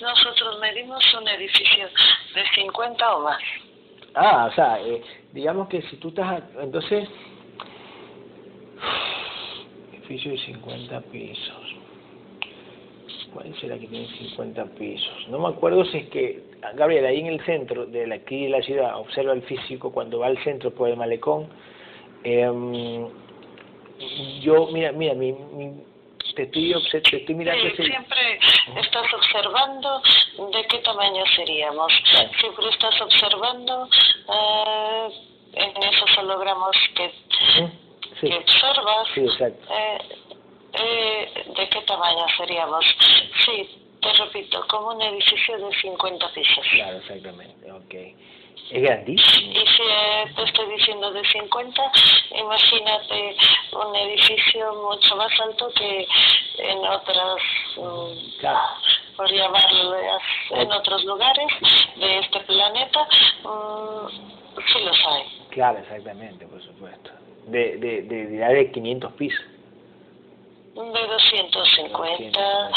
nosotros 0.03 0.59
medimos 0.61 1.03
un 1.15 1.27
edificio 1.29 1.87
de 2.35 2.43
50 2.55 3.17
o 3.17 3.21
más. 3.23 3.43
Ah, 4.15 4.49
o 4.51 4.55
sea, 4.55 4.81
eh, 4.83 5.01
digamos 5.33 5.69
que 5.69 5.81
si 5.83 5.97
tú 5.97 6.09
estás, 6.09 6.43
entonces, 6.61 7.09
edificio 9.93 10.33
de 10.33 10.39
50 10.39 11.01
pisos. 11.03 11.57
¿Cuál 13.33 13.55
será 13.61 13.79
que 13.79 13.87
tiene 13.87 14.07
50 14.09 14.65
pisos? 14.75 15.29
No 15.29 15.39
me 15.39 15.49
acuerdo 15.49 15.85
si 15.87 15.99
es 15.99 16.09
que, 16.11 16.43
Gabriel, 16.75 17.07
ahí 17.07 17.21
en 17.21 17.27
el 17.29 17.43
centro 17.47 17.87
de 17.87 18.07
la, 18.07 18.17
aquí 18.17 18.45
de 18.45 18.51
la 18.51 18.63
ciudad, 18.63 18.99
observa 18.99 19.33
el 19.33 19.43
físico 19.43 19.91
cuando 19.91 20.19
va 20.19 20.27
al 20.27 20.43
centro 20.45 20.71
por 20.73 20.89
el 20.91 20.97
malecón. 20.97 21.49
em, 22.25 23.09
yo, 24.43 24.67
mira, 24.73 24.93
mira, 24.93 25.15
mi, 25.15 25.33
mi- 25.33 25.83
te 26.35 26.45
estoy, 26.45 26.75
te 26.91 27.17
estoy 27.17 27.35
mirando 27.35 27.71
Sí, 27.77 27.83
siempre 27.85 28.39
estás 28.77 29.15
observando 29.15 30.03
de 30.53 30.67
qué 30.67 30.79
tamaño 30.79 31.25
seríamos. 31.37 31.93
Claro. 32.11 32.31
Siempre 32.41 32.69
estás 32.69 33.01
observando, 33.01 33.89
eh, 34.29 35.09
en 35.55 35.83
esos 35.83 36.19
hologramas 36.19 36.77
que, 36.95 37.05
¿Eh? 37.05 37.73
Sí, 38.21 38.29
que 38.29 38.37
observas, 38.37 39.09
sí, 39.15 39.21
exacto. 39.21 39.75
eh, 39.75 39.99
eh, 40.75 41.45
de 41.57 41.69
qué 41.69 41.81
tamaño 41.83 42.25
seríamos. 42.37 42.85
Sí, 43.45 43.69
te 44.01 44.13
repito, 44.13 44.65
como 44.69 44.89
un 44.89 45.03
edificio 45.03 45.59
de 45.59 45.75
50 45.77 46.33
pisos. 46.33 46.67
Claro, 46.73 46.99
exactamente, 46.99 47.71
ok. 47.71 47.95
Es 48.71 48.83
grandísimo. 48.83 49.53
Y 49.53 49.67
si 49.67 50.35
te 50.35 50.43
estoy 50.45 50.67
diciendo 50.77 51.11
de 51.13 51.23
50, 51.25 51.93
imagínate 52.39 53.37
un 53.73 53.97
edificio 53.97 54.75
mucho 54.89 55.17
más 55.17 55.31
alto 55.41 55.69
que 55.77 56.07
en 56.59 56.79
otras, 56.79 57.37
mm, 57.77 58.39
Claro. 58.41 58.59
por 59.17 59.31
llamarlas, 59.31 60.23
en 60.51 60.73
otros 60.73 61.05
lugares 61.05 61.47
de 61.97 62.19
este 62.21 62.41
planeta, 62.41 63.07
mm, 63.45 64.09
sí 64.73 64.79
los 64.85 64.99
hay. 65.07 65.25
Claro, 65.51 65.79
exactamente, 65.79 66.47
por 66.47 66.63
supuesto. 66.63 67.11
De, 67.47 67.77
de, 67.77 68.03
de, 68.03 68.27
de, 68.27 68.55
de 68.55 68.71
500 68.73 69.13
pisos. 69.15 69.45
De 70.75 70.81
250, 70.81 72.71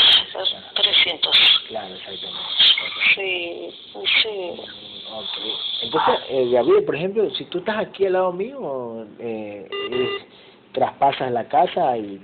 300. 0.76 1.38
Claro, 1.70 1.96
exactamente. 1.96 2.40
Sí, 3.16 3.74
sí. 4.22 4.52
Ok. 5.12 5.28
Entonces, 5.84 6.20
eh, 6.30 6.50
Gabriel, 6.52 6.84
por 6.84 6.96
ejemplo, 6.96 7.30
si 7.32 7.46
tú 7.46 7.60
estás 7.60 7.78
aquí 7.78 8.06
al 8.06 8.14
lado 8.14 8.34
mío, 8.34 9.06
eh, 9.20 9.68
es- 9.92 10.74
traspasas 10.74 11.32
la 11.32 11.48
casa 11.48 11.98
y, 11.98 12.20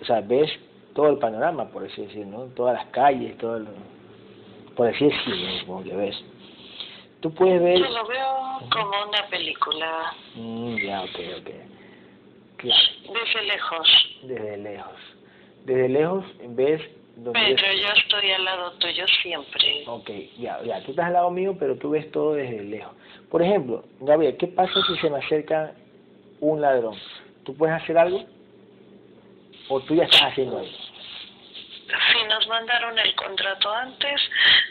o 0.00 0.04
sea, 0.04 0.20
ves 0.20 0.50
todo 0.94 1.10
el 1.10 1.18
panorama, 1.18 1.66
por 1.70 1.84
así 1.84 2.02
decirlo, 2.02 2.38
¿no? 2.38 2.44
Todas 2.54 2.74
las 2.74 2.86
calles, 2.86 3.38
todo 3.38 3.58
el, 3.58 3.68
por 4.74 4.88
así 4.88 5.04
decirlo, 5.04 5.48
como 5.66 5.84
que 5.84 5.94
ves. 5.94 6.24
Tú 7.20 7.32
puedes 7.34 7.62
ver... 7.62 7.78
Yo 7.78 7.88
lo 7.88 8.04
veo 8.06 8.58
como 8.72 8.90
una 9.08 9.26
película, 9.28 10.12
Mm, 10.34 10.76
ya, 10.78 11.02
ok, 11.02 11.18
ok. 11.40 11.50
Claro, 12.58 12.82
desde 13.02 13.42
lejos. 13.44 14.18
desde 14.22 14.56
lejos. 14.56 15.00
Desde 15.64 15.88
lejos 15.88 16.24
ves 16.48 16.82
donde 17.16 17.40
Pero 17.40 17.72
yo 17.72 17.88
estoy 17.96 18.30
al 18.32 18.44
lado 18.44 18.72
tuyo 18.72 19.04
siempre. 19.22 19.84
Ok, 19.86 20.10
ya, 20.38 20.60
ya, 20.62 20.82
tú 20.82 20.90
estás 20.90 21.06
al 21.06 21.14
lado 21.14 21.30
mío, 21.30 21.56
pero 21.58 21.76
tú 21.76 21.90
ves 21.90 22.10
todo 22.10 22.34
desde 22.34 22.62
lejos. 22.62 22.94
Por 23.30 23.42
ejemplo, 23.42 23.84
Gabriel, 24.00 24.36
¿qué 24.36 24.46
pasa 24.48 24.72
si 24.86 24.96
se 24.98 25.10
me 25.10 25.18
acerca 25.18 25.72
un 26.40 26.60
ladrón? 26.60 26.96
¿Tú 27.44 27.56
puedes 27.56 27.80
hacer 27.80 27.98
algo? 27.98 28.24
¿O 29.68 29.80
tú 29.80 29.94
ya 29.94 30.04
estás 30.04 30.32
haciendo 30.32 30.58
algo? 30.58 30.70
Si 30.70 32.24
nos 32.28 32.46
mandaron 32.48 32.98
el 32.98 33.14
contrato 33.14 33.70
antes, 33.70 34.20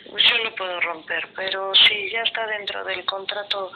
yo 0.06 0.44
lo 0.44 0.56
puedo 0.56 0.80
romper, 0.82 1.28
pero 1.36 1.74
si 1.74 2.12
ya 2.12 2.22
está 2.22 2.46
dentro 2.48 2.84
del 2.84 3.04
contrato 3.06 3.72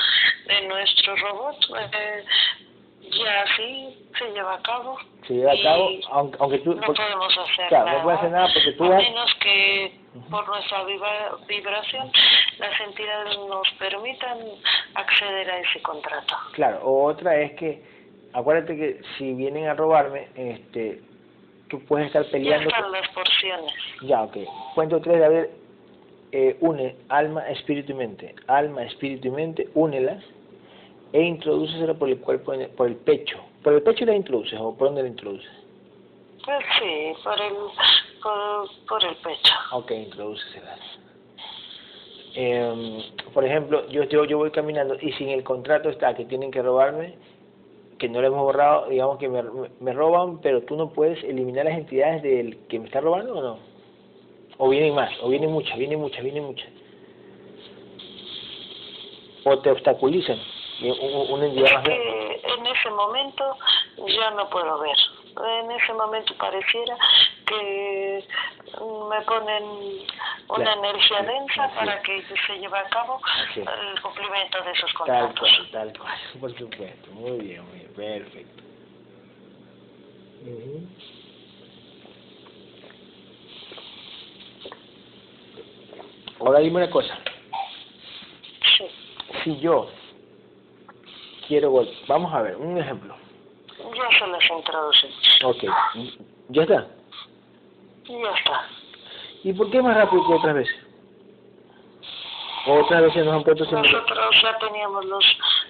de 0.47 0.68
nuestro 0.68 1.16
robot, 1.16 1.57
eh, 1.93 2.24
ya 3.12 3.45
sí 3.55 4.07
se 4.18 4.32
lleva 4.32 4.55
a 4.55 4.62
cabo. 4.62 4.97
Se 5.28 5.34
lleva 5.34 5.51
a 5.53 5.62
cabo, 5.64 5.89
Y 5.91 6.01
aunque, 6.12 6.38
aunque 6.39 6.57
tú... 6.59 6.74
no 6.76 6.82
porque- 6.82 7.01
podemos 7.01 7.38
hacer 7.38 7.68
claro, 7.70 7.86
nada. 7.86 7.97
no 7.97 8.03
puedes 8.03 8.20
hacer 8.20 8.32
nada 8.32 8.47
porque 8.53 8.72
tú 8.74 8.84
a 8.86 8.89
vas- 8.89 9.03
menos 9.03 9.34
que 9.41 9.99
por 10.30 10.47
nuestra 10.47 10.84
vibra- 10.86 11.32
vibración 11.47 12.12
las 12.59 12.80
entidades 12.82 13.38
nos 13.47 13.70
permitan 13.80 14.38
acceder 14.95 15.49
a 15.51 15.59
ese 15.59 15.82
contrato. 15.82 16.36
Claro, 16.53 16.80
otra 16.84 17.39
es 17.39 17.53
que, 17.53 17.82
acuérdate 18.34 18.76
que 18.76 19.01
si 19.18 19.34
vienen 19.34 19.68
a 19.68 19.74
robarme, 19.74 20.28
este, 20.36 21.01
tú 21.70 21.80
puedes 21.86 22.07
estar 22.07 22.24
Ya 22.26 22.32
peleando... 22.32 22.70
están 22.70 22.91
las 22.91 23.07
porciones. 23.09 23.74
Ya, 24.01 24.24
ok. 24.24 24.38
Cuento 24.76 24.99
tres, 25.01 25.20
Gabriel. 25.20 25.49
Eh, 26.34 26.55
une 26.62 26.95
alma, 27.09 27.47
espíritu 27.49 27.91
y 27.91 27.95
mente. 27.95 28.36
Alma, 28.47 28.84
espíritu 28.84 29.28
y 29.28 29.32
mente, 29.32 29.68
únelas 29.74 30.24
e 31.14 31.22
introdúcesela 31.22 31.93
por 31.93 32.09
el 32.09 32.20
cuerpo, 32.20 32.53
por 32.76 32.88
el 32.88 32.95
pecho. 32.97 33.38
¿Por 33.64 33.74
el 33.74 33.84
pecho 33.84 34.05
la 34.05 34.16
introduces 34.16 34.59
o 34.59 34.76
por 34.76 34.88
dónde 34.88 35.03
la 35.03 35.09
introduces? 35.09 35.51
Pues 36.43 36.66
sí, 36.80 37.14
por 37.24 37.39
el, 37.39 37.53
por, 38.24 38.88
por 38.88 39.03
el 39.03 39.16
pecho. 39.18 39.53
Ok, 39.74 39.91
introdúceselas. 39.91 40.80
Eh, 42.34 43.03
por 43.34 43.45
ejemplo, 43.45 43.88
yo, 43.89 44.03
yo, 44.05 44.26
yo 44.26 44.38
voy 44.38 44.51
caminando 44.51 44.95
y 45.01 45.12
si 45.14 45.26
en 45.26 45.32
el 45.32 45.43
contrato 45.43 45.89
está 45.89 46.16
que 46.16 46.26
tienen 46.26 46.49
que 46.49 46.62
robarme, 46.62 47.16
que 47.99 48.07
no 48.09 48.22
lo 48.22 48.28
hemos 48.28 48.41
borrado, 48.41 48.89
digamos 48.89 49.18
que 49.20 49.28
me, 49.28 49.43
me 49.80 49.93
roban, 49.93 50.39
pero 50.41 50.62
tú 50.64 50.76
no 50.76 50.89
puedes 50.89 51.24
eliminar 51.24 51.66
las 51.66 51.78
entidades 51.78 52.24
del 52.24 52.57
que 52.68 52.80
me 52.80 52.86
está 52.86 53.01
robando 53.01 53.38
o 53.38 53.41
no? 53.41 53.59
O 54.57 54.70
vienen 54.70 54.95
más, 54.95 55.12
o 55.22 55.30
vienen 55.30 55.51
muchas, 55.51 55.78
vienen 55.78 55.99
muchas, 55.99 56.24
vienen 56.24 56.45
muchas. 56.45 56.70
O 59.43 59.59
te 59.59 59.70
obstaculizan. 59.70 60.39
Una 60.82 61.45
entidad 61.45 61.73
más 61.75 61.84
grande. 61.84 62.41
en 62.43 62.65
ese 62.65 62.89
momento 62.89 63.57
ya 64.07 64.32
no 64.32 64.49
puedo 64.49 64.79
ver. 64.79 64.97
En 65.61 65.71
ese 65.71 65.93
momento 65.93 66.34
pareciera 66.38 66.97
que 67.45 68.25
me 69.09 69.21
ponen 69.21 69.63
una 70.49 70.63
Claro. 70.73 70.84
energía 70.84 71.21
densa 71.21 71.63
Así 71.65 71.75
para 71.75 71.93
es. 71.95 72.01
que 72.03 72.23
se 72.47 72.57
lleve 72.59 72.77
a 72.77 72.84
cabo 72.89 73.21
el 73.55 74.01
cumplimiento 74.01 74.61
de 74.63 74.71
esos 74.71 74.91
Tal 74.91 74.97
contratos. 74.97 75.39
cual, 75.39 75.71
tal 75.71 75.97
cual, 75.97 76.19
por 76.39 76.57
supuesto. 76.57 77.11
Muy 77.11 77.39
bien, 77.39 77.63
muy 77.67 77.79
bien, 77.79 77.93
perfecto. 77.93 78.63
Ujú. 80.41 80.88
Ahora 86.39 86.59
dime 86.59 86.77
una 86.77 86.89
cosa. 86.89 87.17
Sí. 88.77 88.86
Si 89.43 89.59
yo 89.59 89.88
quiero 91.48 91.72
gol, 91.72 91.89
vamos 92.08 92.34
a 92.34 92.42
ver, 92.42 92.56
un 92.58 92.78
ejemplo. 92.78 93.16
Ya 93.78 94.20
se 94.20 94.28
las 94.28 94.50
introducen. 94.50 95.12
Ok, 95.44 95.64
ya 96.50 96.62
está. 96.64 96.88
Ya 98.08 98.32
está. 98.38 98.68
¿Y 99.44 99.54
por 99.54 99.72
qué 99.72 99.82
más 99.82 99.98
rápido 99.98 100.28
que 100.28 100.34
otras 100.34 100.56
veces? 100.56 100.76
Otras 102.68 103.02
veces 103.02 103.26
nos 103.26 103.36
han 103.36 103.44
puesto 103.44 103.66
sin... 103.66 103.76
Nosotros 103.76 104.36
ya 104.44 104.58
teníamos 104.60 105.06
los, 105.06 105.26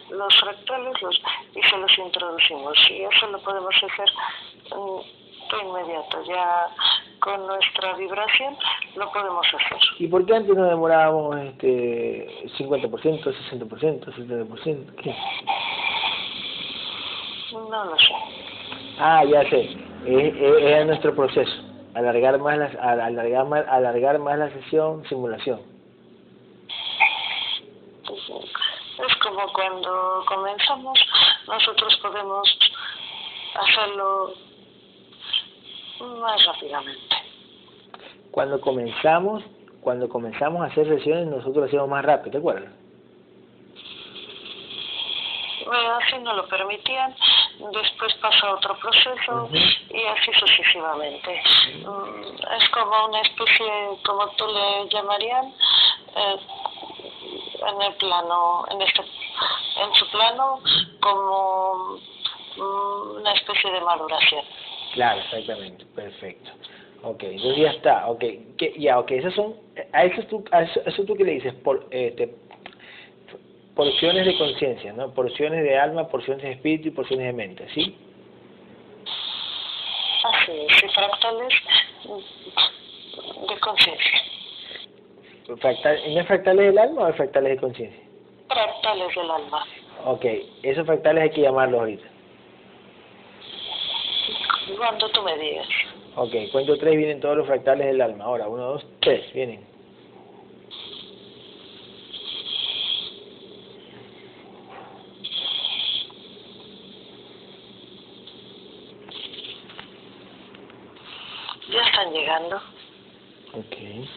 los 0.09 0.39
fractales 0.41 1.01
los, 1.01 1.21
y 1.55 1.61
se 1.61 1.77
los 1.77 1.97
introducimos. 1.97 2.77
Y 2.89 3.03
eso 3.03 3.27
lo 3.27 3.39
podemos 3.39 3.73
hacer 3.75 4.11
mm, 4.75 5.20
de 5.57 5.63
inmediato. 5.63 6.23
Ya 6.23 6.67
con 7.19 7.45
nuestra 7.47 7.93
vibración 7.95 8.57
lo 8.95 9.11
podemos 9.11 9.45
hacer. 9.47 9.79
¿Y 9.99 10.07
por 10.07 10.25
qué 10.25 10.35
antes 10.35 10.55
nos 10.55 10.69
demorábamos 10.69 11.37
este 11.37 12.27
50%, 12.57 12.89
60%, 12.89 14.05
70%? 14.05 14.95
¿Qué? 14.95 15.15
No 17.53 17.85
lo 17.85 17.97
sé. 17.97 18.13
Ah, 18.99 19.23
ya 19.25 19.43
sé. 19.49 19.77
Es, 20.05 20.35
es, 20.35 20.63
es 20.63 20.85
nuestro 20.85 21.15
proceso. 21.15 21.51
Alargar 21.93 22.39
más, 22.39 22.57
las, 22.57 22.75
alargar, 22.75 23.45
más, 23.45 23.67
alargar 23.67 24.19
más 24.19 24.39
la 24.39 24.49
sesión, 24.51 25.03
simulación. 25.09 25.59
Es 29.07 29.15
como 29.17 29.51
cuando 29.53 30.23
comenzamos, 30.27 30.99
nosotros 31.47 31.97
podemos 32.01 32.59
hacerlo 33.55 34.33
más 36.01 36.45
rápidamente. 36.45 37.15
Cuando 38.31 38.59
comenzamos, 38.61 39.43
cuando 39.81 40.07
comenzamos 40.09 40.61
a 40.61 40.65
hacer 40.65 40.87
sesiones, 40.87 41.27
nosotros 41.27 41.67
hacíamos 41.67 41.89
más 41.89 42.05
rápido, 42.05 42.31
¿te 42.31 42.37
acuerdas? 42.37 42.71
Bueno, 45.65 45.95
así 45.95 46.17
no 46.19 46.33
lo 46.33 46.47
permitían, 46.47 47.15
después 47.71 48.13
pasa 48.15 48.53
otro 48.55 48.75
proceso 48.79 49.49
y 49.89 50.03
así 50.05 50.31
sucesivamente. 50.39 51.41
Mm, 51.85 52.53
Es 52.57 52.69
como 52.69 53.05
una 53.07 53.21
especie, 53.21 53.71
como 54.05 54.27
tú 54.35 54.45
le 54.47 54.89
llamarían, 54.89 55.53
eh, 56.15 56.37
en 57.69 57.81
el 57.81 57.93
plano, 57.95 58.65
en 58.71 58.81
este, 58.81 59.01
en 59.01 59.93
su 59.93 60.09
plano, 60.09 60.59
como 60.99 61.99
mm, 62.57 63.17
una 63.17 63.33
especie 63.33 63.71
de 63.71 63.81
maduración. 63.81 64.43
Claro, 64.93 65.21
exactamente, 65.21 65.85
perfecto. 65.95 66.51
Ok, 67.03 67.23
entonces 67.23 67.63
ya 67.63 67.71
está, 67.71 68.07
ok, 68.07 68.23
que, 68.57 68.75
ya, 68.77 68.99
ok, 68.99 69.11
esas 69.11 69.33
son, 69.33 69.55
a 69.91 70.03
eso 70.05 70.21
tú, 70.23 70.43
a 70.51 70.63
eso, 70.63 70.81
eso 70.85 71.03
tú 71.03 71.15
que 71.15 71.23
le 71.23 71.33
dices, 71.33 71.53
por, 71.55 71.87
este, 71.89 72.33
porciones 73.75 74.25
de 74.25 74.37
conciencia, 74.37 74.93
¿no? 74.93 75.11
Porciones 75.13 75.63
de 75.63 75.77
alma, 75.77 76.07
porciones 76.07 76.43
de 76.43 76.51
espíritu 76.51 76.89
y 76.89 76.91
porciones 76.91 77.25
de 77.25 77.33
mente, 77.33 77.67
¿sí? 77.73 77.97
Así 80.23 80.51
es, 80.51 80.93
fractales 80.93 81.53
de 83.49 83.59
conciencia, 83.59 84.21
Fractal, 85.59 85.99
¿En 86.05 86.25
fractales 86.25 86.65
del 86.67 86.77
alma 86.77 87.07
o 87.07 87.13
fractales 87.13 87.55
de 87.55 87.57
conciencia? 87.57 88.03
fractales 88.47 89.15
del 89.15 89.31
alma. 89.31 89.65
Ok, 90.05 90.25
esos 90.63 90.85
fractales 90.85 91.23
hay 91.23 91.29
que 91.31 91.41
llamarlos 91.41 91.79
ahorita. 91.79 92.10
Cuando 94.77 95.09
tú 95.09 95.21
me 95.23 95.37
digas. 95.37 95.67
Ok, 96.15 96.33
cuento 96.51 96.77
tres, 96.77 96.97
vienen 96.97 97.19
todos 97.19 97.37
los 97.37 97.47
fractales 97.47 97.87
del 97.87 98.01
alma. 98.01 98.25
Ahora, 98.25 98.47
uno, 98.47 98.73
dos, 98.73 98.85
tres, 98.99 99.31
vienen. 99.33 99.65
Ya 111.69 111.81
están 111.81 112.11
llegando. 112.11 112.57
Ok. 113.53 114.07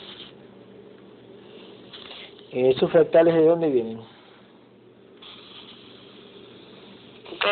¿Esos 2.50 2.90
fractales 2.90 3.34
de 3.34 3.44
dónde 3.44 3.68
vienen? 3.68 4.13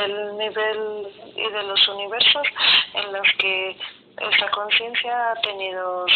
Del 0.03 0.37
nivel 0.37 1.09
y 1.37 1.53
de 1.53 1.63
los 1.63 1.89
universos 1.89 2.47
en 2.95 3.13
los 3.13 3.27
que 3.39 3.77
esa 4.21 4.51
conciencia 4.51 5.33
ha 5.33 5.41
tenido 5.41 6.07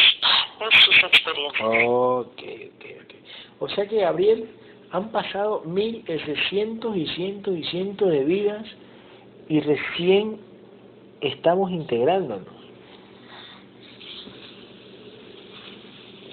sus 0.84 1.05
experiencias. 1.05 1.68
Ok, 1.87 2.43
ok, 2.74 2.84
ok. 3.03 3.14
O 3.61 3.68
sea 3.68 3.87
que, 3.87 3.97
Gabriel, 3.97 4.49
han 4.93 5.11
pasado 5.11 5.62
mil, 5.64 6.05
eh, 6.07 6.37
cientos 6.49 6.97
y 6.97 7.07
cientos 7.14 7.57
y 7.57 7.64
cientos 7.64 8.11
de 8.11 8.24
vidas 8.24 8.66
y 9.49 9.61
recién 9.61 10.41
estamos 11.20 11.70
integrándonos. 11.70 12.55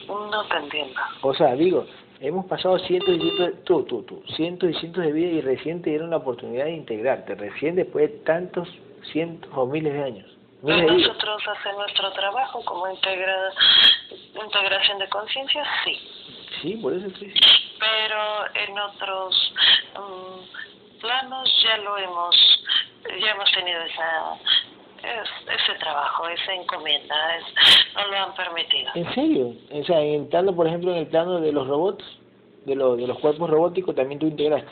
No 0.07 0.45
te 0.47 0.57
entiendo. 0.57 0.99
O 1.21 1.33
sea, 1.33 1.55
digo, 1.55 1.85
hemos 2.23 2.45
pasado 2.45 2.79
cientos 2.79 3.09
y 3.15 3.19
cientos, 3.19 3.47
de- 3.47 3.53
tú, 3.63 3.83
tú, 3.83 4.03
tú, 4.03 4.23
cientos 4.35 4.69
y 4.69 4.73
cientos 4.79 5.03
de 5.03 5.11
vidas 5.11 5.33
y 5.33 5.41
recién 5.41 5.81
te 5.81 5.89
dieron 5.91 6.09
la 6.09 6.17
oportunidad 6.17 6.65
de 6.65 6.71
integrarte, 6.73 7.35
recién 7.35 7.75
después 7.75 8.09
de 8.11 8.17
tantos 8.19 8.67
cientos 9.11 9.51
o 9.53 9.65
miles 9.65 9.93
de 9.93 10.03
años. 10.03 10.37
Miles 10.61 10.85
de 10.87 10.91
vidas. 10.95 11.07
Nosotros 11.09 11.43
hacemos 11.47 11.79
nuestro 11.79 12.11
trabajo 12.13 12.63
como 12.65 12.89
integra, 12.89 13.35
integración 14.43 14.99
de 14.99 15.09
conciencia, 15.09 15.63
sí, 15.83 15.99
Sí, 16.61 16.75
por 16.77 16.93
eso 16.93 17.07
estoy 17.07 17.27
diciendo. 17.27 17.47
pero 17.79 18.65
en 18.67 18.79
otros 18.79 19.53
mm, 19.95 20.99
planos 21.01 21.63
ya 21.63 21.77
lo 21.79 21.97
hemos, 21.97 22.35
ya 23.19 23.31
hemos 23.31 23.51
tenido 23.51 23.81
esa, 23.81 24.37
es- 25.03 25.59
ese 25.61 25.77
trabajo, 25.79 26.27
esa 26.27 26.53
encomienda, 26.53 27.15
es, 27.37 27.43
nos 27.95 28.09
lo 28.09 28.17
han 28.17 28.33
permitido. 28.35 28.91
¿En 28.95 29.13
serio? 29.13 29.53
O 29.71 29.83
sea, 29.83 29.99
en 30.01 30.21
el 30.21 30.27
plano, 30.27 30.55
por 30.55 30.67
ejemplo, 30.67 30.91
en 30.91 30.97
el 30.97 31.07
plano 31.07 31.39
de 31.39 31.51
los 31.51 31.67
robots, 31.67 32.03
de, 32.65 32.75
los 32.75 32.97
de 32.97 33.07
los 33.07 33.19
cuerpos 33.19 33.49
robóticos, 33.49 33.95
también 33.95 34.19
tú 34.19 34.27
integraste. 34.27 34.71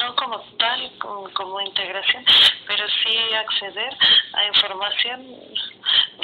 no 0.00 0.16
como 0.16 0.40
tal, 0.58 0.90
como, 0.98 1.30
como 1.32 1.60
integración, 1.60 2.24
pero 2.66 2.84
sí 2.88 3.16
acceder 3.34 3.92
a 4.32 4.46
información 4.48 5.26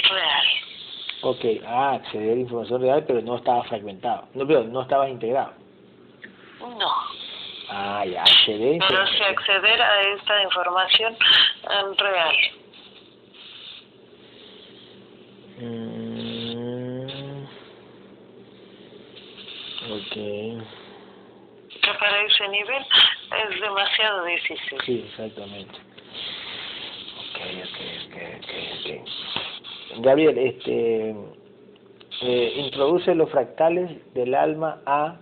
real. 0.09 0.45
Ok, 1.21 1.45
ah, 1.65 1.93
acceder 1.93 2.37
a 2.37 2.41
información 2.41 2.81
real, 2.81 3.03
pero 3.05 3.21
no 3.21 3.37
estaba 3.37 3.63
fragmentado. 3.63 4.27
No, 4.33 4.45
pero 4.45 4.63
no 4.65 4.81
estabas 4.81 5.09
integrado. 5.09 5.53
No, 6.59 6.91
Ah, 7.69 8.05
ya, 8.05 8.21
acceder 8.23 8.79
pero 8.87 9.07
sí 9.07 9.23
acceder 9.23 9.81
a 9.81 10.01
esta 10.15 10.43
información 10.43 11.15
em, 11.69 11.95
real. 11.97 12.35
Mm, 15.73 17.43
ok, 19.91 20.13
Que 21.81 21.93
para 21.99 22.21
ese 22.23 22.47
nivel 22.49 22.83
es 23.49 23.61
demasiado 23.61 24.25
difícil. 24.25 24.77
sí, 24.85 25.05
exactamente. 25.09 25.75
Ok, 27.19 27.39
ok, 27.63 27.79
ok, 28.05 28.17
ok. 28.79 30.01
Gabriel, 30.01 30.37
este, 30.37 31.15
eh, 32.21 32.53
introduce 32.57 33.13
los 33.15 33.29
fractales 33.31 33.89
del 34.13 34.33
alma 34.35 34.81
a 34.85 35.17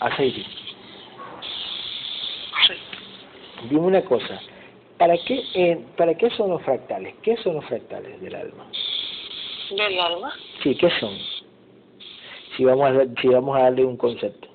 aceite. 0.00 0.44
Dime 3.68 3.80
una 3.80 4.02
cosa, 4.02 4.40
¿para 4.98 5.16
qué, 5.18 5.44
eh, 5.54 5.84
¿para 5.96 6.14
qué 6.16 6.30
son 6.30 6.50
los 6.50 6.62
fractales? 6.62 7.14
¿Qué 7.22 7.36
son 7.38 7.54
los 7.56 7.64
fractales 7.64 8.20
del 8.20 8.34
alma? 8.36 8.66
Del 9.70 9.98
alma. 10.00 10.32
Sí, 10.62 10.74
¿qué 10.76 10.88
son? 11.00 11.18
Si 12.56 12.64
vamos 12.64 12.90
a, 12.90 13.20
si 13.20 13.28
vamos 13.28 13.56
a 13.56 13.62
darle 13.64 13.84
un 13.84 13.96
concepto. 13.96 14.48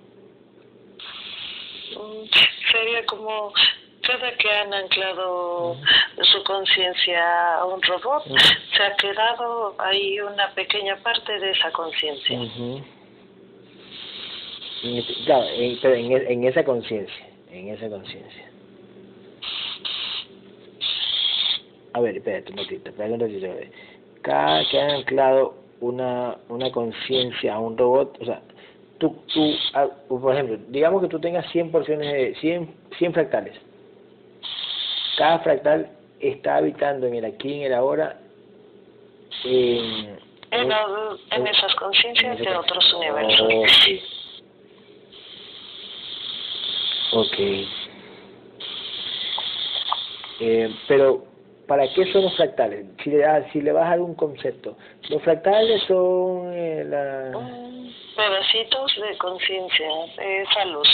Mm, 1.98 2.26
Sería 2.72 3.06
como 3.06 3.54
cada 4.02 4.36
que 4.38 4.50
han 4.52 4.74
anclado 4.74 5.78
su 6.32 6.44
conciencia 6.44 7.56
a 7.58 7.66
un 7.66 7.82
robot, 7.82 8.24
se 8.76 8.84
ha 8.84 8.96
quedado 8.96 9.76
ahí 9.80 10.20
una 10.22 10.50
pequeña 10.56 10.96
parte 10.98 11.40
de 11.40 11.52
esa 11.52 11.72
conciencia. 11.72 12.42
Ese- 12.42 12.84
Claro, 15.26 15.46
en, 15.56 15.78
pero 15.82 15.96
en, 15.96 16.12
e- 16.12 16.34
en 16.34 16.44
esa 16.44 16.64
conciencia, 16.64 17.26
en 17.52 17.70
esa 17.70 17.90
conciencia. 17.90 18.50
A 21.94 22.00
ver, 22.02 22.18
espérate 22.18 22.52
un 22.52 22.58
ratito, 22.58 22.90
espérate 22.90 23.14
un 23.14 23.20
ratito. 23.20 23.48
cada 24.22 24.64
que 24.70 24.80
han 24.82 24.90
anclado 24.92 25.56
una, 25.80 26.38
una 26.50 26.72
conciencia 26.72 27.54
a 27.56 27.60
un 27.60 27.78
robot, 27.78 28.18
o 28.22 28.26
sea, 28.26 28.42
tú, 28.98 29.16
tú, 29.34 29.54
ah, 29.74 29.88
por 30.10 30.34
ejemplo, 30.34 30.58
digamos 30.70 31.02
que 31.02 31.08
tú 31.08 31.20
tengas 31.20 31.50
100 31.52 31.72
porciones 31.72 32.12
de 32.12 32.36
100, 32.42 32.74
100 32.98 33.14
fractales. 33.14 33.56
Cada 35.18 35.40
fractal 35.40 35.90
está 36.20 36.58
habitando 36.58 37.06
en 37.08 37.16
el 37.16 37.26
aquí 37.26 37.54
en 37.54 37.62
el 37.64 37.74
ahora 37.74 38.18
en, 39.46 40.18
En, 40.52 40.72
el- 40.72 40.72
en 41.32 41.48
esas 41.48 41.76
conciencias 41.76 42.38
de 42.40 42.56
otros 42.56 42.94
universos. 42.96 43.42
Ok. 43.42 44.13
Ok. 47.16 47.40
Eh, 50.40 50.70
pero, 50.88 51.26
¿para 51.68 51.88
qué 51.94 52.12
son 52.12 52.24
los 52.24 52.36
fractales? 52.36 52.86
Si 53.04 53.10
le, 53.12 53.18
das- 53.20 53.46
si 53.52 53.62
le 53.62 53.72
vas 53.72 53.86
a 53.86 53.90
dar 53.92 54.02
un 54.02 54.16
concepto. 54.16 54.78
Los 55.10 55.22
fractales 55.22 55.82
son 55.88 56.52
eh, 56.54 56.84
la... 56.86 57.32
Pedacitos 58.16 58.96
de 59.02 59.18
conciencia, 59.18 59.88
esa 60.20 60.66
luz. 60.66 60.88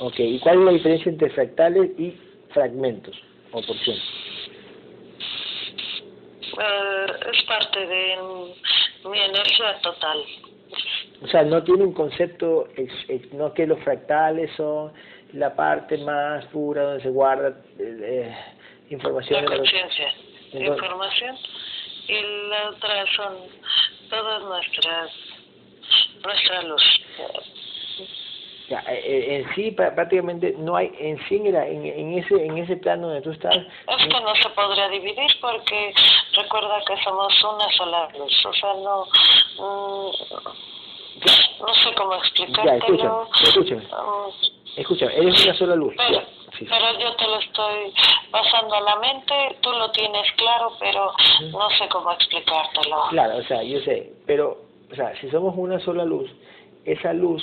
Ok, 0.00 0.18
¿y 0.18 0.38
cuál 0.40 0.58
es 0.60 0.64
la 0.64 0.70
diferencia 0.72 1.10
entre 1.10 1.30
fractales 1.30 1.90
y 1.98 2.14
fragmentos 2.50 3.16
o 3.52 3.60
porciones? 3.62 4.02
Eh, 6.60 7.06
es 7.32 7.42
parte 7.44 7.86
de 7.86 8.16
mi 9.10 9.18
energía 9.18 9.78
total. 9.82 10.18
O 11.22 11.26
sea, 11.26 11.42
no 11.42 11.62
tiene 11.64 11.84
un 11.84 11.92
concepto, 11.92 12.68
no 13.32 13.52
que 13.52 13.66
los 13.66 13.78
fractales 13.80 14.50
son 14.56 14.92
la 15.32 15.54
parte 15.54 15.98
más 15.98 16.44
pura 16.46 16.82
donde 16.82 17.02
se 17.02 17.10
guarda 17.10 17.48
eh, 17.78 17.98
eh, 18.02 18.36
información 18.90 19.34
La 19.36 19.42
de 19.42 19.48
la 19.50 19.56
conciencia, 19.58 20.12
información. 20.52 21.36
Y 22.08 22.48
la 22.48 22.70
otra 22.70 23.04
son 23.14 23.36
todas 24.08 24.42
nuestras, 24.42 25.10
nuestra 26.24 26.62
luz. 26.62 26.82
Ya, 28.68 28.80
eh, 28.88 29.00
eh, 29.04 29.36
en 29.46 29.54
sí 29.54 29.70
prá- 29.72 29.94
prácticamente 29.94 30.54
no 30.58 30.76
hay 30.76 30.90
en 30.98 31.18
sí 31.26 31.38
mira, 31.40 31.66
en, 31.66 31.86
en 31.86 32.18
ese 32.18 32.34
en 32.44 32.58
ese 32.58 32.76
plano 32.76 33.06
donde 33.08 33.22
tú 33.22 33.30
estás 33.30 33.54
Es 33.56 33.96
que 33.96 34.20
no 34.20 34.34
se 34.36 34.48
podría 34.50 34.88
dividir 34.90 35.30
porque 35.40 35.94
recuerda 36.34 36.78
que 36.86 36.94
somos 37.02 37.32
una 37.44 37.70
sola 37.72 38.08
luz. 38.18 38.44
O 38.46 38.52
sea, 38.52 38.74
no. 38.74 39.04
mm, 39.58 40.10
no 41.60 41.74
sé 41.74 41.94
cómo 41.96 42.12
ya 42.12 42.18
explicártelo. 42.18 43.28
escúchame 43.42 43.82
escúchame 43.82 43.82
Mm, 43.84 44.57
escúchame 44.80 45.14
eres 45.16 45.44
una 45.44 45.54
sola 45.54 45.76
luz 45.76 45.94
Pero, 45.96 46.20
sí, 46.58 46.66
pero 46.68 46.98
yo 46.98 47.14
te 47.16 47.24
lo 47.26 47.38
estoy 47.38 47.92
pasando 48.30 48.74
a 48.74 48.80
la 48.80 48.96
mente, 48.96 49.34
tú 49.60 49.70
lo 49.72 49.90
tienes 49.92 50.30
claro, 50.36 50.72
pero 50.78 51.12
no 51.50 51.70
sé 51.70 51.88
cómo 51.90 52.12
explicártelo. 52.12 52.96
claro 53.10 53.36
o 53.38 53.42
sea 53.42 53.62
yo 53.62 53.80
sé 53.80 54.12
pero 54.26 54.58
o 54.90 54.94
sea 54.94 55.14
si 55.20 55.30
somos 55.30 55.54
una 55.56 55.78
sola 55.80 56.04
luz 56.04 56.30
esa 56.84 57.12
luz 57.12 57.42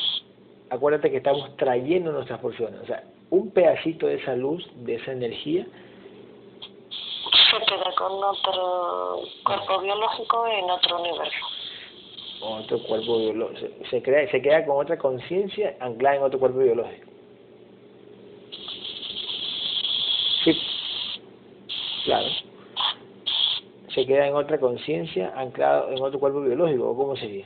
acuérdate 0.69 1.11
que 1.11 1.17
estamos 1.17 1.55
trayendo 1.57 2.11
nuestras 2.11 2.39
porciones 2.39 2.79
o 2.81 2.85
sea 2.85 3.03
un 3.29 3.51
pedacito 3.51 4.07
de 4.07 4.15
esa 4.15 4.35
luz 4.35 4.63
de 4.85 4.95
esa 4.95 5.11
energía 5.11 5.65
Se 7.51 7.65
queda 7.65 7.91
con 7.97 8.11
otro 8.23 9.21
cuerpo 9.43 9.79
biológico 9.81 10.47
en 10.47 10.69
otro 10.69 10.99
universo. 11.01 11.45
otro 12.41 12.79
cuerpo 12.83 13.17
biológico 13.19 13.59
se, 13.59 13.89
se 13.89 14.01
crea 14.03 14.29
se 14.31 14.41
queda 14.41 14.65
con 14.65 14.77
otra 14.81 14.97
conciencia 14.97 15.75
anclada 15.79 16.17
en 16.17 16.23
otro 16.23 16.39
cuerpo 16.39 16.59
biológico 16.59 17.11
sí 20.43 20.51
claro 22.05 22.29
se 23.93 24.05
queda 24.05 24.27
en 24.27 24.35
otra 24.35 24.59
conciencia 24.59 25.31
anclado 25.35 25.89
en 25.91 26.01
otro 26.03 26.19
cuerpo 26.19 26.41
biológico 26.41 26.89
o 26.89 26.97
cómo 26.97 27.15
sería 27.15 27.45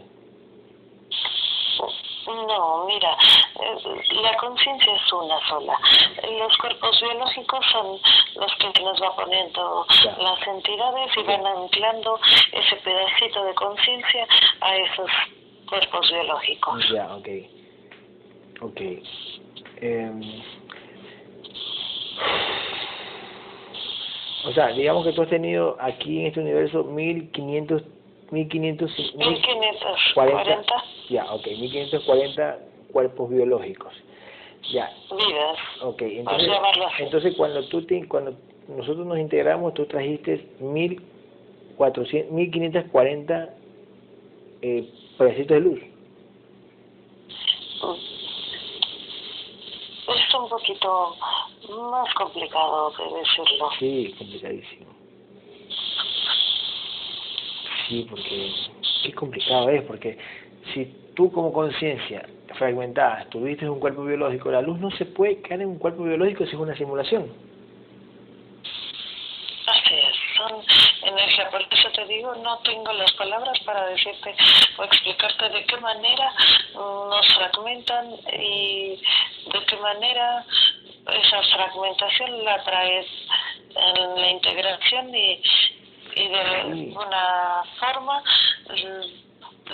No, 2.28 2.86
mira, 2.86 3.12
eh, 3.56 4.22
la 4.22 4.36
conciencia 4.38 4.94
es 4.96 5.14
una 5.14 5.40
sola. 5.48 5.76
Los 6.38 6.58
cuerpos 6.58 7.00
biológicos 7.02 7.66
son 7.72 7.88
los 8.36 8.56
que 8.60 8.82
nos 8.84 9.02
va 9.02 9.16
poniendo 9.16 9.86
Ya. 10.04 10.16
las 10.18 10.48
entidades 10.48 11.12
y 11.18 11.24
van 11.24 11.46
anclando 11.46 12.20
ese 12.52 12.76
pedacito 12.78 13.44
de 13.46 13.54
conciencia 13.56 14.28
a 14.62 14.76
esos 14.78 15.10
cuerpos 15.70 16.12
biológicos. 16.12 16.90
Ya, 16.90 17.16
ok. 17.16 17.28
Ok. 18.62 18.82
Em, 19.82 20.22
o 24.46 24.52
sea, 24.54 24.68
digamos 24.70 25.06
que 25.06 25.14
tú 25.14 25.22
has 25.22 25.30
tenido 25.30 25.76
aquí 25.80 26.20
en 26.22 26.28
este 26.28 26.40
universo 26.40 26.84
1500, 26.84 27.84
1500, 28.32 29.16
1540 29.16 30.64
ya, 31.10 31.32
ok, 31.34 31.48
1540 31.48 32.60
cuerpos 32.92 33.30
biológicos. 33.30 33.94
Ya, 34.72 34.92
vidas. 35.10 35.58
ok. 35.82 36.02
Entonces, 36.02 36.50
entonces 37.00 37.36
cuando 37.36 37.64
tú 37.70 37.82
te, 37.84 38.08
cuando 38.08 38.36
nosotros 38.68 39.06
nos 39.08 39.18
integramos, 39.18 39.74
tú 39.74 39.86
trajiste 39.86 40.48
1400, 40.60 42.32
1540 42.32 43.50
eh, 44.62 44.90
pedacitos 45.18 45.48
de 45.48 45.60
luz. 45.60 45.80
Es 50.20 50.36
un 50.36 50.50
poquito 50.50 51.16
más 51.92 52.14
complicado 52.14 52.92
de 52.92 53.20
decirlo. 53.20 53.70
Sí, 53.80 54.16
complicadísimo. 54.18 54.86
Sí, 57.88 58.06
porque 58.10 58.52
qué 59.04 59.14
complicado 59.14 59.70
es, 59.70 59.84
porque 59.84 60.18
si 60.74 60.86
tú 61.16 61.32
como 61.32 61.54
conciencia 61.54 62.28
fragmentada 62.56 63.26
tuviste 63.30 63.70
un 63.70 63.80
cuerpo 63.80 64.04
biológico, 64.04 64.52
la 64.52 64.62
luz 64.62 64.80
no 64.80 64.92
se 64.92 65.06
puede 65.06 65.42
quedar 65.42 65.62
en 65.62 65.70
un 65.70 65.80
cuerpo 65.80 66.04
biológico 66.04 66.46
si 66.46 66.52
es 66.52 66.62
una 66.62 66.76
simulación. 66.76 67.49
Son 70.40 70.64
energía. 71.04 71.50
Por 71.50 71.62
eso 71.62 71.90
te 71.94 72.06
digo, 72.06 72.34
no 72.36 72.58
tengo 72.60 72.94
las 72.94 73.12
palabras 73.14 73.60
para 73.66 73.86
decirte 73.88 74.34
o 74.78 74.84
explicarte 74.84 75.50
de 75.50 75.66
qué 75.66 75.78
manera 75.78 76.32
nos 76.74 77.28
fragmentan 77.36 78.14
y 78.40 79.02
de 79.52 79.66
qué 79.68 79.78
manera 79.78 80.46
esa 81.08 81.44
fragmentación 81.56 82.46
la 82.46 82.64
traes 82.64 83.06
en 83.76 84.22
la 84.22 84.32
integración 84.32 85.14
y, 85.14 85.42
y 86.16 86.28
de 86.28 86.94
una 86.96 87.64
forma 87.80 88.24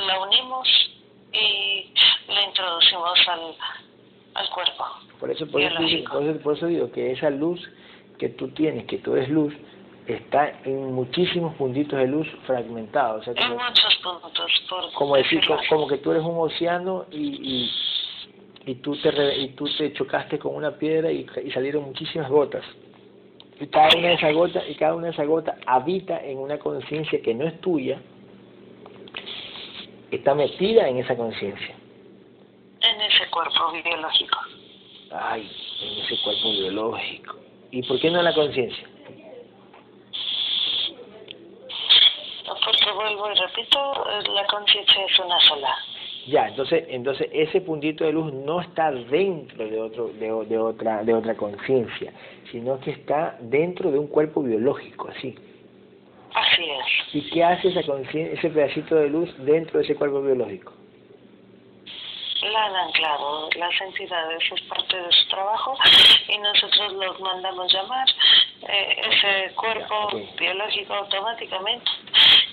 la 0.07 0.19
unimos 0.19 0.67
y 1.31 1.93
la 2.27 2.43
introducimos 2.43 3.19
al, 3.27 3.55
al 4.33 4.49
cuerpo. 4.49 4.85
Por 5.19 5.31
eso, 5.31 5.47
por 5.47 5.61
eso, 5.61 5.75
por 6.09 6.23
eso, 6.23 6.39
por 6.41 6.57
eso 6.57 6.67
digo 6.67 6.91
que 6.91 7.11
esa 7.11 7.29
luz 7.29 7.61
que 8.17 8.29
tú 8.29 8.49
tienes, 8.49 8.85
que 8.85 8.97
tú 8.97 9.15
eres 9.15 9.29
luz, 9.29 9.53
está 10.07 10.59
en 10.65 10.93
muchísimos 10.93 11.55
puntitos 11.55 11.97
de 11.99 12.07
luz 12.07 12.27
fragmentados. 12.45 13.21
O 13.27 13.33
sea, 13.33 13.43
En 13.43 13.49
como, 13.53 13.63
muchos 13.63 13.95
puntos, 14.03 14.51
por 14.69 14.93
como 14.93 15.15
decir, 15.15 15.41
como, 15.47 15.59
como 15.69 15.87
que 15.87 15.97
tú 15.97 16.11
eres 16.11 16.23
un 16.23 16.37
océano 16.37 17.05
y, 17.11 17.17
y, 18.65 18.71
y 18.71 18.75
tú 18.75 18.95
te 18.97 19.11
re- 19.11 19.37
y 19.37 19.47
tú 19.49 19.65
te 19.77 19.93
chocaste 19.93 20.37
con 20.39 20.55
una 20.55 20.71
piedra 20.77 21.11
y, 21.11 21.25
y 21.43 21.51
salieron 21.51 21.83
muchísimas 21.85 22.29
gotas. 22.29 22.63
Y 23.59 23.67
cada 23.67 23.87
una 23.97 24.09
de 24.09 24.13
esas 24.15 24.33
gotas, 24.33 24.63
y 24.69 24.75
cada 24.75 24.95
una 24.95 25.05
de 25.07 25.13
esas 25.13 25.27
gotas 25.27 25.55
habita 25.65 26.21
en 26.23 26.37
una 26.39 26.59
conciencia 26.59 27.21
que 27.21 27.33
no 27.33 27.45
es 27.47 27.59
tuya, 27.61 27.99
está 30.11 30.35
metida 30.35 30.87
en 30.89 30.97
esa 30.97 31.15
conciencia. 31.15 31.75
en 32.81 33.01
ese 33.01 33.27
cuerpo 33.31 33.71
biológico. 33.71 34.37
Ay, 35.11 35.49
en 35.81 36.03
ese 36.03 36.21
cuerpo 36.23 36.51
biológico. 36.51 37.35
¿Y 37.71 37.81
por 37.83 37.99
qué 37.99 38.11
no 38.11 38.19
en 38.19 38.25
la 38.25 38.33
conciencia? 38.33 38.87
Porque 42.63 42.84
vuelvo 42.95 43.31
y 43.31 43.35
repito, 43.35 44.09
eh, 44.09 44.23
la 44.33 44.45
conciencia 44.47 45.05
es 45.05 45.19
una 45.19 45.39
sola. 45.41 45.75
Ya, 46.27 46.47
entonces, 46.47 46.85
entonces 46.89 47.29
ese 47.31 47.61
puntito 47.61 48.03
de 48.03 48.11
luz 48.11 48.33
no 48.33 48.59
está 48.59 48.91
dentro 48.91 49.67
de 49.67 49.79
otro, 49.79 50.07
de, 50.07 50.31
otra, 50.31 51.03
de 51.03 51.13
otra 51.13 51.35
conciencia, 51.35 52.11
sino 52.51 52.79
que 52.79 52.91
está 52.91 53.37
dentro 53.41 53.91
de 53.91 53.99
un 53.99 54.07
cuerpo 54.07 54.41
biológico, 54.41 55.09
así. 55.09 55.35
Así 56.33 56.63
es. 56.63 57.15
¿Y 57.15 57.29
qué 57.29 57.43
hace 57.43 57.67
esa 57.67 57.79
ese 57.79 58.49
pedacito 58.49 58.95
de 58.95 59.09
luz 59.09 59.33
dentro 59.45 59.77
de 59.77 59.85
ese 59.85 59.95
cuerpo 59.95 60.21
biológico? 60.21 60.73
La 62.41 62.65
han 62.65 62.75
anclado 62.75 63.49
las 63.57 63.81
entidades, 63.81 64.43
es 64.51 64.61
parte 64.63 64.97
de 64.97 65.11
su 65.11 65.27
trabajo 65.29 65.77
y 66.27 66.37
nosotros 66.39 66.93
los 66.93 67.19
mandamos 67.19 67.71
llamar. 67.71 68.07
Eh, 68.67 69.01
ese 69.11 69.55
cuerpo 69.55 70.09
biológico 70.37 70.93
automáticamente 70.93 71.91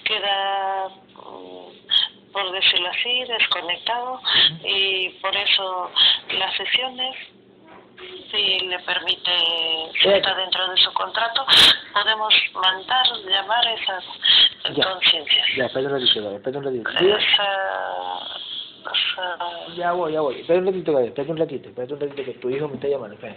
queda, 0.05 0.89
mm, 0.89 2.33
por 2.33 2.53
decirlo 2.53 2.89
así, 2.91 3.25
desconectado 3.25 4.21
y 4.65 5.09
por 5.21 5.35
eso 5.37 5.91
las 6.39 6.57
sesiones 6.57 7.17
si 8.33 8.59
le 8.67 8.79
permite, 8.81 9.31
si 10.01 10.09
está 10.09 10.35
dentro 10.35 10.67
de 10.69 10.77
su 10.79 10.93
contrato, 10.95 11.45
podemos 11.93 12.35
mandar, 12.55 13.05
llamar 13.29 13.65
esas 13.69 14.05
Ya. 14.75 14.91
conciencias. 14.91 15.47
Ya, 15.57 15.67
espera 15.67 15.87
un 15.89 15.93
ratito, 16.01 16.37
espera 16.37 16.59
un 16.59 16.65
ratito. 16.65 16.91
Esa, 16.91 18.19
esa, 18.93 19.75
Ya 19.77 19.93
voy, 19.93 20.13
ya 20.15 20.21
voy. 20.23 20.41
Espera 20.41 20.59
un 20.61 20.67
ratito, 20.67 20.99
espera 20.99 21.31
un 21.31 21.37
ratito, 21.37 21.69
espera 21.69 21.95
un 21.95 22.01
ratito 22.01 22.25
que 22.25 22.33
tu 22.39 22.51
hijo 22.51 22.69
me 22.69 22.75
está 22.77 22.89
llamando, 22.89 23.15
espera. 23.15 23.37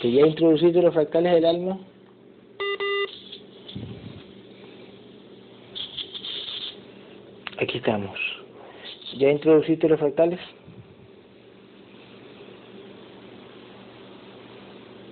Este, 0.00 0.12
¿Ya 0.12 0.26
introduciste 0.26 0.80
los 0.80 0.94
fractales 0.94 1.34
del 1.34 1.44
alma? 1.44 1.78
Aquí 7.60 7.76
estamos. 7.76 8.18
¿Ya 9.18 9.30
introduciste 9.30 9.86
los 9.90 10.00
fractales? 10.00 10.40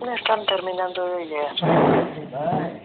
me 0.00 0.14
están 0.14 0.46
terminando 0.46 1.04
de 1.04 1.26
llegar. 1.26 2.78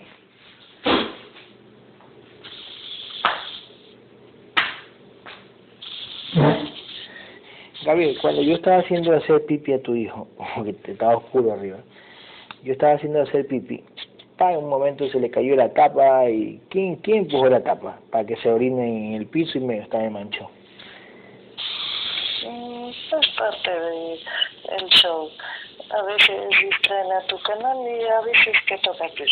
Gabriel, 7.85 8.17
cuando 8.21 8.41
yo 8.41 8.55
estaba 8.55 8.77
haciendo 8.79 9.13
hacer 9.13 9.45
pipi 9.45 9.71
a 9.71 9.81
tu 9.81 9.95
hijo, 9.95 10.27
que 10.65 10.73
te 10.73 10.91
estaba 10.91 11.17
oscuro 11.17 11.53
arriba, 11.53 11.77
yo 12.63 12.73
estaba 12.73 12.93
haciendo 12.93 13.21
hacer 13.21 13.47
pipi, 13.47 13.83
pa, 14.37 14.53
en 14.53 14.59
un 14.59 14.69
momento 14.69 15.07
se 15.09 15.19
le 15.19 15.29
cayó 15.29 15.55
la 15.55 15.73
tapa 15.73 16.29
y 16.29 16.59
¿quién, 16.69 16.95
quién 16.97 17.19
empujó 17.19 17.47
la 17.47 17.63
tapa? 17.63 17.99
Para 18.11 18.25
que 18.25 18.35
se 18.37 18.49
orine 18.49 19.07
en 19.07 19.13
el 19.13 19.27
piso 19.27 19.57
y 19.57 19.61
me 19.61 19.79
estaba 19.79 20.09
manchó. 20.09 20.49
Mm, 22.47 22.89
Es 22.89 23.27
parte 23.37 23.69
del 23.71 24.89
show. 24.89 25.29
A 25.89 26.01
veces 26.03 26.49
distraen 26.61 27.11
a 27.11 27.21
tu 27.27 27.37
canal 27.39 27.77
y 27.85 28.03
a 28.03 28.21
veces 28.21 28.55
que 28.67 28.77
toca 28.79 29.05
a 29.05 29.09
ti. 29.09 29.23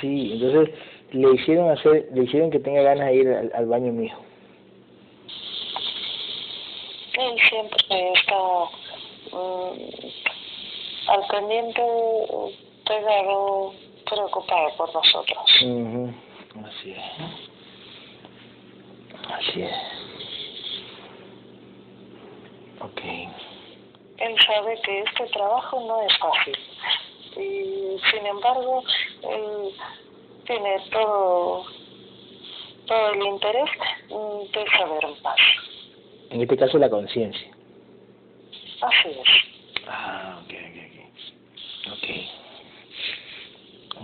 Sí, 0.00 0.32
entonces 0.32 0.74
le 1.12 1.34
hicieron 1.34 1.70
hacer, 1.70 2.08
le 2.12 2.24
hicieron 2.24 2.50
que 2.50 2.58
tenga 2.58 2.82
ganas 2.82 3.06
de 3.08 3.14
ir 3.14 3.28
al, 3.28 3.52
al 3.54 3.66
baño 3.66 4.02
hijo. 4.02 4.20
Él 7.18 7.36
siempre 7.48 8.12
está 8.14 8.38
mm, 9.32 9.72
al 11.08 11.26
pendiente, 11.30 11.82
pegado, 12.88 13.74
preocupado 14.08 14.76
por 14.76 14.94
nosotros. 14.94 15.62
Ujú, 15.62 16.14
Así 16.66 16.92
es. 16.92 17.02
Así 19.30 19.62
es. 19.62 19.76
Ok. 22.80 23.00
Él 24.18 24.36
sabe 24.46 24.80
que 24.82 25.00
este 25.00 25.26
trabajo 25.26 25.80
no 25.80 26.02
es 26.02 26.18
fácil. 26.18 26.58
Y 27.36 27.96
sin 28.10 28.26
embargo, 28.26 28.82
él 29.22 29.72
tiene 30.46 30.80
todo, 30.90 31.66
todo 32.86 33.10
el 33.12 33.22
interés 33.22 33.70
de 34.08 34.66
saber 34.76 35.06
más. 35.22 35.38
En 36.30 36.40
este 36.42 36.56
caso 36.56 36.78
la 36.78 36.90
conciencia. 36.90 37.48
Así 38.80 39.08
es. 39.08 39.28
Ah, 39.86 40.40
ok, 40.44 40.54
ok, 41.92 42.06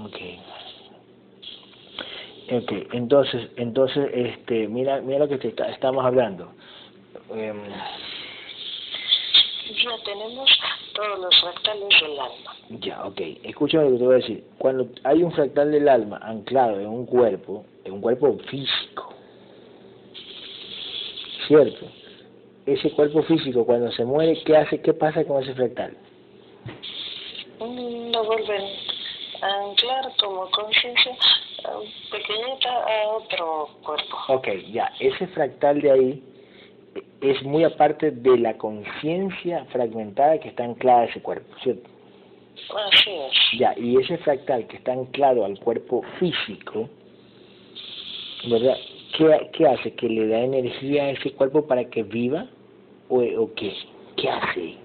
ok. 0.05 0.13
Ok. 0.13 0.21
Ok, 2.53 2.73
entonces, 2.93 3.49
entonces, 3.57 4.11
este, 4.13 4.69
mira, 4.69 5.01
mira 5.01 5.21
lo 5.21 5.29
que 5.29 5.39
te 5.39 5.49
está- 5.49 5.71
estamos 5.71 6.05
hablando. 6.05 6.53
Em, 7.35 7.59
Ya 9.83 9.97
tenemos 10.05 10.51
todos 10.93 11.19
los 11.21 11.41
fractales 11.41 11.89
del 12.03 12.21
alma. 12.21 12.55
ya, 12.81 13.07
ok. 13.07 13.21
Escúchame 13.45 13.85
lo 13.85 13.91
que 13.93 13.97
te 13.99 14.05
voy 14.05 14.15
a 14.15 14.19
decir. 14.19 14.45
Cuando 14.59 14.89
hay 15.05 15.23
un 15.23 15.33
fractal 15.33 15.73
del 15.73 15.89
alma 15.89 16.19
anclado 16.23 16.81
en 16.81 16.87
un 16.87 17.07
cuerpo, 17.07 17.65
en 17.85 17.95
un 17.95 18.01
cuerpo 18.03 18.37
físico, 18.51 19.15
¿cierto? 21.49 21.87
Ese 22.67 22.91
cuerpo 22.93 23.23
físico, 23.23 23.65
cuando 23.65 23.91
se 23.93 24.05
muere, 24.05 24.39
¿qué 24.45 24.55
hace? 24.57 24.81
¿Qué 24.83 24.93
pasa 24.93 25.25
con 25.25 25.43
ese 25.43 25.55
fractal? 25.55 25.97
No 27.59 28.25
vuelven 28.25 28.94
anclar 29.45 30.13
como 30.19 30.51
conciencia 30.51 31.13
eh, 31.13 31.93
pequeñita 32.11 32.71
a 32.71 33.09
otro 33.09 33.69
cuerpo. 33.83 34.17
Ok, 34.29 34.49
ya, 34.73 34.93
ese 35.01 35.27
fractal 35.29 35.81
de 35.81 35.91
ahí 35.91 36.23
es 37.21 37.43
muy 37.43 37.65
aparte 37.65 38.11
de 38.11 38.39
la 38.39 38.57
conciencia 38.57 39.65
fragmentada 39.67 40.39
que 40.39 40.49
está 40.49 40.65
anclada 40.65 41.03
a 41.03 41.05
ese 41.07 41.21
cuerpo, 41.21 41.55
¿cierto? 41.63 41.91
Así 42.89 43.11
es. 43.11 43.59
Ya, 43.59 43.75
y 43.77 43.97
ese 43.97 44.19
fractal 44.19 44.67
que 44.67 44.77
está 44.77 44.93
anclado 44.93 45.45
al 45.45 45.59
cuerpo 45.59 46.03
físico, 46.19 46.89
¿verdad? 48.49 48.77
¿Qué, 49.17 49.51
qué 49.53 49.67
hace? 49.67 49.95
¿Que 49.95 50.09
le 50.09 50.29
da 50.29 50.41
energía 50.41 51.05
a 51.05 51.11
ese 51.11 51.33
cuerpo 51.33 51.67
para 51.67 51.85
que 51.85 52.03
viva? 52.03 52.47
¿O, 53.09 53.21
o 53.21 53.55
qué? 53.55 53.73
¿Qué 54.17 54.29
hace? 54.29 54.84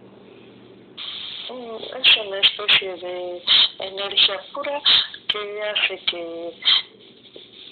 Mm, 1.49 1.75
Es 1.99 2.17
una 2.27 2.39
especie 2.39 2.95
de 2.95 3.41
energía 3.79 4.39
pura 4.53 4.81
que 5.27 5.61
hace 5.63 5.97
que, 6.05 6.51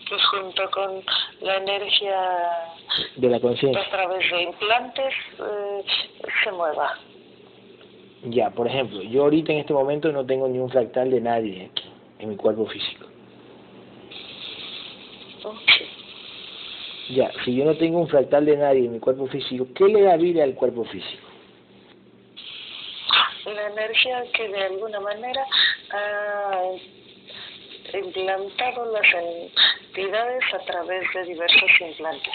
que 0.10 0.16
junto 0.32 0.70
con 0.72 1.04
la 1.42 1.58
energía 1.58 2.20
De 3.18 3.30
la 3.30 3.38
a 3.38 3.40
conciencia. 3.40 3.90
través 3.90 4.32
de 4.32 4.42
implantes 4.44 5.14
eh, 5.40 5.84
se 6.44 6.52
mueva. 6.52 6.98
Ya, 8.24 8.50
por 8.50 8.68
ejemplo, 8.68 9.02
yo 9.04 9.24
ahorita 9.24 9.52
en 9.54 9.60
este 9.60 9.74
momento 9.74 10.12
no 10.12 10.26
tengo 10.26 10.48
ni 10.48 10.58
un 10.58 10.70
fractal 10.70 11.12
de 11.12 11.22
nadie 11.22 11.70
aquí, 11.72 11.84
en 12.20 12.30
mi 12.30 12.36
cuerpo 12.36 12.66
físico. 12.66 13.06
Ok. 15.44 15.56
Ya, 17.10 17.32
si 17.46 17.56
yo 17.56 17.64
no 17.64 17.76
tengo 17.78 18.00
un 18.00 18.08
fractal 18.10 18.46
de 18.46 18.58
nadie 18.58 18.86
en 18.86 18.94
mi 18.94 19.00
cuerpo 19.00 19.28
físico, 19.28 19.68
¿qué 19.76 19.86
le 19.86 20.02
da 20.02 20.18
vida 20.18 20.44
al 20.44 20.56
cuerpo 20.56 20.84
físico? 20.86 21.27
La 23.48 23.68
energía 23.68 24.24
que 24.34 24.48
de 24.50 24.64
alguna 24.66 25.00
manera 25.00 25.46
ha 25.92 26.62
implantado 27.98 28.92
las 28.92 29.06
entidades 29.14 30.44
a 30.54 30.60
través 30.66 31.04
de 31.14 31.24
diversos 31.24 31.70
implantes. 31.80 32.34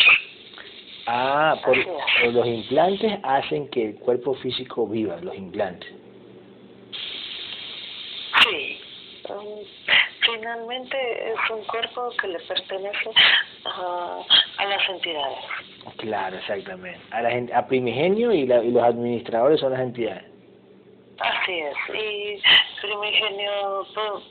Ah, 1.07 1.57
por, 1.65 1.77
por 1.85 2.33
los 2.33 2.47
implantes 2.47 3.19
hacen 3.25 3.69
que 3.69 3.87
el 3.91 3.95
cuerpo 3.97 4.35
físico 4.37 4.87
viva, 4.87 5.17
los 5.21 5.35
implantes. 5.37 5.93
Sí. 8.43 8.81
Um, 9.29 9.59
finalmente 10.21 10.97
es 11.33 11.51
un 11.51 11.63
cuerpo 11.65 12.11
que 12.21 12.29
le 12.29 12.39
pertenece 12.41 13.11
a, 13.65 14.21
a 14.59 14.67
las 14.67 14.89
entidades. 14.89 15.39
Claro, 15.99 16.37
exactamente. 16.39 17.01
A, 17.11 17.23
la 17.23 17.59
a 17.59 17.67
Primigenio 17.67 18.33
y, 18.33 18.47
la- 18.47 18.65
y 18.65 18.71
los 18.71 18.83
administradores 18.83 19.61
son 19.61 19.73
las 19.73 19.81
entidades. 19.81 20.25
Así 21.23 21.53
es. 21.61 21.75
Y 21.95 22.43
Primigenio, 22.81 23.87
por, 23.95 24.23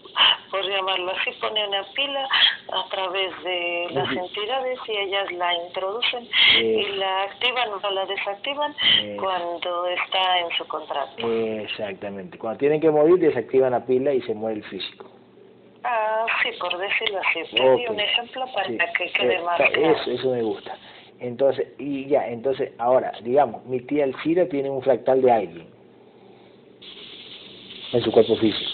por 0.52 0.70
llamarlo 0.70 1.12
así, 1.12 1.32
pone 1.40 1.66
una 1.68 1.84
pila 1.96 2.28
a 2.74 2.90
través 2.90 3.44
de 3.44 3.88
las 3.92 4.10
entidades 4.12 4.80
y 4.88 4.92
ellas 4.98 5.32
la 5.32 5.54
introducen 5.68 6.28
Eh. 6.58 6.84
y 6.88 6.96
la 6.98 7.24
activan 7.24 7.70
o 7.82 7.90
la 7.92 8.06
desactivan 8.06 8.76
Eh. 9.02 9.18
cuando 9.20 9.88
está 9.88 10.40
en 10.40 10.50
su 10.58 10.68
contrato. 10.68 11.16
Exactamente. 11.34 12.38
Cuando 12.38 12.60
tienen 12.60 12.82
que 12.82 12.90
morir, 12.92 13.18
desactivan 13.20 13.72
la 13.72 13.86
pila 13.86 14.14
y 14.14 14.22
se 14.24 14.34
muere 14.34 14.58
el 14.58 14.64
físico. 14.66 15.06
Ah, 15.84 16.26
sí, 16.44 16.50
por 16.60 16.78
decirlo 16.78 17.20
así. 17.20 17.56
Te 17.56 17.62
di 17.76 17.86
Ok. 17.86 17.92
un 17.92 18.00
ejemplo 18.00 18.46
para 18.54 18.68
que 18.94 19.12
quede 19.14 19.36
Eh, 19.36 19.42
más 19.44 19.58
ta- 19.58 19.68
claro. 19.70 19.96
Eso, 19.96 20.12
eso 20.12 20.30
me 20.32 20.42
gusta. 20.44 20.78
Entonces, 21.20 21.68
y 21.80 22.08
ya, 22.08 22.28
entonces, 22.28 22.72
ahora, 22.80 23.12
digamos, 23.22 23.64
mi 23.66 23.80
tía 23.82 24.04
Elcira 24.06 24.48
tiene 24.48 24.70
un 24.70 24.82
fractal 24.82 25.22
de 25.22 25.32
alguien 25.32 25.81
en 27.94 28.02
su 28.02 28.12
cuerpo 28.12 28.36
físico. 28.38 28.72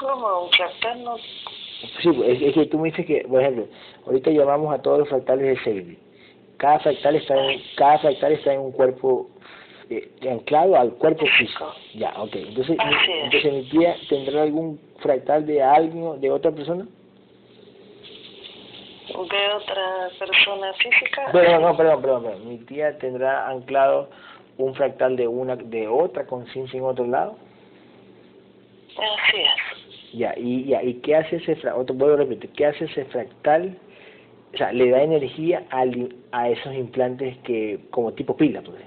¿Cómo 0.00 0.44
un 0.44 0.50
fractal 0.50 1.04
no? 1.04 1.16
Sí, 2.02 2.10
es, 2.24 2.42
es 2.42 2.54
que 2.54 2.66
tú 2.66 2.78
me 2.78 2.90
dices 2.90 3.06
que, 3.06 3.26
por 3.28 3.40
ejemplo, 3.40 3.66
ahorita 4.06 4.30
llamamos 4.30 4.74
a 4.74 4.82
todos 4.82 5.00
los 5.00 5.08
fractales 5.08 5.46
de 5.46 5.64
Seidel. 5.64 5.98
Cada 6.56 6.78
fractal 6.80 7.16
está 7.16 7.34
en, 7.34 7.60
cada 7.76 7.98
fractal 7.98 8.32
está 8.32 8.54
en 8.54 8.60
un 8.60 8.72
cuerpo 8.72 9.28
eh, 9.90 10.10
anclado 10.28 10.76
al 10.76 10.92
cuerpo 10.94 11.26
físico. 11.38 11.72
Ya, 11.94 12.14
ok. 12.16 12.34
Entonces, 12.34 12.76
entonces 13.24 13.52
mi 13.52 13.62
tía 13.68 13.96
tendrá 14.08 14.42
algún 14.42 14.80
fractal 15.00 15.46
de 15.46 15.62
alguien, 15.62 16.20
de 16.20 16.30
otra 16.30 16.50
persona. 16.50 16.86
De 19.06 19.52
otra 19.54 20.08
persona 20.18 20.72
física. 20.74 21.30
Bueno, 21.32 21.60
no, 21.60 21.76
perdón, 21.76 22.02
perdón, 22.02 22.22
perdón. 22.24 22.48
Mi 22.48 22.58
tía 22.58 22.98
tendrá 22.98 23.48
anclado 23.48 24.10
un 24.58 24.74
fractal 24.74 25.16
de 25.16 25.28
una, 25.28 25.56
de 25.56 25.86
otra 25.88 26.26
conciencia 26.26 26.78
en 26.78 26.84
otro 26.84 27.06
lado. 27.06 27.36
Así 28.96 29.38
es. 29.38 30.12
Ya, 30.14 30.34
y, 30.36 30.64
ya, 30.64 30.82
¿y 30.82 30.94
qué 31.00 31.16
hace 31.16 31.36
ese 31.36 31.56
fractal? 31.56 31.80
Otro, 31.82 31.94
vuelvo 31.94 32.14
a 32.14 32.18
repetir, 32.18 32.50
¿qué 32.50 32.66
hace 32.66 32.84
ese 32.86 33.04
fractal? 33.06 33.78
O 34.54 34.56
sea, 34.56 34.72
le 34.72 34.90
da 34.90 35.02
energía 35.02 35.64
al, 35.70 36.14
a 36.32 36.48
esos 36.48 36.72
implantes 36.74 37.36
que, 37.38 37.78
como 37.90 38.12
tipo 38.12 38.36
pila, 38.36 38.62
pues. 38.62 38.80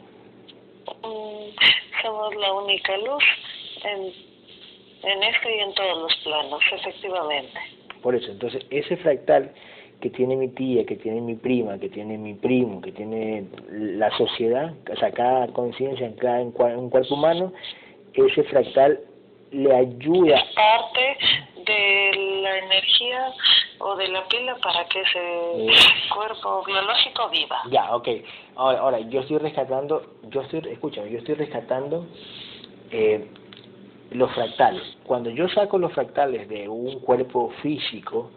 Mm, 1.03 2.01
somos 2.01 2.35
la 2.35 2.53
única 2.53 2.97
luz 2.97 3.23
en, 3.83 5.09
en 5.11 5.23
este 5.23 5.57
y 5.57 5.59
en 5.59 5.73
todos 5.75 6.01
los 6.01 6.15
planos, 6.23 6.61
efectivamente. 6.73 7.59
Por 8.01 8.15
eso, 8.15 8.31
entonces, 8.31 8.65
ese 8.71 8.97
fractal 8.97 9.51
que 10.01 10.09
tiene 10.09 10.35
mi 10.35 10.47
tía, 10.49 10.85
que 10.85 10.95
tiene 10.95 11.21
mi 11.21 11.35
prima, 11.35 11.77
que 11.77 11.89
tiene 11.89 12.17
mi 12.17 12.33
primo, 12.33 12.81
que 12.81 12.91
tiene 12.91 13.45
la 13.69 14.09
sociedad, 14.17 14.73
o 14.91 14.95
sea, 14.95 15.11
cada 15.11 15.47
conciencia 15.47 16.07
en 16.07 16.15
en 16.21 16.79
un 16.79 16.89
cuerpo 16.89 17.15
humano, 17.15 17.51
ese 18.13 18.43
fractal 18.43 18.99
le 19.51 19.75
ayuda 19.75 20.35
Es 20.35 20.55
parte 20.55 21.17
de 21.65 22.41
la 22.43 22.57
energía 22.59 23.33
o 23.79 23.95
de 23.95 24.07
la 24.09 24.27
pila 24.27 24.55
para 24.61 24.85
que 24.85 25.01
ese 25.01 26.09
cuerpo 26.13 26.63
biológico 26.65 27.29
viva. 27.29 27.61
Ya, 27.71 27.95
ok. 27.95 28.07
Ahora, 28.55 28.79
ahora, 28.79 28.99
yo 28.99 29.21
estoy 29.21 29.37
rescatando, 29.37 30.17
yo 30.29 30.41
estoy, 30.41 30.61
escúchame, 30.71 31.09
yo 31.11 31.19
estoy 31.19 31.35
rescatando 31.35 32.05
eh, 32.91 33.27
los 34.11 34.31
fractales. 34.33 34.83
Cuando 35.05 35.29
yo 35.29 35.47
saco 35.49 35.77
los 35.77 35.93
fractales 35.93 36.47
de 36.49 36.67
un 36.67 36.99
cuerpo 36.99 37.51
físico, 37.61 38.31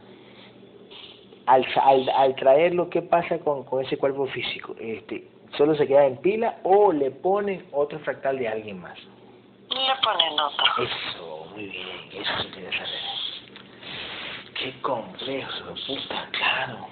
al, 1.46 1.66
al, 1.80 2.08
al 2.08 2.34
traerlo, 2.36 2.88
¿qué 2.90 3.02
pasa 3.02 3.38
con, 3.38 3.64
con 3.64 3.84
ese 3.84 3.96
cuerpo 3.96 4.26
físico? 4.26 4.74
Este, 4.78 5.26
¿Solo 5.56 5.74
se 5.74 5.86
queda 5.86 6.06
en 6.06 6.16
pila 6.18 6.58
o 6.62 6.92
le 6.92 7.10
ponen 7.10 7.66
otro 7.72 7.98
fractal 8.00 8.38
de 8.38 8.48
alguien 8.48 8.80
más? 8.80 8.98
Le 9.68 9.94
ponen 10.02 10.40
otro. 10.40 10.64
Eso, 10.84 11.46
muy 11.54 11.66
bien, 11.66 11.86
eso 12.12 12.42
se 12.42 12.48
quiere 12.50 12.72
saber. 12.72 12.90
Qué 14.54 14.80
complejo, 14.80 15.74
puta, 15.86 16.28
claro. 16.32 16.86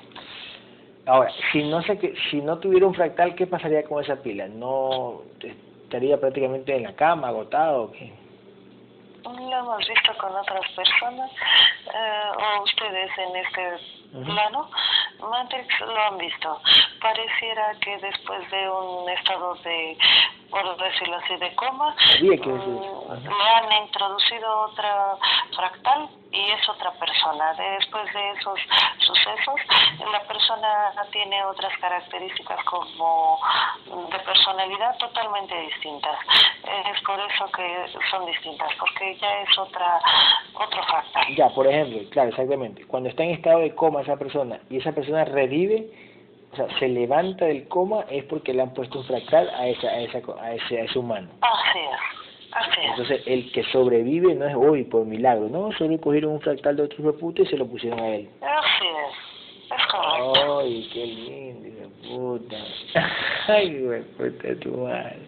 Ahora, 1.07 1.31
si 1.51 1.63
no 1.65 1.81
que, 1.83 2.15
si 2.31 2.41
no 2.41 2.59
tuviera 2.59 2.87
un 2.87 2.95
fractal, 2.95 3.35
¿qué 3.35 3.47
pasaría 3.47 3.83
con 3.85 4.03
esa 4.03 4.17
pila? 4.17 4.47
¿No 4.49 5.23
estaría 5.41 6.21
prácticamente 6.21 6.77
en 6.77 6.85
la 6.85 6.95
cama, 6.95 7.29
agotado 7.29 7.85
o 7.85 7.93
qué? 7.93 8.13
Lo 9.25 9.59
hemos 9.59 9.79
visto 9.79 10.13
con 10.19 10.35
otras 10.35 10.71
personas 10.73 11.31
eh, 11.87 12.59
o 12.59 12.63
ustedes 12.63 13.11
en 13.19 13.37
este. 13.37 14.00
Plano. 14.11 14.71
Matrix 15.21 15.81
lo 15.81 16.01
han 16.01 16.19
visto. 16.19 16.61
Pareciera 17.01 17.75
que 17.81 17.99
después 17.99 18.51
de 18.51 18.71
un 18.71 19.09
estado 19.11 19.55
de, 19.57 19.99
por 20.51 20.77
decirlo 20.77 21.17
así, 21.17 21.37
de 21.37 21.55
coma, 21.55 21.95
mm, 22.21 22.23
le 22.23 23.49
han 23.55 23.85
introducido 23.85 24.61
otra 24.63 25.17
fractal 25.55 26.09
y 26.33 26.51
es 26.51 26.69
otra 26.69 26.93
persona. 26.93 27.53
Después 27.55 28.13
de 28.13 28.31
esos 28.33 28.59
sucesos, 28.99 29.61
la 30.13 30.21
persona 30.23 30.93
tiene 31.13 31.45
otras 31.45 31.77
características 31.79 32.65
como 32.65 33.39
de 34.11 34.19
personalidad 34.21 34.97
totalmente 34.99 35.59
distintas. 35.63 36.19
Es 36.65 37.03
por 37.03 37.19
eso 37.19 37.51
que 37.53 37.87
son 38.11 38.27
distintas, 38.27 38.71
porque 38.79 39.17
ya 39.17 39.41
es 39.43 39.59
otra 39.59 40.01
otro 40.55 40.83
fractal. 40.85 41.35
Ya, 41.37 41.49
por 41.49 41.67
ejemplo, 41.67 41.99
claro, 42.11 42.31
exactamente. 42.31 42.87
Cuando 42.87 43.09
está 43.09 43.25
en 43.25 43.31
estado 43.31 43.61
de 43.61 43.75
coma 43.75 44.03
esa 44.03 44.17
persona 44.17 44.61
y 44.69 44.79
esa 44.79 44.93
persona 44.93 45.25
revive, 45.25 46.10
o 46.53 46.57
sea, 46.57 46.67
se 46.79 46.89
levanta 46.89 47.45
del 47.45 47.69
coma, 47.69 48.05
es 48.11 48.25
porque 48.25 48.53
le 48.53 48.63
han 48.63 48.75
puesto 48.75 48.99
un 48.99 49.05
fractal 49.05 49.49
a, 49.51 49.69
esa, 49.69 49.89
a, 49.89 50.01
esa, 50.01 50.19
a, 50.41 50.55
ese, 50.55 50.81
a 50.81 50.85
ese 50.85 50.99
humano. 50.99 51.29
Así 51.43 51.79
es, 51.79 52.53
así 52.53 52.81
es. 52.81 52.91
Entonces, 52.91 53.23
el 53.27 53.53
que 53.53 53.63
sobrevive 53.65 54.35
no 54.35 54.47
es 54.47 54.55
hoy 54.57 54.85
por 54.85 55.07
milagro, 55.07 55.49
no, 55.49 55.71
solo 55.73 56.01
cogieron 56.01 56.33
un 56.33 56.41
fractal 56.41 56.77
de 56.77 56.83
otro 56.83 57.17
puta 57.17 57.43
y 57.43 57.47
se 57.47 57.57
lo 57.57 57.67
pusieron 57.67 58.01
a 58.01 58.09
él. 58.09 58.29
Así 58.41 58.87
es, 58.87 59.79
es 59.79 59.87
correcto. 59.87 60.59
Ay, 60.61 60.91
qué 60.93 61.07
lindo, 61.07 61.89
puta. 62.09 62.57
Ay, 63.47 64.05
puta, 64.17 64.61
tu 64.61 64.77
madre. 64.77 65.19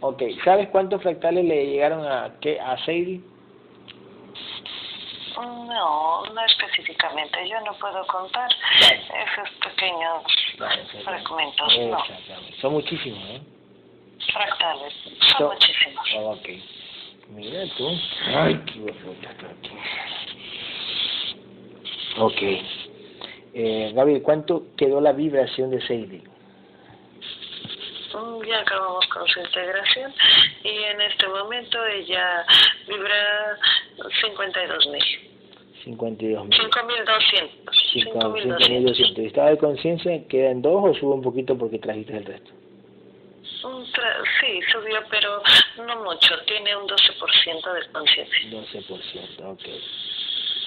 Ok, 0.00 0.22
¿sabes 0.44 0.68
cuántos 0.68 1.00
fractales 1.00 1.46
le 1.46 1.66
llegaron 1.66 2.04
a, 2.04 2.34
qué, 2.42 2.60
a 2.60 2.76
Sadie? 2.84 3.22
No, 5.36 6.24
no 6.26 6.44
específicamente. 6.44 7.48
Yo 7.48 7.60
no 7.62 7.72
puedo 7.74 8.06
contar 8.06 8.48
esos 8.80 9.50
pequeños 9.60 10.22
Vale, 10.58 10.84
fragmentos, 11.04 11.78
no. 11.88 11.98
Son 12.60 12.72
muchísimos, 12.72 13.18
¿no? 13.18 13.40
Fractales, 14.32 14.94
son 15.02 15.38
Son, 15.38 15.46
muchísimos. 15.54 16.04
tú. 17.76 17.88
Ay, 18.26 18.60
qué 18.66 18.90
esto 18.90 19.14
aquí. 19.46 19.70
Ok. 22.18 22.42
Eh, 23.54 23.92
Gabriel, 23.94 24.22
¿cuánto 24.22 24.64
quedó 24.76 25.00
la 25.00 25.12
vibración 25.12 25.70
de 25.70 25.80
Sadie? 25.80 26.22
Mm, 28.14 28.44
Ya 28.46 28.60
acabamos 28.60 29.06
con 29.08 29.26
su 29.28 29.40
integración 29.40 30.12
y 30.62 30.68
en 30.68 31.00
este 31.00 31.26
momento 31.28 31.78
ella 31.86 32.44
vibra 32.86 33.58
52 34.20 34.86
mil. 34.88 35.04
52 35.84 36.44
mil. 36.46 36.60
5200. 36.60 37.90
5200. 37.92 38.68
5.200. 38.68 39.18
¿Y 39.22 39.26
estado 39.26 39.48
de 39.50 39.58
conciencia 39.58 40.28
queda 40.28 40.50
en 40.50 40.62
dos 40.62 40.82
o 40.90 40.94
sube 40.98 41.14
un 41.14 41.22
poquito 41.22 41.56
porque 41.58 41.78
trajiste 41.78 42.16
el 42.16 42.24
resto? 42.24 42.50
Un 43.64 43.84
tra- 43.92 44.22
Sí, 44.40 44.60
subió, 44.72 45.00
pero 45.10 45.42
no 45.86 46.04
mucho. 46.04 46.34
Tiene 46.46 46.76
un 46.76 46.86
12% 46.86 47.72
de 47.72 47.86
conciencia. 47.92 48.50
12%, 48.50 49.52
ok. 49.52 49.64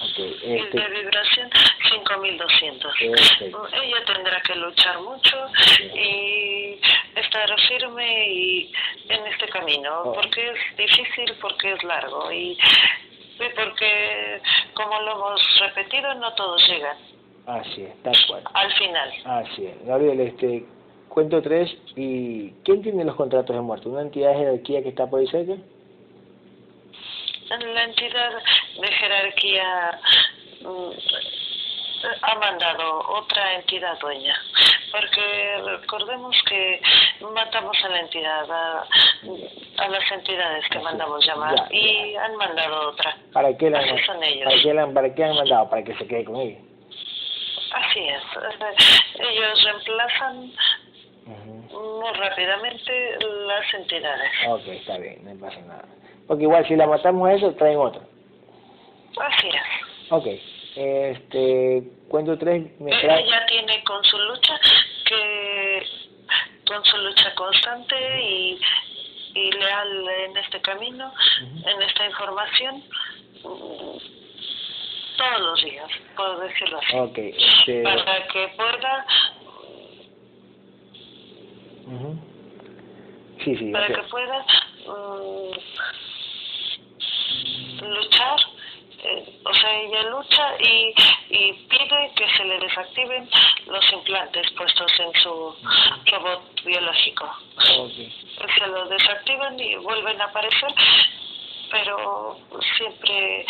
Ok, 0.00 0.18
Y 0.18 0.54
este, 0.56 0.80
de 0.80 0.88
vibración, 0.88 1.50
5200. 1.90 2.94
Perfecto. 2.98 3.68
Ella 3.82 4.04
tendrá 4.06 4.40
que 4.42 4.54
luchar 4.54 5.00
mucho 5.00 5.36
y 5.94 6.78
estar 7.16 7.60
firme 7.68 8.28
y 8.28 8.72
en 9.08 9.26
este 9.26 9.48
camino, 9.48 10.02
Oh. 10.04 10.12
porque 10.12 10.50
es 10.50 10.76
difícil, 10.76 11.34
porque 11.40 11.72
es 11.72 11.82
largo 11.84 12.30
y, 12.32 12.52
y 12.52 13.48
porque, 13.56 14.40
como 14.74 15.00
lo 15.02 15.12
hemos 15.12 15.60
repetido, 15.60 16.14
no 16.14 16.32
todos 16.34 16.62
llegan 16.68 16.96
así 17.46 17.82
es, 17.82 18.02
tal 18.02 18.14
cual. 18.28 18.42
al 18.54 18.72
final. 18.74 19.10
Así 19.24 19.66
es. 19.66 19.86
Gabriel, 19.86 20.20
este, 20.20 20.64
cuento 21.08 21.40
tres 21.42 21.74
y 21.96 22.50
¿quién 22.64 22.82
tiene 22.82 23.04
los 23.04 23.16
contratos 23.16 23.56
de 23.56 23.62
muerte? 23.62 23.88
¿Una 23.88 24.02
entidad 24.02 24.30
de 24.32 24.38
jerarquía 24.38 24.82
que 24.82 24.90
está 24.90 25.06
por 25.08 25.20
ahí 25.20 25.26
cerca? 25.28 25.54
La 27.50 27.82
entidad 27.84 28.30
de 28.80 28.88
jerarquía 28.88 30.00
mm, 30.60 30.90
ha 32.22 32.34
mandado 32.36 33.00
otra 33.08 33.54
entidad 33.54 33.98
dueña, 34.00 34.34
porque 34.92 35.56
recordemos 35.64 36.36
que 36.46 36.80
matamos 37.34 37.76
a 37.84 37.88
la 37.88 38.00
entidad, 38.00 38.50
a, 38.50 38.84
a 39.78 39.88
las 39.88 40.12
entidades 40.12 40.64
que 40.70 40.78
mandamos 40.80 41.24
llamar 41.26 41.54
Ya, 41.56 41.66
y 41.76 42.16
han 42.16 42.36
mandado 42.36 42.90
otra. 42.90 43.16
¿Para 43.32 43.56
qué 43.56 43.70
la 43.70 43.78
Así 43.80 43.98
son 44.04 44.22
ellos. 44.22 44.44
¿para 44.44 44.62
qué 44.62 44.74
la 44.74 44.82
han- 44.82 44.94
para 44.94 45.14
qué 45.14 45.24
han 45.24 45.34
mandado? 45.36 45.70
Para 45.70 45.82
que 45.84 45.94
se 45.96 46.06
quede 46.06 46.24
con 46.24 46.36
ella. 46.36 46.58
Así 47.72 48.00
es. 48.00 48.22
Ellos 49.20 49.62
reemplazan 49.64 50.52
muy 51.70 52.12
rápidamente 52.14 53.18
las 53.46 53.74
entidades. 53.74 54.30
Ok, 54.48 54.66
está 54.68 54.98
bien, 54.98 55.24
no 55.24 55.38
pasa 55.46 55.60
nada. 55.60 55.84
Porque 56.28 56.44
igual 56.44 56.66
si 56.68 56.76
la 56.76 56.86
matamos 56.86 57.28
a 57.28 57.32
eso, 57.32 57.52
traen 57.54 57.78
otra. 57.78 58.02
Así 59.18 59.48
es. 59.48 60.12
Ok, 60.12 60.26
este, 60.76 61.82
cuento 62.08 62.38
tres, 62.38 62.78
me 62.80 62.90
trae... 63.00 63.24
Ella 63.24 63.46
tiene 63.46 63.82
con 63.84 64.04
su 64.04 64.18
lucha 64.18 64.60
que 65.06 65.82
con 66.66 66.84
su 66.84 66.96
lucha 66.98 67.34
constante 67.34 67.96
y, 68.22 68.60
y 69.34 69.52
leal 69.52 70.08
en 70.26 70.36
este 70.36 70.60
camino, 70.60 71.12
en 71.40 71.82
esta 71.82 72.06
información, 72.06 72.84
todos 73.42 75.40
los 75.40 75.64
días, 75.64 75.88
puedo 76.14 76.40
decirlo 76.40 76.78
así, 76.78 76.96
Ok, 76.96 77.18
este... 77.18 77.82
para 77.82 78.26
que 78.28 78.48
pueda, 78.56 79.06
ujú. 81.86 82.18
Sí, 83.44 83.56
sí, 83.56 83.72
para 83.72 83.86
ok. 83.86 83.94
que 83.94 84.02
pueda 84.10 84.46
mm, 84.86 85.52
luchar. 87.94 88.38
eh, 89.04 89.40
o 89.44 89.54
sea, 89.54 89.80
ella 89.80 90.02
lucha 90.10 90.56
y, 90.60 90.94
y 91.30 91.52
pide 91.68 92.10
que 92.16 92.26
se 92.36 92.44
le 92.44 92.58
desactiven 92.58 93.28
los 93.66 93.92
implantes 93.92 94.50
puestos 94.52 94.92
en 94.98 95.12
su 95.22 95.54
robot 96.10 96.64
biológico. 96.64 97.24
Ok. 97.78 97.92
se 98.58 98.66
lo 98.66 98.88
desactivan 98.88 99.58
y 99.60 99.76
vuelven 99.76 100.20
a 100.20 100.24
aparecer, 100.24 100.74
pero 101.70 102.38
siempre 102.76 103.46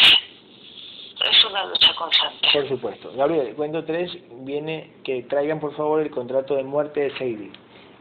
es 1.31 1.45
una 1.47 1.65
lucha 1.65 1.95
constante. 1.95 2.49
Por 2.53 2.69
supuesto. 2.69 3.13
Gabriel, 3.15 3.55
cuento 3.57 3.85
tres, 3.85 4.13
viene 4.45 4.93
que 5.05 5.23
traigan 5.25 5.61
por 5.61 5.75
favor 5.77 6.01
el 6.03 6.11
contrato 6.11 6.57
de 6.57 6.63
muerte 6.65 7.01
de 7.01 7.11
Sadie. 7.13 7.51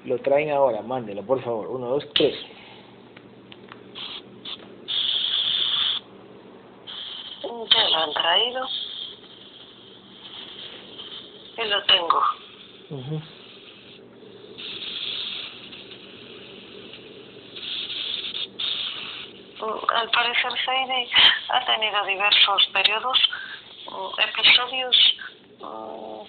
Lo 0.06 0.20
traen 0.20 0.52
ahora, 0.52 0.82
mándelo, 0.82 1.24
por 1.26 1.42
favor. 1.44 1.68
Uno, 1.68 1.88
dos, 1.88 2.06
tres. 2.14 2.36
Ya 7.66 7.90
lo 7.90 7.98
han 7.98 8.14
traído 8.14 8.68
y 11.58 11.64
lo 11.68 11.84
tengo. 11.86 12.24
Mm, 12.90 13.18
Al 19.96 20.10
parecer 20.12 20.52
Seide 20.64 21.10
ha 21.50 21.66
tenido 21.66 22.06
diversos 22.06 22.68
periodos, 22.74 23.18
mm, 23.88 24.22
episodios 24.22 25.16
mm, 25.60 26.24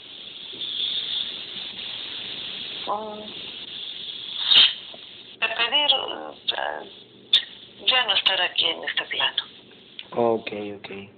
de 5.41 5.49
pedir 5.49 5.91
eh, 6.57 6.91
ya 7.87 8.05
no 8.05 8.15
estar 8.15 8.41
aquí 8.41 8.65
en 8.65 8.85
este 8.85 9.05
plano. 9.05 9.43
Ok, 10.13 10.51
ok. 10.79 11.18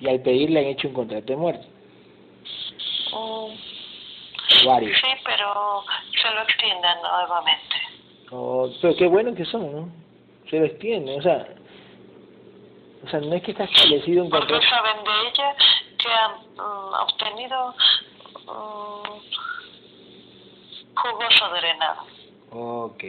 Y 0.00 0.08
al 0.08 0.20
pedir 0.22 0.50
le 0.50 0.60
han 0.60 0.66
hecho 0.66 0.88
un 0.88 0.94
contrato 0.94 1.26
de 1.26 1.36
muerte. 1.36 1.66
Mm, 3.12 4.66
Varios. 4.66 4.96
Sí, 4.98 5.08
pero 5.24 5.84
se 6.20 6.34
lo 6.34 6.42
extiendan 6.42 6.98
nuevamente. 7.02 7.76
Oh, 8.30 8.70
pero 8.80 8.96
qué 8.96 9.06
bueno 9.06 9.34
que 9.34 9.44
son, 9.44 9.72
¿no? 9.72 9.88
Se 10.50 10.58
lo 10.58 10.66
extienden, 10.66 11.18
o 11.18 11.22
sea... 11.22 11.46
O 13.04 13.08
sea, 13.08 13.20
no 13.20 13.32
es 13.34 13.42
que 13.42 13.52
está 13.52 13.64
establecido 13.64 14.24
un 14.24 14.30
Porque 14.30 14.52
contrato... 14.52 14.74
saben 14.74 15.04
de 15.04 15.28
ella 15.28 15.56
que 15.98 16.08
han 16.08 16.32
mm, 16.56 16.94
obtenido 17.02 17.74
mm, 18.46 19.18
jugoso 20.96 21.48
drenado. 21.50 22.02
Ok, 22.50 23.04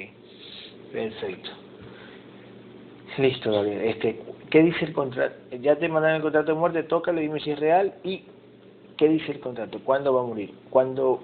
perfecto. 0.91 1.49
Listo, 3.17 3.51
Gabriel. 3.51 3.81
Este, 3.85 4.21
¿Qué 4.49 4.63
dice 4.63 4.85
el 4.85 4.93
contrato? 4.93 5.35
Ya 5.61 5.75
te 5.75 5.87
mandaron 5.87 6.17
el 6.17 6.21
contrato 6.23 6.53
de 6.53 6.59
muerte, 6.59 6.83
tócalo, 6.83 7.21
dime 7.21 7.39
si 7.39 7.51
es 7.51 7.59
real. 7.59 7.93
¿Y 8.03 8.23
qué 8.97 9.07
dice 9.07 9.31
el 9.31 9.39
contrato? 9.39 9.79
¿Cuándo 9.83 10.13
va 10.13 10.21
a 10.21 10.25
morir? 10.25 10.53
¿Cuándo, 10.69 11.21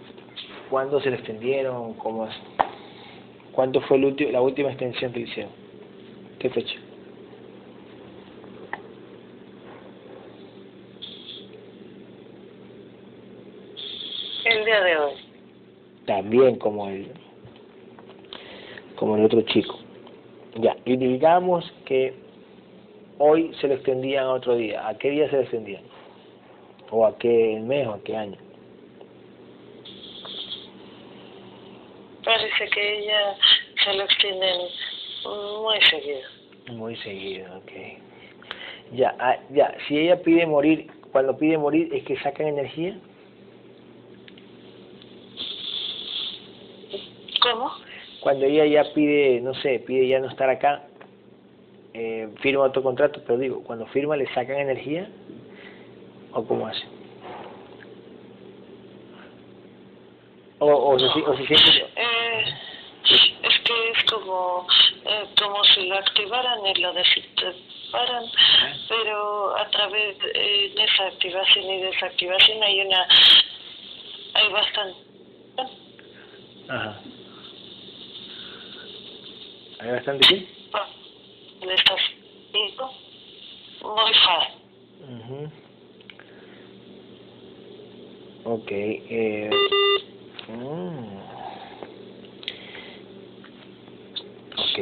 ¿cuándo 0.69 0.99
se 1.01 1.09
le 1.09 1.15
extendieron? 1.17 1.93
¿Cómo 1.95 2.27
es? 2.27 2.35
¿Cuánto 3.51 3.81
fue 3.81 3.97
el 3.97 4.15
ulti- 4.15 4.29
la 4.31 4.41
última 4.41 4.69
extensión 4.69 5.11
que 5.11 5.19
le 5.21 5.25
hicieron? 5.27 5.51
¿Qué 6.39 6.49
fecha? 6.49 6.75
El 14.45 14.65
día 14.65 14.81
de 14.81 14.97
hoy. 14.97 15.13
También 16.05 16.57
como 16.57 16.87
el, 16.87 17.11
como 18.95 19.15
el 19.15 19.25
otro 19.25 19.41
chico. 19.41 19.79
Ya, 20.57 20.77
y 20.85 20.95
digamos 20.95 21.65
que 21.85 22.13
hoy 23.17 23.53
se 23.59 23.67
le 23.67 23.75
extendían 23.75 24.25
a 24.25 24.33
otro 24.33 24.55
día. 24.55 24.87
¿A 24.87 24.97
qué 24.97 25.09
día 25.09 25.29
se 25.29 25.37
le 25.37 25.41
extendían? 25.43 25.83
¿O 26.91 27.05
a 27.05 27.17
qué 27.17 27.59
mes 27.63 27.87
o 27.87 27.93
a 27.93 28.03
qué 28.03 28.15
año? 28.15 28.37
Parece 32.23 32.69
que 32.69 32.99
ella 32.99 33.35
se 33.83 33.93
lo 33.93 34.03
extienden 34.03 34.61
muy 35.61 35.81
seguido. 35.89 36.21
Muy 36.71 36.95
seguido, 36.97 37.57
ok. 37.57 37.71
Ya, 38.93 39.15
ah, 39.19 39.37
ya, 39.51 39.75
si 39.87 39.97
ella 39.97 40.21
pide 40.21 40.45
morir, 40.45 40.87
cuando 41.11 41.37
pide 41.37 41.57
morir, 41.57 41.93
¿es 41.93 42.03
que 42.03 42.17
sacan 42.17 42.47
energía? 42.47 42.97
¿Cómo? 47.41 47.71
Cuando 48.21 48.45
ella 48.45 48.65
ya 48.65 48.93
pide, 48.93 49.39
no 49.41 49.53
sé, 49.55 49.79
pide 49.79 50.07
ya 50.07 50.19
no 50.19 50.29
estar 50.29 50.49
acá, 50.49 50.87
eh, 51.97 52.29
firma 52.41 52.65
otro 52.65 52.83
contrato, 52.83 53.21
pero 53.25 53.39
digo, 53.39 53.63
cuando 53.63 53.85
firma, 53.87 54.17
¿le 54.17 54.27
sacan 54.33 54.57
energía? 54.57 55.07
¿O 56.33 56.45
cómo 56.45 56.67
hace? 56.67 56.83
O, 60.59 60.67
o, 60.67 60.99
se, 60.99 61.05
o 61.05 61.37
se 61.37 61.47
siente... 61.47 61.85
Eh, 61.95 62.43
es 63.43 63.59
que 63.63 63.89
es 63.91 64.11
como, 64.11 64.67
eh, 65.05 65.23
como 65.41 65.63
si 65.63 65.87
lo 65.87 65.95
activaran 65.95 66.65
y 66.65 66.81
lo 66.81 66.91
desactivaran, 66.91 68.25
pero 68.89 69.55
a 69.55 69.69
través 69.69 70.17
de 70.19 70.65
en 70.65 70.79
esa 70.79 71.05
activación 71.05 71.65
y 71.65 71.81
desactivación 71.81 72.61
hay 72.61 72.81
una, 72.81 73.07
hay 74.33 74.51
bastante, 74.51 74.99
Ajá. 76.67 76.99
¿Hay 79.79 79.91
bastante 79.91 80.27
qué? 80.27 80.54
Viendo 82.51 82.91
muy 83.81 84.13
fácil. 84.13 84.55
Ujú. 85.01 85.51
Ok. 88.45 88.71
Eh, 88.71 89.49
mm. 90.47 91.17
Ok. 94.57 94.77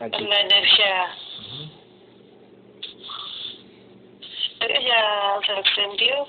Aquí. 0.00 0.24
La 0.24 0.40
energía 0.40 1.14
ella 4.60 5.40
se 5.46 5.52
extendió. 5.58 6.26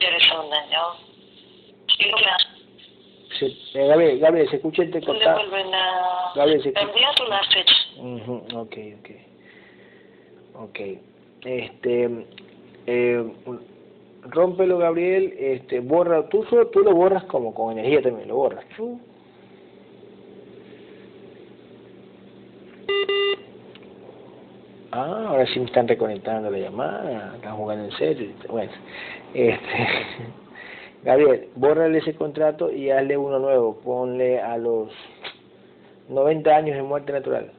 Eres 0.00 0.32
un 0.32 0.52
año. 0.52 0.82
Y 1.98 2.04
luego 2.04 2.18
la- 2.20 2.38
Se, 3.38 3.46
eh, 3.46 3.86
Gabriel, 3.86 4.18
Gabriel, 4.18 4.48
se 4.50 4.56
escucha 4.56 4.82
le 4.82 4.86
entrecortado. 4.86 5.38
vuelven 5.38 5.74
a 5.74 6.32
Gabriel, 6.34 6.62
se 6.62 6.72
cambiar 6.72 7.14
la 7.28 7.40
fecha. 7.44 7.74
Ujú, 7.98 8.42
Ok, 8.58 8.76
ok. 9.00 9.10
Ok. 10.64 10.80
Este. 11.44 12.26
Eh, 12.86 13.32
rómpelo, 14.22 14.78
Gabriel. 14.78 15.34
Este, 15.38 15.80
borra. 15.80 16.28
Tú, 16.28 16.44
tú 16.72 16.80
lo 16.80 16.92
borras 16.94 17.24
como 17.24 17.54
con 17.54 17.72
energía 17.72 18.02
también, 18.02 18.28
lo 18.28 18.36
borras. 18.36 18.64
Chu. 18.76 19.00
Ah, 24.90 25.26
ahora 25.28 25.46
sí 25.46 25.60
me 25.60 25.66
están 25.66 25.86
reconectando 25.86 26.50
la 26.50 26.58
llamada, 26.58 27.34
están 27.36 27.56
jugando 27.56 27.84
en 27.84 27.92
serio. 27.98 28.30
Bueno, 28.48 28.72
este, 29.34 29.58
Gabriel, 31.04 31.48
bórrale 31.54 31.98
ese 31.98 32.14
contrato 32.14 32.70
y 32.70 32.90
hazle 32.90 33.16
uno 33.16 33.38
nuevo. 33.38 33.76
Ponle 33.80 34.40
a 34.40 34.58
los 34.58 34.90
90 36.08 36.50
años 36.56 36.76
de 36.76 36.82
muerte 36.82 37.12
natural. 37.12 37.52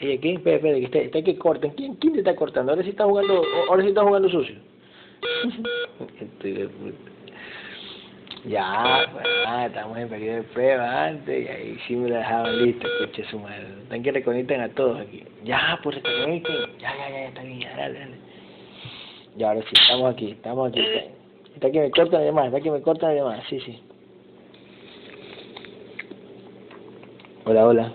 Oye, 0.00 0.18
¿quién? 0.20 0.36
Espera, 0.36 0.56
espera, 0.56 0.78
que 0.78 0.84
está, 0.84 0.98
está 0.98 1.22
que 1.22 1.38
corten. 1.38 1.72
¿Quién, 1.72 1.94
¿Quién 1.96 2.12
te 2.12 2.18
está 2.20 2.36
cortando? 2.36 2.72
Ahora 2.72 2.84
sí 2.84 2.90
está 2.90 3.04
jugando, 3.04 3.42
ahora 3.68 3.82
sí 3.82 3.88
está 3.88 4.02
jugando 4.02 4.28
sucio. 4.28 4.56
Este, 6.20 6.52
de 6.52 6.68
puta. 6.68 7.10
ya, 8.44 9.08
pues, 9.12 9.26
ah, 9.46 9.66
estamos 9.66 9.98
en 9.98 10.08
periodo 10.08 10.36
de 10.36 10.42
prueba 10.44 11.06
antes 11.06 11.44
y 11.44 11.48
ahí 11.48 11.78
sí 11.88 11.96
me 11.96 12.08
la 12.08 12.18
dejaban 12.18 12.64
lista, 12.64 12.86
escuche 12.86 13.24
su 13.24 13.40
madre. 13.40 13.66
Están 13.82 14.02
que 14.04 14.12
reconecten 14.12 14.60
a 14.60 14.68
todos 14.68 15.00
aquí. 15.00 15.24
Ya, 15.42 15.80
pues 15.82 15.96
reconecten. 15.96 16.54
Ya, 16.78 16.94
ya, 16.96 17.10
ya, 17.10 17.26
está 17.26 17.42
bien, 17.42 17.60
ya, 17.60 17.76
dale, 17.76 17.98
dale. 17.98 18.16
Ya, 19.36 19.48
ahora 19.48 19.62
sí, 19.62 19.68
estamos 19.72 20.14
aquí, 20.14 20.30
estamos 20.30 20.68
aquí. 20.68 20.80
Está, 20.80 21.00
está 21.54 21.70
que 21.72 21.80
me 21.80 21.90
cortan 21.90 22.24
llamada, 22.24 22.46
está 22.46 22.60
que 22.60 22.70
me 22.70 22.80
cortan 22.80 23.16
llamada, 23.16 23.42
sí, 23.48 23.58
sí. 23.60 23.82
Hola, 27.44 27.66
hola. 27.66 27.92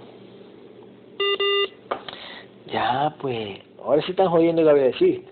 Ya, 2.73 3.15
pues, 3.21 3.59
ahora 3.83 4.01
sí 4.01 4.11
están 4.11 4.29
jodiendo 4.29 4.63
Gabriel, 4.65 4.95
sí. 4.97 5.23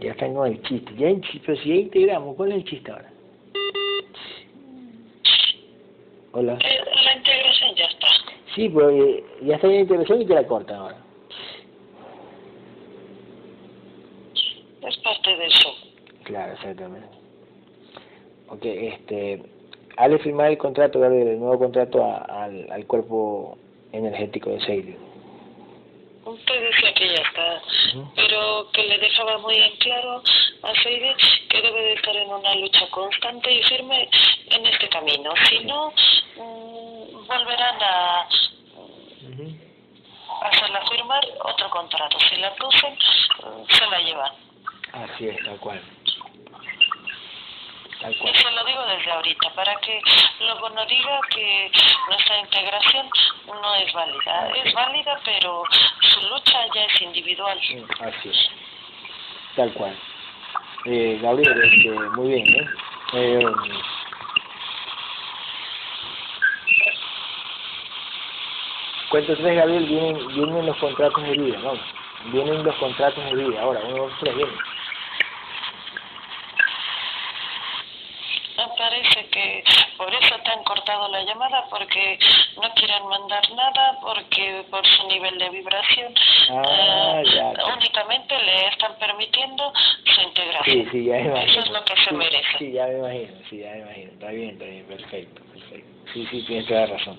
Ya 0.00 0.12
están 0.12 0.34
con 0.34 0.46
el 0.50 0.62
chiste. 0.62 0.92
Ya, 0.96 1.08
en 1.08 1.20
chi- 1.20 1.40
pero 1.44 1.58
si 1.60 1.68
ya 1.68 1.74
integramos, 1.74 2.36
¿cuál 2.36 2.52
es 2.52 2.56
el 2.58 2.64
chiste 2.64 2.90
ahora? 2.90 3.10
Hola. 6.32 6.54
Eh, 6.54 6.80
La 7.04 7.16
integración 7.16 7.74
ya 7.76 7.84
está. 7.84 8.06
Sí, 8.54 8.68
pero 8.70 8.90
eh, 8.90 9.24
ya 9.42 9.54
está 9.56 9.66
en 9.66 9.72
la 9.74 9.80
integración 9.80 10.22
y 10.22 10.26
te 10.26 10.34
la 10.34 10.46
cortan 10.46 10.76
ahora. 10.76 10.96
Es 14.86 14.96
parte 14.98 15.36
de 15.36 15.46
eso. 15.46 15.68
Claro, 16.24 16.52
exactamente. 16.54 17.08
Ok, 18.48 18.64
este, 18.64 19.42
hazle 19.96 20.18
firmar 20.20 20.50
el 20.50 20.58
contrato, 20.58 21.00
Gabriel, 21.00 21.28
el 21.28 21.38
nuevo 21.40 21.58
contrato 21.58 22.04
a- 22.04 22.18
al, 22.44 22.70
al 22.70 22.86
cuerpo 22.86 23.58
energético 23.96 24.50
de 24.50 24.60
Seidio. 24.60 24.96
Usted 26.24 26.60
decía 26.60 26.92
que 26.94 27.08
ya 27.08 27.22
está, 27.22 27.62
pero 28.16 28.68
que 28.72 28.82
le 28.82 28.98
dejaba 28.98 29.38
muy 29.38 29.56
en 29.56 29.76
claro 29.76 30.22
a 30.62 30.74
Seide 30.82 31.14
que 31.48 31.62
debe 31.62 31.80
de 31.80 31.92
estar 31.92 32.16
en 32.16 32.28
una 32.28 32.54
lucha 32.56 32.84
constante 32.90 33.52
y 33.52 33.62
firme 33.62 34.08
en 34.50 34.66
este 34.66 34.88
camino. 34.88 35.32
Si 35.48 35.64
no, 35.64 35.92
mm, 36.36 37.26
volverán 37.28 37.76
a 37.80 38.28
hacerla 40.42 40.84
firmar 40.90 41.24
otro 41.44 41.70
contrato. 41.70 42.18
Si 42.28 42.36
la 42.36 42.52
producen, 42.54 42.98
se 43.70 43.86
la 43.86 44.00
llevan. 44.00 44.32
Así 44.92 45.28
es, 45.28 45.36
tal 45.44 45.58
cual. 45.58 45.80
Tal 48.06 48.14
Y 48.14 48.18
cual. 48.18 48.36
se 48.36 48.50
lo 48.52 48.64
digo 48.64 48.84
desde 48.84 49.10
ahorita, 49.10 49.50
para 49.50 49.74
que 49.80 50.00
luego 50.38 50.70
no 50.70 50.86
diga 50.86 51.20
que 51.28 51.72
nuestra 52.08 52.38
integración 52.38 53.10
no 53.46 53.74
es 53.74 53.92
válida. 53.92 54.52
Es 54.64 54.72
válida, 54.74 55.18
pero 55.24 55.64
su 56.02 56.20
lucha 56.28 56.66
ya 56.72 56.84
es 56.84 57.02
individual. 57.02 57.58
Así 57.58 58.28
es. 58.28 58.50
Tal 59.56 59.72
cual. 59.72 59.98
Eh, 60.84 61.18
Gabriel, 61.20 61.64
este, 61.64 61.90
muy 61.90 62.28
bien, 62.28 62.46
¿eh? 62.46 62.70
eh 63.14 63.46
cuento 69.08 69.36
tres, 69.36 69.56
Gabriel, 69.56 69.84
vienen, 69.84 70.28
vienen 70.28 70.66
los 70.66 70.76
contratos 70.76 71.24
de 71.24 71.32
vida, 71.32 71.58
vamos. 71.60 71.80
Vienen 72.26 72.62
los 72.62 72.76
contratos 72.76 73.24
de 73.24 73.34
vida. 73.34 73.62
Ahora, 73.62 73.80
uno, 73.84 74.04
dos, 74.04 74.12
tres, 74.20 74.36
vienen. 74.36 74.56
Me 78.56 78.66
parece 78.78 79.28
que 79.28 79.64
por 79.98 80.12
eso 80.14 80.34
te 80.46 80.52
han 80.52 80.64
cortado 80.64 81.08
la 81.08 81.22
llamada, 81.24 81.64
porque 81.68 82.18
no 82.62 82.72
quieren 82.74 83.06
mandar 83.08 83.42
nada, 83.54 83.98
porque 84.00 84.64
por 84.70 84.86
su 84.86 85.08
nivel 85.08 85.36
de 85.38 85.50
vibración 85.50 86.14
Ah, 86.50 87.20
eh, 87.20 87.24
ya, 87.34 87.52
ya. 87.54 87.74
únicamente 87.74 88.34
le 88.42 88.68
están 88.68 88.96
permitiendo 88.98 89.72
su 90.04 90.20
integración. 90.22 90.84
Sí, 90.84 90.88
sí, 90.92 91.04
ya 91.06 91.14
me 91.14 91.20
imagino. 91.26 91.50
Eso 91.50 91.60
es 91.60 91.70
lo 91.70 91.84
que 91.84 91.94
se 91.96 92.10
Sí, 92.10 92.14
merece. 92.16 92.58
Sí, 92.58 92.72
ya 92.72 92.86
me 92.86 92.98
imagino, 92.98 93.38
sí, 93.50 93.58
ya 93.58 93.70
me 93.72 93.78
imagino. 93.80 94.12
Está 94.12 94.30
bien, 94.30 94.50
está 94.50 94.64
bien, 94.64 94.86
perfecto, 94.86 95.42
perfecto. 95.52 96.10
Sí, 96.12 96.26
sí, 96.30 96.42
tienes 96.46 96.66
toda 96.66 96.80
la 96.80 96.86
razón. 96.86 97.18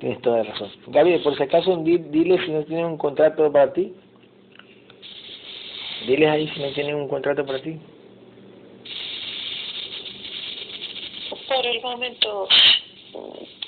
Tienes 0.00 0.20
toda 0.22 0.38
la 0.38 0.42
razón. 0.44 0.72
Gabriel, 0.86 1.22
por 1.22 1.36
si 1.36 1.42
acaso, 1.42 1.76
di- 1.76 1.98
dile 1.98 2.44
si 2.44 2.50
no 2.50 2.64
tienen 2.64 2.86
un 2.86 2.98
contrato 2.98 3.52
para 3.52 3.72
ti. 3.72 3.94
Diles 6.06 6.28
ahí 6.28 6.48
si 6.48 6.60
no 6.60 6.72
tienen 6.72 6.96
un 6.96 7.08
contrato 7.08 7.44
para 7.46 7.60
ti. 7.60 7.78
Por 11.52 11.66
el 11.66 11.82
momento 11.82 12.48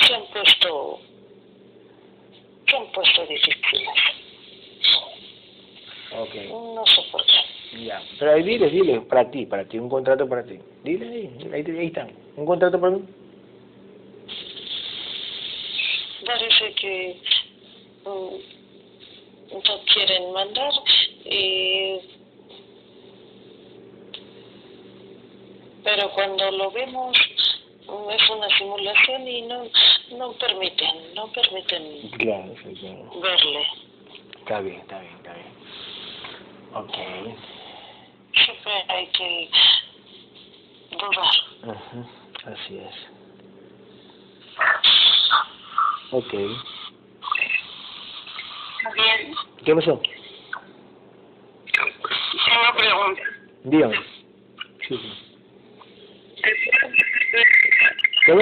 se 0.00 0.14
han 0.14 0.24
puesto 0.32 1.00
se 2.66 2.76
han 2.76 2.86
puesto 2.92 3.26
difíciles. 3.26 3.88
Ok, 6.18 6.34
No 6.48 6.82
sé 6.86 7.02
por 7.12 7.22
qué. 7.26 7.84
ya. 7.84 8.02
Pero 8.18 8.32
ahí 8.32 8.42
diles, 8.42 8.72
diles, 8.72 9.00
para 9.04 9.30
ti, 9.30 9.44
para 9.44 9.64
ti, 9.66 9.78
un 9.78 9.90
contrato 9.90 10.26
para 10.26 10.44
ti. 10.44 10.58
Dile 10.82 11.06
ahí, 11.06 11.50
ahí, 11.52 11.78
ahí 11.78 11.86
están. 11.86 12.10
¿Un 12.36 12.46
contrato 12.46 12.80
para 12.80 12.96
mí? 12.96 13.02
Parece 16.24 16.74
que 16.74 17.16
mm, 18.06 19.56
no 19.56 19.84
quieren 19.92 20.32
mandar 20.32 20.72
y 21.26 21.98
pero 25.84 26.10
cuando 26.14 26.50
lo 26.52 26.70
vemos 26.70 27.14
es 27.86 28.30
una 28.30 28.48
simulación 28.58 29.28
y 29.28 29.42
no 29.42 29.64
no 30.12 30.32
permiten 30.34 31.14
no 31.14 31.30
permiten 31.32 32.10
Claro, 32.18 32.54
sí, 32.62 32.74
claro. 32.80 33.20
verle 33.20 33.66
Está 34.38 34.60
bien, 34.60 34.80
está 34.80 35.00
bien, 35.00 35.14
está 35.16 35.32
bien. 35.34 35.46
Ok. 36.74 36.96
siempre 38.44 38.72
hay 38.88 39.06
que 39.08 39.50
dudar 40.92 41.76
Ajá, 41.76 42.06
así 42.52 42.78
es. 42.78 42.94
Ok. 46.10 46.32
bien 48.94 49.34
¿Qué 49.64 49.74
pasó? 49.74 50.00
una 52.60 52.72
pregunta 52.76 53.22
Dígame. 53.64 53.96
Sí, 54.86 54.98
sí. 54.98 55.12
¿Cómo? 58.26 58.40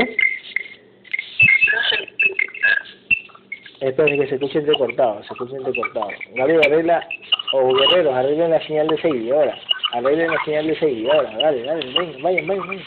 Espera 3.81 4.17
que 4.17 4.29
se 4.29 4.35
escuche 4.37 4.59
entrecortado, 4.61 5.25
se 5.25 5.33
escuche 5.33 5.57
entrecortado. 5.57 6.09
Gabriel, 6.35 6.61
arregla, 6.65 7.09
o 7.53 7.59
oh, 7.59 7.75
guerreros, 7.75 8.15
arreglen 8.15 8.51
la 8.53 8.65
señal 8.65 8.87
de 8.87 9.01
seguidora. 9.01 9.59
Arreglen 9.93 10.31
la 10.31 10.45
señal 10.45 10.67
de 10.69 10.79
seguidora. 10.79 11.37
Dale, 11.37 11.65
dale, 11.65 11.87
vengan, 11.87 12.23
vayan, 12.23 12.47
vayan, 12.47 12.69
vayan. 12.69 12.85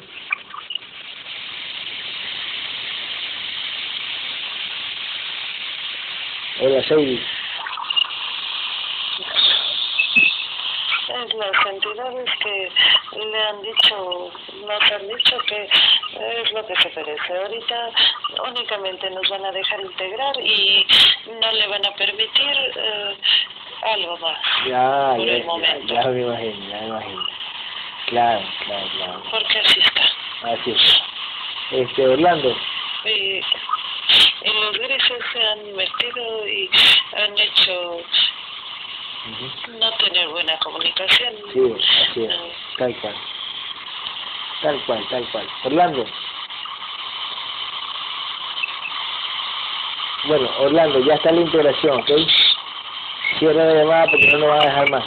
Hola, 6.62 6.84
Sadie. 6.88 7.22
Los 11.36 11.64
sentidos 11.64 12.16
es 12.26 12.40
que 12.42 12.70
le 13.16 13.44
han 13.44 13.62
dicho, 13.62 14.32
nos 14.68 14.82
han 14.92 15.08
dicho 15.08 15.38
que 15.48 15.64
es 15.64 16.52
lo 16.52 16.66
que 16.68 16.76
se 16.76 16.90
merece. 16.96 17.38
Ahorita 17.38 17.90
únicamente 18.48 19.10
nos 19.12 19.30
van 19.30 19.46
a 19.46 19.52
dejar 19.52 19.80
integrar 19.82 20.36
y 20.42 20.86
no 21.42 21.52
le 21.52 21.68
van 21.68 21.86
a 21.86 21.92
permitir 21.96 22.58
eh, 22.76 23.18
algo 23.84 24.18
más. 24.18 24.38
Ya, 24.68 25.14
Por 25.16 25.26
ya, 25.26 25.34
el 25.34 25.40
ya, 25.42 25.46
momento. 25.46 25.94
ya 25.94 26.02
me 26.08 26.22
imagino, 26.22 26.70
ya 26.70 26.80
me 26.82 26.88
imagino. 26.88 27.28
Claro, 28.08 28.42
claro, 28.66 28.88
claro. 28.98 29.24
Porque 29.32 29.60
así 29.60 29.80
está. 29.80 30.04
Así 30.52 30.72
es. 30.72 31.02
Este, 31.72 32.08
Orlando, 32.08 32.56
Y, 33.06 33.10
y 33.40 34.54
los 34.62 34.78
grises 34.78 35.24
se 35.34 35.44
han 35.48 35.76
metido 35.76 36.48
y 36.48 36.70
han 37.16 37.38
hecho 37.40 37.98
no 39.26 39.92
tener 39.98 40.28
buena 40.30 40.58
comunicación. 40.60 41.34
sí, 41.52 41.60
así 42.10 42.24
es. 42.26 42.36
Tal 42.78 42.96
cual. 43.02 43.16
Tal 44.62 44.86
cual, 44.86 45.08
tal 45.10 45.32
cual. 45.32 45.48
Orlando. 45.64 46.06
Bueno, 50.28 50.50
Orlando, 50.60 51.00
ya 51.00 51.16
está 51.16 51.32
la 51.32 51.42
integración, 51.42 52.00
¿ok? 52.00 52.12
Cierra 53.40 53.66
la 53.66 53.74
llamada 53.74 54.06
porque 54.10 54.28
no 54.32 54.40
nos 54.40 54.50
van 54.50 54.62
a 54.62 54.66
dejar 54.66 54.90
más. 54.90 55.06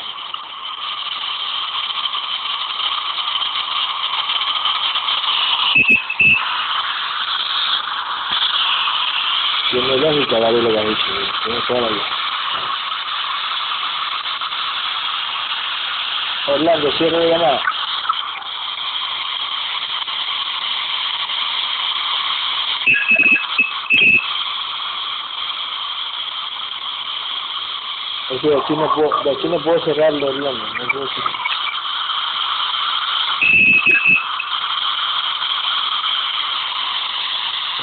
Tiene 9.71 9.97
lógica, 9.97 10.39
vale 10.39 10.63
lo 10.63 10.71
que 10.71 10.79
ha 10.79 10.83
dicho, 10.83 11.05
tiene 11.45 11.61
toda 11.69 11.81
la. 11.83 12.28
Orlando, 16.51 16.91
cierra 16.93 17.19
la 17.19 17.27
llamada. 17.27 17.61
Es 28.31 28.43
de 28.43 28.57
aquí 28.57 28.77
no 28.77 28.95
puedo, 28.95 29.23
de 29.25 29.31
aquí 29.31 29.49
no 29.49 29.59
puedo 29.59 29.85
cerrarlo, 29.85 30.27
Orlando. 30.27 30.67
No 30.75 30.89
puedo 30.89 31.07
cerrarlo. 31.09 31.39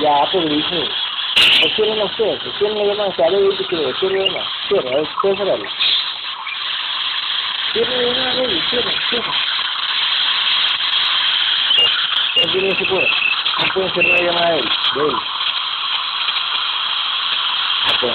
Ya, 0.01 0.29
pero 0.31 0.49
dice, 0.49 0.89
no 1.95 2.01
a 2.01 2.05
ustedes, 2.05 2.43
no 2.43 2.51
cierren 2.57 2.77
la 2.77 2.93
llamada, 2.93 3.15
se 3.15 3.23
abre 3.23 3.39
y 3.39 3.49
dice 3.49 3.65
que 3.67 3.93
cierren 3.99 4.19
la 4.19 4.25
llamada, 4.25 4.49
cierra, 4.67 4.91
puedes 5.21 5.37
cerrarlo. 5.37 5.84
La 7.75 7.81
llamada, 7.81 8.35
Baby, 8.35 8.61
cierren, 8.69 8.95
cierren. 9.09 9.31
No 12.37 12.51
tiene 12.53 12.69
no 12.69 12.75
se 12.75 12.85
puede, 12.85 13.07
no 13.59 13.73
pueden 13.73 13.93
cerrar 13.93 14.11
la 14.11 14.25
llamada 14.25 14.51
de 14.51 14.59
él, 14.59 14.69
de 14.95 15.01
él. 15.01 15.15
No. 18.01 18.07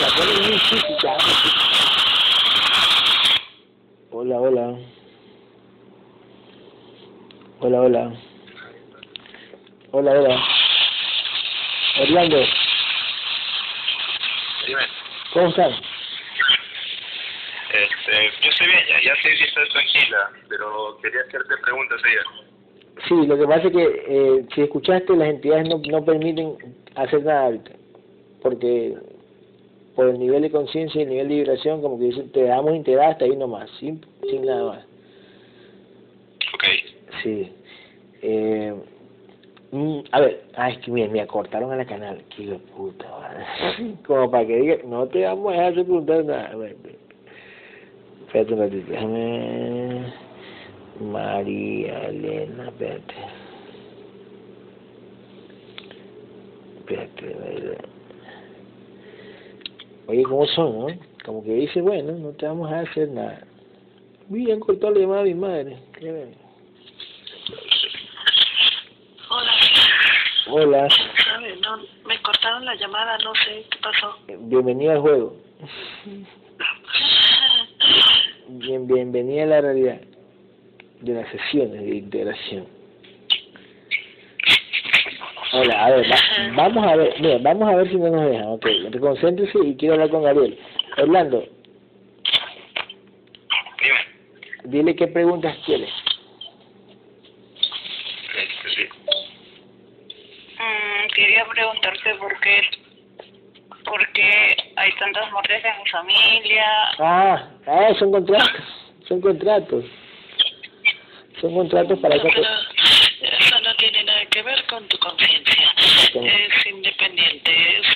La 0.00 0.08
ponen 0.16 0.42
muy 0.42 0.52
difícil, 0.52 0.96
ya. 1.02 1.16
Hola, 4.16 4.40
hola. 4.40 4.78
Hola, 7.60 7.80
hola. 7.82 8.12
Hola, 9.90 10.12
hola. 10.12 10.42
Dime. 12.24 12.46
¿cómo 15.34 15.48
están? 15.48 15.72
Este, 17.72 18.30
yo 18.40 18.50
estoy 18.50 18.66
bien, 18.68 18.80
ya, 18.88 19.02
ya 19.02 19.14
sé 19.16 19.36
si 19.36 19.44
estás 19.44 19.68
tranquila, 19.68 20.30
pero 20.48 20.96
quería 21.02 21.20
hacerte 21.20 21.54
preguntas 21.62 22.00
ella. 22.02 22.22
Sí, 23.08 23.26
lo 23.26 23.36
que 23.36 23.46
pasa 23.46 23.66
es 23.66 23.72
que 23.72 24.04
eh, 24.08 24.46
si 24.54 24.62
escuchaste, 24.62 25.14
las 25.14 25.28
entidades 25.28 25.68
no, 25.68 25.82
no 25.90 26.04
permiten 26.04 26.56
hacer 26.94 27.24
nada 27.24 27.46
ahorita, 27.46 27.72
porque 28.42 28.96
por 29.94 30.08
el 30.08 30.18
nivel 30.18 30.42
de 30.42 30.50
conciencia 30.50 31.00
y 31.00 31.02
el 31.02 31.10
nivel 31.10 31.28
de 31.28 31.34
vibración, 31.34 31.82
como 31.82 31.98
que 31.98 32.06
dicen, 32.06 32.32
te 32.32 32.44
damos 32.44 32.74
integrada 32.74 33.10
hasta 33.10 33.26
ahí 33.26 33.36
nomás, 33.36 33.70
sin, 33.78 34.00
sin 34.30 34.46
nada 34.46 34.64
más. 34.64 34.84
Ok. 36.54 36.64
Sí. 37.22 37.52
Eh, 38.22 38.74
mm, 39.74 40.04
a 40.12 40.20
ver, 40.20 40.44
ah, 40.56 40.70
es 40.70 40.78
que 40.78 40.90
mira, 40.90 41.08
me 41.08 41.20
acortaron 41.20 41.72
a 41.72 41.76
la 41.76 41.84
canal, 41.84 42.22
qué 42.36 42.58
puta, 42.76 43.06
como 44.06 44.30
para 44.30 44.46
que 44.46 44.56
diga, 44.56 44.76
no 44.86 45.06
te 45.06 45.24
vamos 45.24 45.52
a 45.52 45.70
dejar 45.70 45.84
de 45.84 46.24
nada. 46.24 46.46
A 46.52 46.56
ver, 46.56 46.76
espérate 48.26 48.54
déjame... 48.54 50.24
María 51.00 52.08
Elena, 52.08 52.68
espérate. 52.68 53.14
Espérate, 56.78 57.34
a 57.34 57.38
ver. 57.38 57.88
Oye, 60.06 60.22
¿cómo 60.22 60.46
son? 60.46 61.00
Como 61.24 61.42
que 61.42 61.54
dice, 61.54 61.80
bueno, 61.80 62.12
no 62.12 62.30
te 62.30 62.46
vamos 62.46 62.70
a 62.70 62.80
hacer 62.80 63.08
nada. 63.08 63.40
Bien, 64.28 64.60
cortó 64.60 64.90
la 64.90 65.00
llamada 65.00 65.22
a 65.22 65.24
mi 65.24 65.34
madre. 65.34 65.78
Qué 65.98 66.12
bien. 66.12 66.34
Hola, 69.30 69.52
Hola, 70.46 70.88
¿sabe? 71.24 71.56
No, 71.62 71.78
me 72.06 72.18
cortaron 72.22 72.64
la 72.64 72.74
llamada, 72.74 73.16
no 73.18 73.32
sé 73.34 73.64
qué 73.70 73.78
pasó. 73.82 74.16
bienvenida 74.40 74.92
al 74.92 75.00
juego. 75.00 75.36
Bien, 78.48 78.86
bienvenida 78.86 79.44
a 79.44 79.46
la 79.46 79.60
realidad 79.62 80.00
de 81.00 81.14
las 81.14 81.28
sesiones 81.30 81.80
de 81.82 81.96
integración. 81.96 82.66
Hola, 85.52 85.86
a 85.86 85.90
ver, 85.90 86.06
va- 86.10 86.52
vamos 86.56 86.84
a 86.86 86.96
ver, 86.96 87.14
mira, 87.20 87.38
vamos 87.40 87.68
a 87.72 87.76
ver 87.76 87.88
si 87.88 87.96
no 87.96 88.10
nos 88.10 88.28
dejan, 88.28 88.46
ok, 88.48 88.66
concéntrese 89.00 89.58
y 89.64 89.76
quiero 89.76 89.94
hablar 89.94 90.10
con 90.10 90.22
Gabriel. 90.24 90.58
Orlando, 90.98 91.44
Dime. 93.80 94.00
dile 94.64 94.96
qué 94.96 95.06
preguntas 95.06 95.56
quieres. 95.64 95.90
Este, 98.36 98.68
sí. 98.74 98.88
Mm, 100.58 101.08
quería 101.14 101.44
preguntarte 102.04 102.18
por 102.18 102.40
qué, 102.40 102.62
por 103.84 104.12
qué 104.12 104.56
hay 104.76 104.92
tantas 104.98 105.30
muertes 105.32 105.64
en 105.64 105.82
mi 105.82 105.90
familia. 105.90 106.66
Ah, 106.98 107.48
ah, 107.66 107.88
son 107.98 108.12
contratos, 108.12 108.64
son 109.08 109.20
contratos. 109.20 109.84
Son 111.40 111.54
contratos 111.54 111.98
para 111.98 112.16
No, 112.16 112.22
que... 112.22 112.30
pero 112.30 113.36
eso 113.38 113.60
no 113.60 113.74
tiene 113.76 114.04
nada 114.04 114.24
que 114.26 114.42
ver 114.42 114.64
con 114.66 114.86
tu 114.88 114.98
conciencia. 114.98 115.72
Es 116.14 116.66
independiente. 116.66 117.52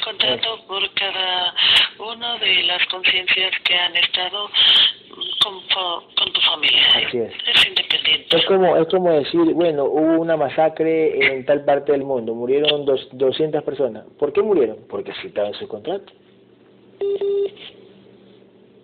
Contrato 0.09 0.65
por 0.67 0.91
cada 0.95 1.55
una 1.99 2.39
de 2.39 2.63
las 2.63 2.83
conciencias 2.87 3.53
que 3.63 3.75
han 3.75 3.95
estado 3.95 4.49
con, 5.45 5.61
con 6.17 6.33
tu 6.33 6.41
familia. 6.41 6.81
Así 6.95 7.19
es. 7.19 7.33
Es 7.47 7.69
independiente. 7.69 8.37
Es 8.39 8.47
como, 8.47 8.75
es 8.79 8.89
como 8.89 9.13
decir, 9.13 9.53
bueno, 9.53 9.85
hubo 9.85 10.23
una 10.23 10.39
masacre 10.39 11.35
en 11.35 11.45
tal 11.45 11.63
parte 11.67 11.93
del 11.93 12.05
mundo, 12.05 12.35
murieron 12.35 12.87
dos, 12.87 13.07
200 13.13 13.63
personas. 13.63 14.07
¿Por 14.19 14.33
qué 14.33 14.41
murieron? 14.41 14.79
Porque 14.89 15.13
en 15.13 15.55
su 15.55 15.69
contrato. 15.69 16.11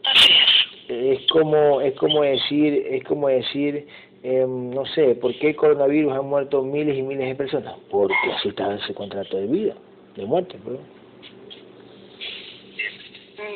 Así 0.05 0.31
es. 0.31 0.91
Es 0.91 1.31
como, 1.31 1.81
es 1.81 1.95
como 1.95 2.23
decir, 2.23 2.87
es 2.91 3.03
como 3.05 3.29
decir, 3.29 3.89
em, 4.23 4.71
no 4.73 4.85
sé, 4.85 5.15
¿por 5.15 5.35
qué 5.39 5.49
el 5.49 5.57
coronavirus 5.57 6.13
han 6.13 6.27
muerto 6.27 6.63
miles 6.63 6.99
y 6.99 7.03
miles 7.03 7.29
de 7.29 7.35
personas? 7.35 7.77
Porque 7.91 8.15
así 8.37 8.51
estaba 8.51 8.75
en 8.75 8.81
su 8.81 8.93
contrato 8.93 9.39
de 9.39 9.47
vida, 9.47 9.75
de 10.17 10.27
muerte, 10.27 10.59
perdón. 10.63 10.94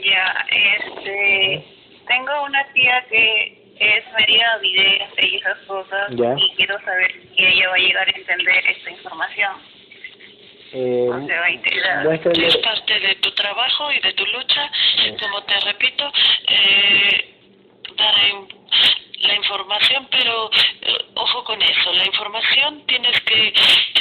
Ya, 0.02 0.46
este, 0.50 1.64
tengo 2.06 2.42
una 2.44 2.64
tía 2.72 3.04
que 3.10 3.74
es 3.78 4.04
María 4.12 4.56
Vidente 4.58 5.26
y 5.26 5.36
esas 5.36 5.58
cosas 5.66 6.08
Ya. 6.10 6.34
y 6.36 6.54
quiero 6.56 6.78
saber 6.84 7.12
si 7.36 7.44
ella 7.44 7.68
va 7.68 7.74
a 7.74 7.78
llegar 7.78 8.08
a 8.08 8.18
entender 8.18 8.66
esta 8.68 8.90
información 8.90 9.52
Eh, 10.72 11.06
o 11.08 11.26
se 11.26 11.34
va 11.34 11.44
a 11.46 11.50
integrar. 11.50 12.04
muéstrale, 12.04 12.46
Es 12.46 12.56
parte 12.58 13.00
de 13.00 13.14
tu 13.16 13.30
trabajo 13.32 13.90
y 13.92 14.00
de 14.00 14.12
tu 14.12 14.26
lucha. 14.26 14.70
Como 15.20 15.42
te 15.44 15.60
repito, 15.60 16.12
eh, 16.48 17.34
dar 17.96 18.14
la 19.20 19.34
información, 19.34 20.08
pero 20.10 20.50
eh, 20.82 21.06
ojo 21.14 21.44
con 21.44 21.60
eso. 21.62 21.92
La 21.92 22.06
información 22.06 22.86
tienes 22.86 23.20
que 23.22 23.52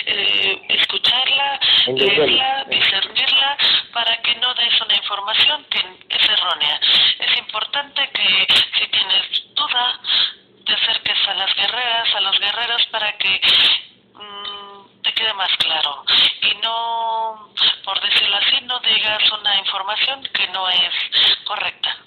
eh, 0.06 0.62
escucharla, 0.70 1.60
Entenderla. 1.88 2.26
leerla, 2.26 2.64
discernirla, 2.66 3.58
para 3.94 4.22
que 4.22 4.36
no 4.36 4.54
des 4.54 4.82
una 4.82 4.96
información 4.96 5.66
que 5.70 5.80
es 5.80 6.08
es 6.10 6.30
errónea. 6.30 6.80
Es 7.20 7.38
importante 7.38 8.10
que 8.14 8.48
si 8.78 8.88
tienes 8.88 9.54
duda, 9.54 10.00
te 10.66 10.74
acerques 10.74 11.28
a 11.28 11.34
las 11.36 11.56
guerreras, 11.56 12.16
a 12.16 12.22
los 12.22 12.40
guerreros 12.40 12.86
para 12.92 13.12
que 13.18 13.42
mm, 14.14 15.02
te 15.04 15.14
quede 15.14 15.34
más 15.34 15.56
claro. 15.58 16.04
Y 16.42 16.56
no, 16.64 17.54
por 17.84 18.00
decirlo 18.02 18.38
así, 18.38 18.62
no 18.64 18.80
digas 18.80 19.32
una 19.32 19.58
información 19.60 20.24
que 20.34 20.48
no 20.48 20.70
es 20.70 20.94
correcta. 21.46 21.98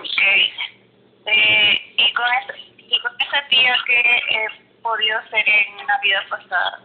Ok. 0.00 0.83
Eh, 1.26 1.94
y, 1.96 2.12
con 2.12 2.26
esa, 2.42 2.54
y 2.78 3.00
con 3.00 3.12
tía 3.48 3.74
que 3.86 4.00
he 4.00 4.82
podido 4.82 5.18
ser 5.30 5.48
en 5.48 5.74
una 5.82 5.98
vida 6.02 6.22
pasada. 6.28 6.80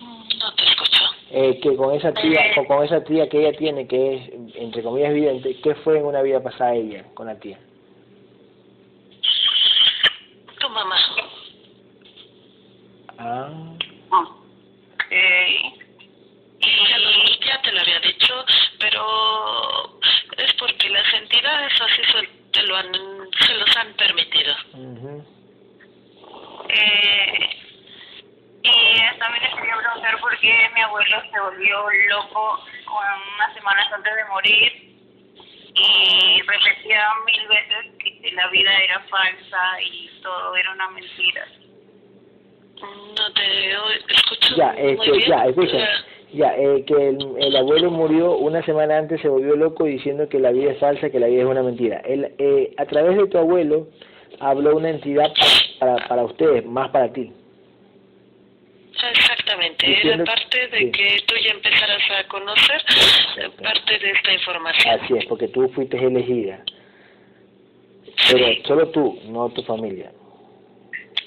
Mm, 0.00 0.28
No 0.38 0.54
te 0.54 0.62
escucho. 0.64 1.04
Eh, 1.30 1.60
que 1.62 1.76
con 1.76 1.94
esa 1.94 2.12
tía, 2.12 2.40
o 2.58 2.66
con 2.66 2.84
esa 2.84 3.02
tía 3.04 3.28
que 3.28 3.38
ella 3.46 3.56
tiene, 3.58 3.86
que 3.88 4.14
es, 4.16 4.30
entre 4.56 4.82
comillas, 4.82 5.10
evidente, 5.10 5.58
¿qué 5.62 5.74
fue 5.76 5.98
en 5.98 6.04
una 6.04 6.20
vida 6.22 6.42
pasada 6.42 6.74
ella 6.74 7.04
con 7.14 7.26
la 7.26 7.38
tía? 7.38 7.58
Tu 10.60 10.68
mamá. 10.68 10.96
Ah, 13.18 13.50
Ok. 14.10 15.04
Ya, 16.60 16.98
lo- 16.98 17.46
ya 17.46 17.62
te 17.62 17.72
lo 17.72 17.80
había 17.80 18.00
dicho, 18.00 18.34
pero 18.78 19.98
porque 20.62 20.88
las 20.90 21.14
entidades 21.14 21.72
así 21.80 22.02
se, 22.12 22.28
te 22.52 22.62
lo 22.62 22.76
han, 22.76 22.92
se 23.46 23.54
los 23.54 23.76
han 23.76 23.92
permitido. 23.94 24.54
ujú. 24.74 25.24
Eh, 26.68 27.50
y 28.62 29.18
también 29.18 29.42
les 29.42 29.54
quería 29.56 29.76
preguntar 29.76 30.20
por 30.20 30.38
qué 30.38 30.70
mi 30.74 30.80
abuelo 30.82 31.20
se 31.32 31.40
volvió 31.40 31.84
loco 32.10 32.64
unas 33.36 33.54
semanas 33.54 33.92
antes 33.92 34.14
de 34.14 34.24
morir 34.26 34.72
y 35.74 36.42
repetía 36.42 37.08
mil 37.26 37.48
veces 37.48 37.92
que 37.98 38.30
la 38.32 38.46
vida 38.48 38.78
era 38.84 39.00
falsa 39.10 39.80
y 39.82 40.08
todo 40.22 40.54
era 40.56 40.70
una 40.72 40.88
mentira. 40.90 41.46
No 42.80 43.32
te 43.32 43.72
escucho 44.14 44.56
Ya, 44.56 44.72
muy 44.74 44.92
este, 44.92 45.10
bien. 45.12 45.28
ya, 45.28 45.44
escucha, 45.46 46.04
Ya. 46.32 46.54
eh, 46.56 46.84
que 46.86 46.94
el, 47.10 47.18
el 47.38 47.56
abuelo 47.56 47.90
murió 47.90 48.36
una 48.36 48.64
semana 48.64 48.98
antes, 48.98 49.20
se 49.20 49.28
volvió 49.28 49.54
loco 49.56 49.84
diciendo 49.84 50.28
que 50.28 50.38
la 50.40 50.50
vida 50.50 50.72
es 50.72 50.78
falsa, 50.78 51.10
que 51.10 51.20
la 51.20 51.26
vida 51.26 51.42
es 51.42 51.48
una 51.48 51.62
mentira. 51.62 51.98
Él, 52.06 52.32
eh, 52.38 52.72
a 52.78 52.86
través 52.86 53.16
de 53.16 53.26
tu 53.26 53.38
abuelo 53.38 53.88
habló 54.40 54.76
una 54.76 54.90
entidad 54.90 55.30
para, 55.78 56.08
para 56.08 56.24
ustedes, 56.24 56.64
más 56.64 56.90
para 56.90 57.12
ti. 57.12 57.32
Exactamente, 59.10 59.86
Diciendo- 59.86 60.22
era 60.22 60.32
parte 60.32 60.68
de 60.68 60.78
sí. 60.78 60.90
que 60.92 61.16
tú 61.26 61.34
ya 61.44 61.50
empezaras 61.50 62.02
a 62.18 62.28
conocer 62.28 62.80
parte 63.62 63.98
de 63.98 64.10
esta 64.12 64.32
información. 64.32 65.00
Así 65.00 65.14
es, 65.18 65.26
porque 65.26 65.48
tú 65.48 65.68
fuiste 65.70 65.96
elegida. 65.98 66.60
Pero 68.30 68.46
Sí. 68.46 68.62
solo 68.66 68.88
tú, 68.88 69.18
no 69.28 69.48
tu 69.50 69.62
familia. 69.64 70.12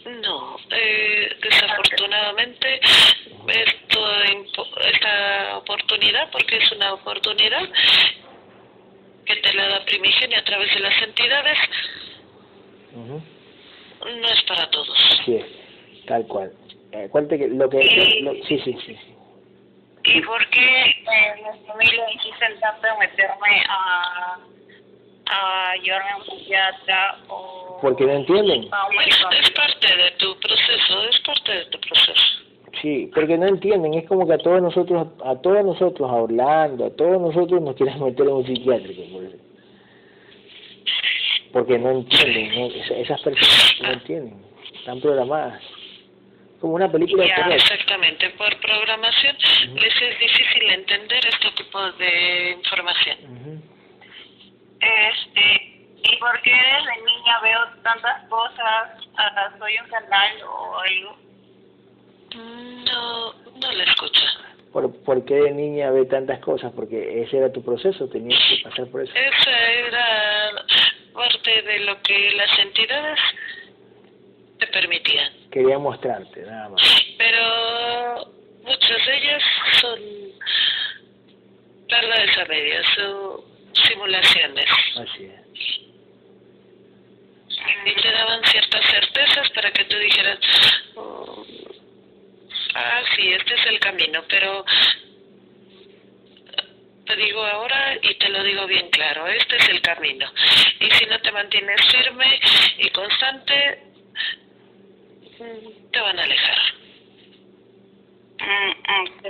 No, 0.05 0.57
eh, 0.71 1.29
desafortunadamente 1.41 2.79
esto, 3.47 4.23
esta 4.81 5.57
oportunidad, 5.57 6.29
porque 6.31 6.57
es 6.57 6.71
una 6.73 6.93
oportunidad 6.93 7.67
que 9.25 9.35
te 9.37 9.53
la 9.53 9.67
da 9.67 9.85
Primigenia 9.85 10.39
a 10.39 10.43
través 10.43 10.71
de 10.73 10.79
las 10.79 11.01
entidades, 11.01 11.57
no 12.95 14.27
es 14.29 14.41
para 14.43 14.69
todos. 14.69 14.97
Es, 15.27 15.45
tal 16.05 16.25
cual. 16.27 16.51
Eh, 16.91 17.05
acuérdate 17.05 17.39
que 17.39 17.47
lo 17.47 17.69
que... 17.69 18.19
lo- 18.21 18.33
sí, 18.45 18.59
sí, 18.63 18.73
sí. 18.85 18.95
sí. 18.95 19.15
¿Y 20.07 20.21
por 20.21 20.47
qué 20.51 20.81
eh, 20.81 21.35
mi 21.37 21.67
familia 21.67 22.11
insisten 22.13 22.59
tanto 22.59 22.87
en 22.87 22.99
meterme 22.99 23.63
a, 23.67 24.37
a 25.27 25.75
llevarme 25.81 26.11
a 26.11 26.17
un 26.17 26.23
psiquiatra 26.25 27.17
o 27.27 27.79
Porque 27.81 28.05
no 28.05 28.13
entienden. 28.13 28.69
Es, 29.05 29.25
es 29.41 29.49
parte 29.51 29.95
de 29.95 30.11
tu 30.11 30.37
proceso, 30.39 31.03
es 31.09 31.19
parte 31.21 31.51
de 31.51 31.65
tu 31.65 31.79
proceso. 31.79 32.45
Sí, 32.81 33.09
porque 33.13 33.37
no 33.37 33.47
entienden. 33.47 33.93
Es 33.93 34.07
como 34.07 34.27
que 34.27 34.33
a 34.33 34.37
todos 34.37 34.61
nosotros, 34.61 35.07
a 35.23 35.35
todos 35.41 35.63
nosotros, 35.65 36.09
a 36.09 36.13
Orlando, 36.13 36.85
a 36.85 36.95
todos 36.95 37.21
nosotros 37.21 37.61
nos 37.61 37.75
quieren 37.75 38.03
meter 38.03 38.27
en 38.27 38.33
un 38.33 38.45
psiquiátrico. 38.45 39.01
Por 39.11 39.23
eso. 39.23 39.37
Porque 41.53 41.79
no 41.79 41.91
entienden, 41.91 42.71
esas 42.97 43.21
personas 43.21 43.75
no 43.81 43.91
entienden. 43.93 44.45
Están 44.77 44.99
programadas. 44.99 45.61
Como 46.59 46.75
una 46.75 46.91
película 46.91 47.23
de 47.23 47.29
Ya, 47.29 47.35
terror. 47.35 47.53
Exactamente, 47.53 48.29
por 48.31 48.59
programación 48.59 49.35
les 49.75 50.01
es 50.01 50.19
difícil 50.19 50.69
entender 50.69 51.25
este 51.27 51.51
tipo 51.51 51.91
de 51.93 52.51
información. 52.57 53.17
Ujú. 53.23 53.74
Este, 54.79 55.87
¿y 56.03 56.17
por 56.19 56.41
qué 56.41 56.51
desde 56.51 57.05
niña 57.05 57.39
veo 57.41 57.59
tantas 57.83 58.27
cosas? 58.29 58.91
¿Soy 59.59 59.77
un 59.83 59.89
canal 59.89 60.43
o 60.43 60.79
algo? 60.79 61.17
No, 62.35 63.33
no 63.33 63.71
la 63.71 63.83
escucha. 63.83 64.21
¿Por, 64.73 64.93
¿Por 65.03 65.23
qué 65.25 65.35
de 65.35 65.51
niña 65.51 65.89
ve 65.91 66.05
tantas 66.05 66.39
cosas? 66.39 66.71
Porque 66.75 67.21
ese 67.21 67.37
era 67.37 67.51
tu 67.51 67.63
proceso, 67.63 68.09
tenías 68.09 68.41
que 68.49 68.69
pasar 68.69 68.87
por 68.87 69.01
eso. 69.01 69.13
Esa 69.15 69.71
era 69.71 70.65
parte 71.13 71.61
de 71.61 71.79
lo 71.79 72.01
que 72.01 72.31
las 72.31 72.59
entidades 72.59 73.19
te 74.59 74.67
permitían. 74.67 75.31
Quería 75.49 75.79
mostrarte, 75.79 76.41
nada 76.41 76.69
más. 76.69 76.81
Pero 77.17 78.31
muchas 78.63 79.05
de 79.05 79.17
ellas 79.17 79.43
son 79.79 79.99
verdades 81.87 82.37
a 82.37 82.45
medias 82.45 82.85
o 82.99 83.45
simulaciones. 83.83 84.69
Así 84.95 85.25
es. 85.25 85.45
Y 87.85 88.01
te 88.01 88.11
daban 88.11 88.43
ciertas 88.45 88.85
certezas 88.85 89.49
para 89.51 89.71
que 89.71 89.85
tú 89.85 89.97
dijeras, 89.97 90.39
oh, 90.95 91.45
ah, 92.75 93.01
sí, 93.15 93.31
este 93.31 93.53
es 93.55 93.65
el 93.67 93.79
camino, 93.79 94.23
pero 94.27 94.65
te 97.05 97.15
digo 97.15 97.45
ahora 97.45 97.95
y 98.01 98.15
te 98.15 98.29
lo 98.29 98.43
digo 98.43 98.65
bien 98.65 98.89
claro, 98.89 99.27
este 99.27 99.57
es 99.57 99.69
el 99.69 99.81
camino. 99.81 100.27
Y 100.79 100.89
si 100.91 101.05
no 101.05 101.19
te 101.19 101.31
mantienes 101.31 101.79
firme 101.91 102.39
y 102.77 102.89
constante, 102.89 103.83
te 105.91 106.01
van 106.01 106.19
a 106.19 106.23
alejar. 106.23 106.57
Mm, 108.39 108.71
ok. 108.71 109.25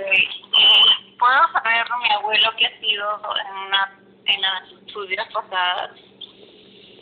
¿Y 0.58 1.16
¿Puedo 1.18 1.52
saber 1.52 1.86
mi 2.02 2.10
abuelo 2.12 2.50
qué 2.58 2.66
ha 2.66 2.80
sido 2.80 3.22
en, 3.40 3.56
una, 3.56 3.98
en 4.26 4.40
las, 4.40 4.68
sus 4.86 5.08
vidas 5.08 5.28
pasadas? 5.32 5.90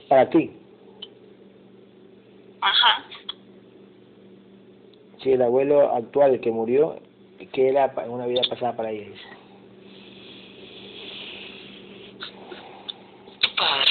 Para 0.09 0.28
ti, 0.30 0.51
Ajá. 2.60 3.05
si 5.22 5.32
el 5.32 5.42
abuelo 5.42 5.94
actual 5.94 6.40
que 6.40 6.51
murió, 6.51 6.98
que 7.52 7.68
era 7.68 7.92
una 8.06 8.26
vida 8.26 8.42
pasada 8.48 8.76
para 8.76 8.90
ella, 8.90 9.10
dice. 9.10 9.24
Tu 13.40 13.55
padre. 13.56 13.90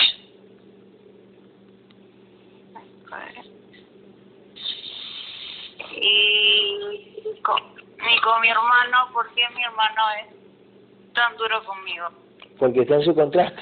Y 5.96 7.42
con, 7.42 7.60
y 7.60 8.22
con 8.22 8.42
mi 8.42 8.50
hermano, 8.50 9.14
¿por 9.14 9.34
qué 9.34 9.44
mi 9.56 9.64
hermano 9.64 10.02
es 10.20 11.14
tan 11.14 11.38
duro 11.38 11.64
conmigo? 11.64 12.23
Porque 12.60 12.82
está 12.82 12.96
en 12.96 13.04
su 13.04 13.14
contrato. 13.16 13.62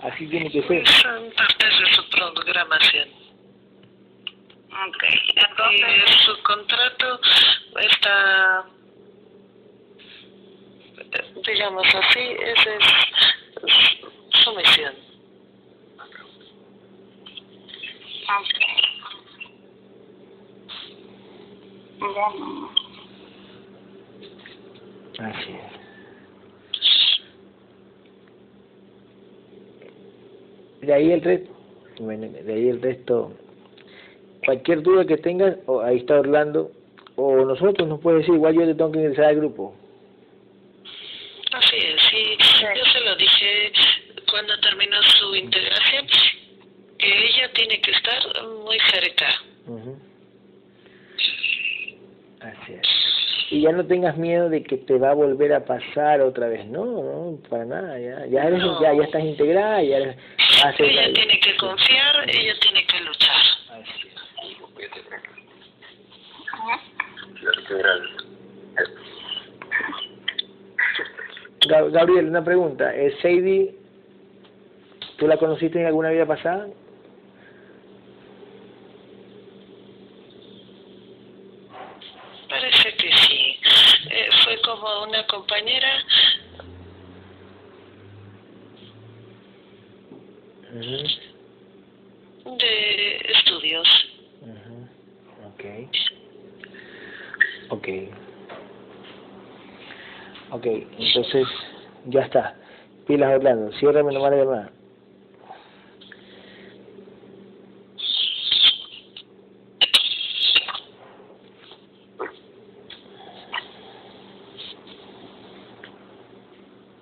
Así 0.00 0.26
tiene 0.26 0.50
que 0.50 0.62
ser. 0.62 0.86
Son 0.88 1.30
partes 1.36 1.78
de 1.80 1.94
su 1.94 2.08
programación. 2.10 3.08
Ok, 4.88 5.04
Y 5.34 5.38
entonces, 5.38 6.14
su 6.24 6.42
contrato 6.42 7.20
está, 7.80 8.64
digamos 11.46 11.86
así, 11.94 12.20
esa 12.20 12.74
es 12.74 14.42
su 14.42 14.52
misión. 14.56 14.94
ok. 18.40 18.58
Bueno, 22.00 22.70
Así 25.18 25.52
es. 25.52 25.81
De 30.82 30.92
ahí 30.92 31.12
el 31.12 31.22
resto, 31.22 31.50
bueno, 32.00 32.28
de 32.28 32.52
ahí 32.52 32.68
el 32.68 32.82
resto, 32.82 33.32
cualquier 34.44 34.82
duda 34.82 35.06
que 35.06 35.16
tengas, 35.16 35.56
o 35.66 35.80
ahí 35.80 35.98
está 35.98 36.18
Orlando, 36.18 36.72
o 37.14 37.44
nosotros 37.44 37.88
nos 37.88 38.00
puedes 38.00 38.20
decir, 38.20 38.34
igual 38.34 38.54
yo 38.54 38.66
te 38.66 38.74
tengo 38.74 38.90
que 38.90 38.98
ingresar 38.98 39.26
al 39.26 39.36
grupo. 39.36 39.76
Así 41.52 41.76
es, 41.76 42.02
sí, 42.10 42.36
yo 42.76 42.84
se 42.92 43.00
lo 43.00 43.14
dije 43.14 43.72
cuando 44.28 44.58
terminó 44.58 45.00
su 45.02 45.36
integración, 45.36 46.06
que 46.98 47.28
ella 47.28 47.52
tiene 47.52 47.80
que 47.80 47.90
estar 47.92 48.22
muy 48.64 48.78
cerca. 48.90 49.26
Ujú. 49.68 49.96
Así 52.40 52.72
es. 52.72 53.01
Y 53.52 53.60
ya 53.60 53.72
no 53.72 53.84
tengas 53.86 54.16
miedo 54.16 54.48
de 54.48 54.62
que 54.62 54.78
te 54.78 54.96
va 54.96 55.10
a 55.10 55.14
volver 55.14 55.52
a 55.52 55.64
pasar 55.64 56.22
otra 56.22 56.48
vez. 56.48 56.64
No, 56.66 56.84
no, 56.86 57.38
para 57.50 57.64
nada. 57.66 57.98
Ya, 58.00 58.24
ya, 58.26 58.44
eres, 58.44 58.60
No. 58.60 58.80
ya, 58.80 58.94
ya 58.94 59.02
estás 59.04 59.22
integrada, 59.22 59.82
ya 59.82 59.96
eres, 59.98 60.16
Ella 60.78 61.08
la- 61.08 61.12
tiene 61.14 61.38
que 61.40 61.56
confiar, 61.58 62.30
ella 62.30 62.54
tiene 62.60 62.86
que 62.86 63.00
luchar. 63.00 63.36
Así 63.72 64.08
es. 64.08 65.22
Ga- 71.68 71.90
Gabriel, 71.90 72.28
una 72.28 72.44
pregunta. 72.44 72.94
¿Es 72.94 73.14
Sadie, 73.20 73.74
tú 75.18 75.26
la 75.26 75.36
conociste 75.36 75.80
en 75.80 75.86
alguna 75.86 76.10
vida 76.10 76.26
pasada? 76.26 76.68
Parece 82.48 82.94
que 82.96 83.10
sí. 83.16 83.56
Eh, 84.10 84.28
fue 84.44 84.60
como 84.62 84.88
una 85.02 85.26
compañera. 85.26 86.04
De 92.44 93.16
estudios. 93.34 93.88
ujú. 94.40 94.88
Ok. 95.48 95.64
Ok. 97.70 97.88
Ok, 100.50 100.66
entonces 100.98 101.46
ya 102.06 102.20
está. 102.20 102.54
Pilas 103.06 103.34
Orlando, 103.36 103.72
ciérrame 103.78 104.12
nomás 104.12 104.30
la 104.32 104.36
llamada. 104.36 104.72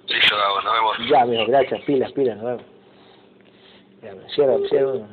Listo, 0.09 0.37
Gabo, 0.37 0.61
nos 0.63 0.73
vemos. 0.73 1.11
Ya, 1.11 1.25
mijo, 1.25 1.29
gracias, 1.49 1.83
pilas, 1.83 2.13
pilas, 2.13 2.37
nos 2.37 2.47
vemos. 4.03 4.35
Cierra, 4.35 4.57
cierra. 4.69 5.09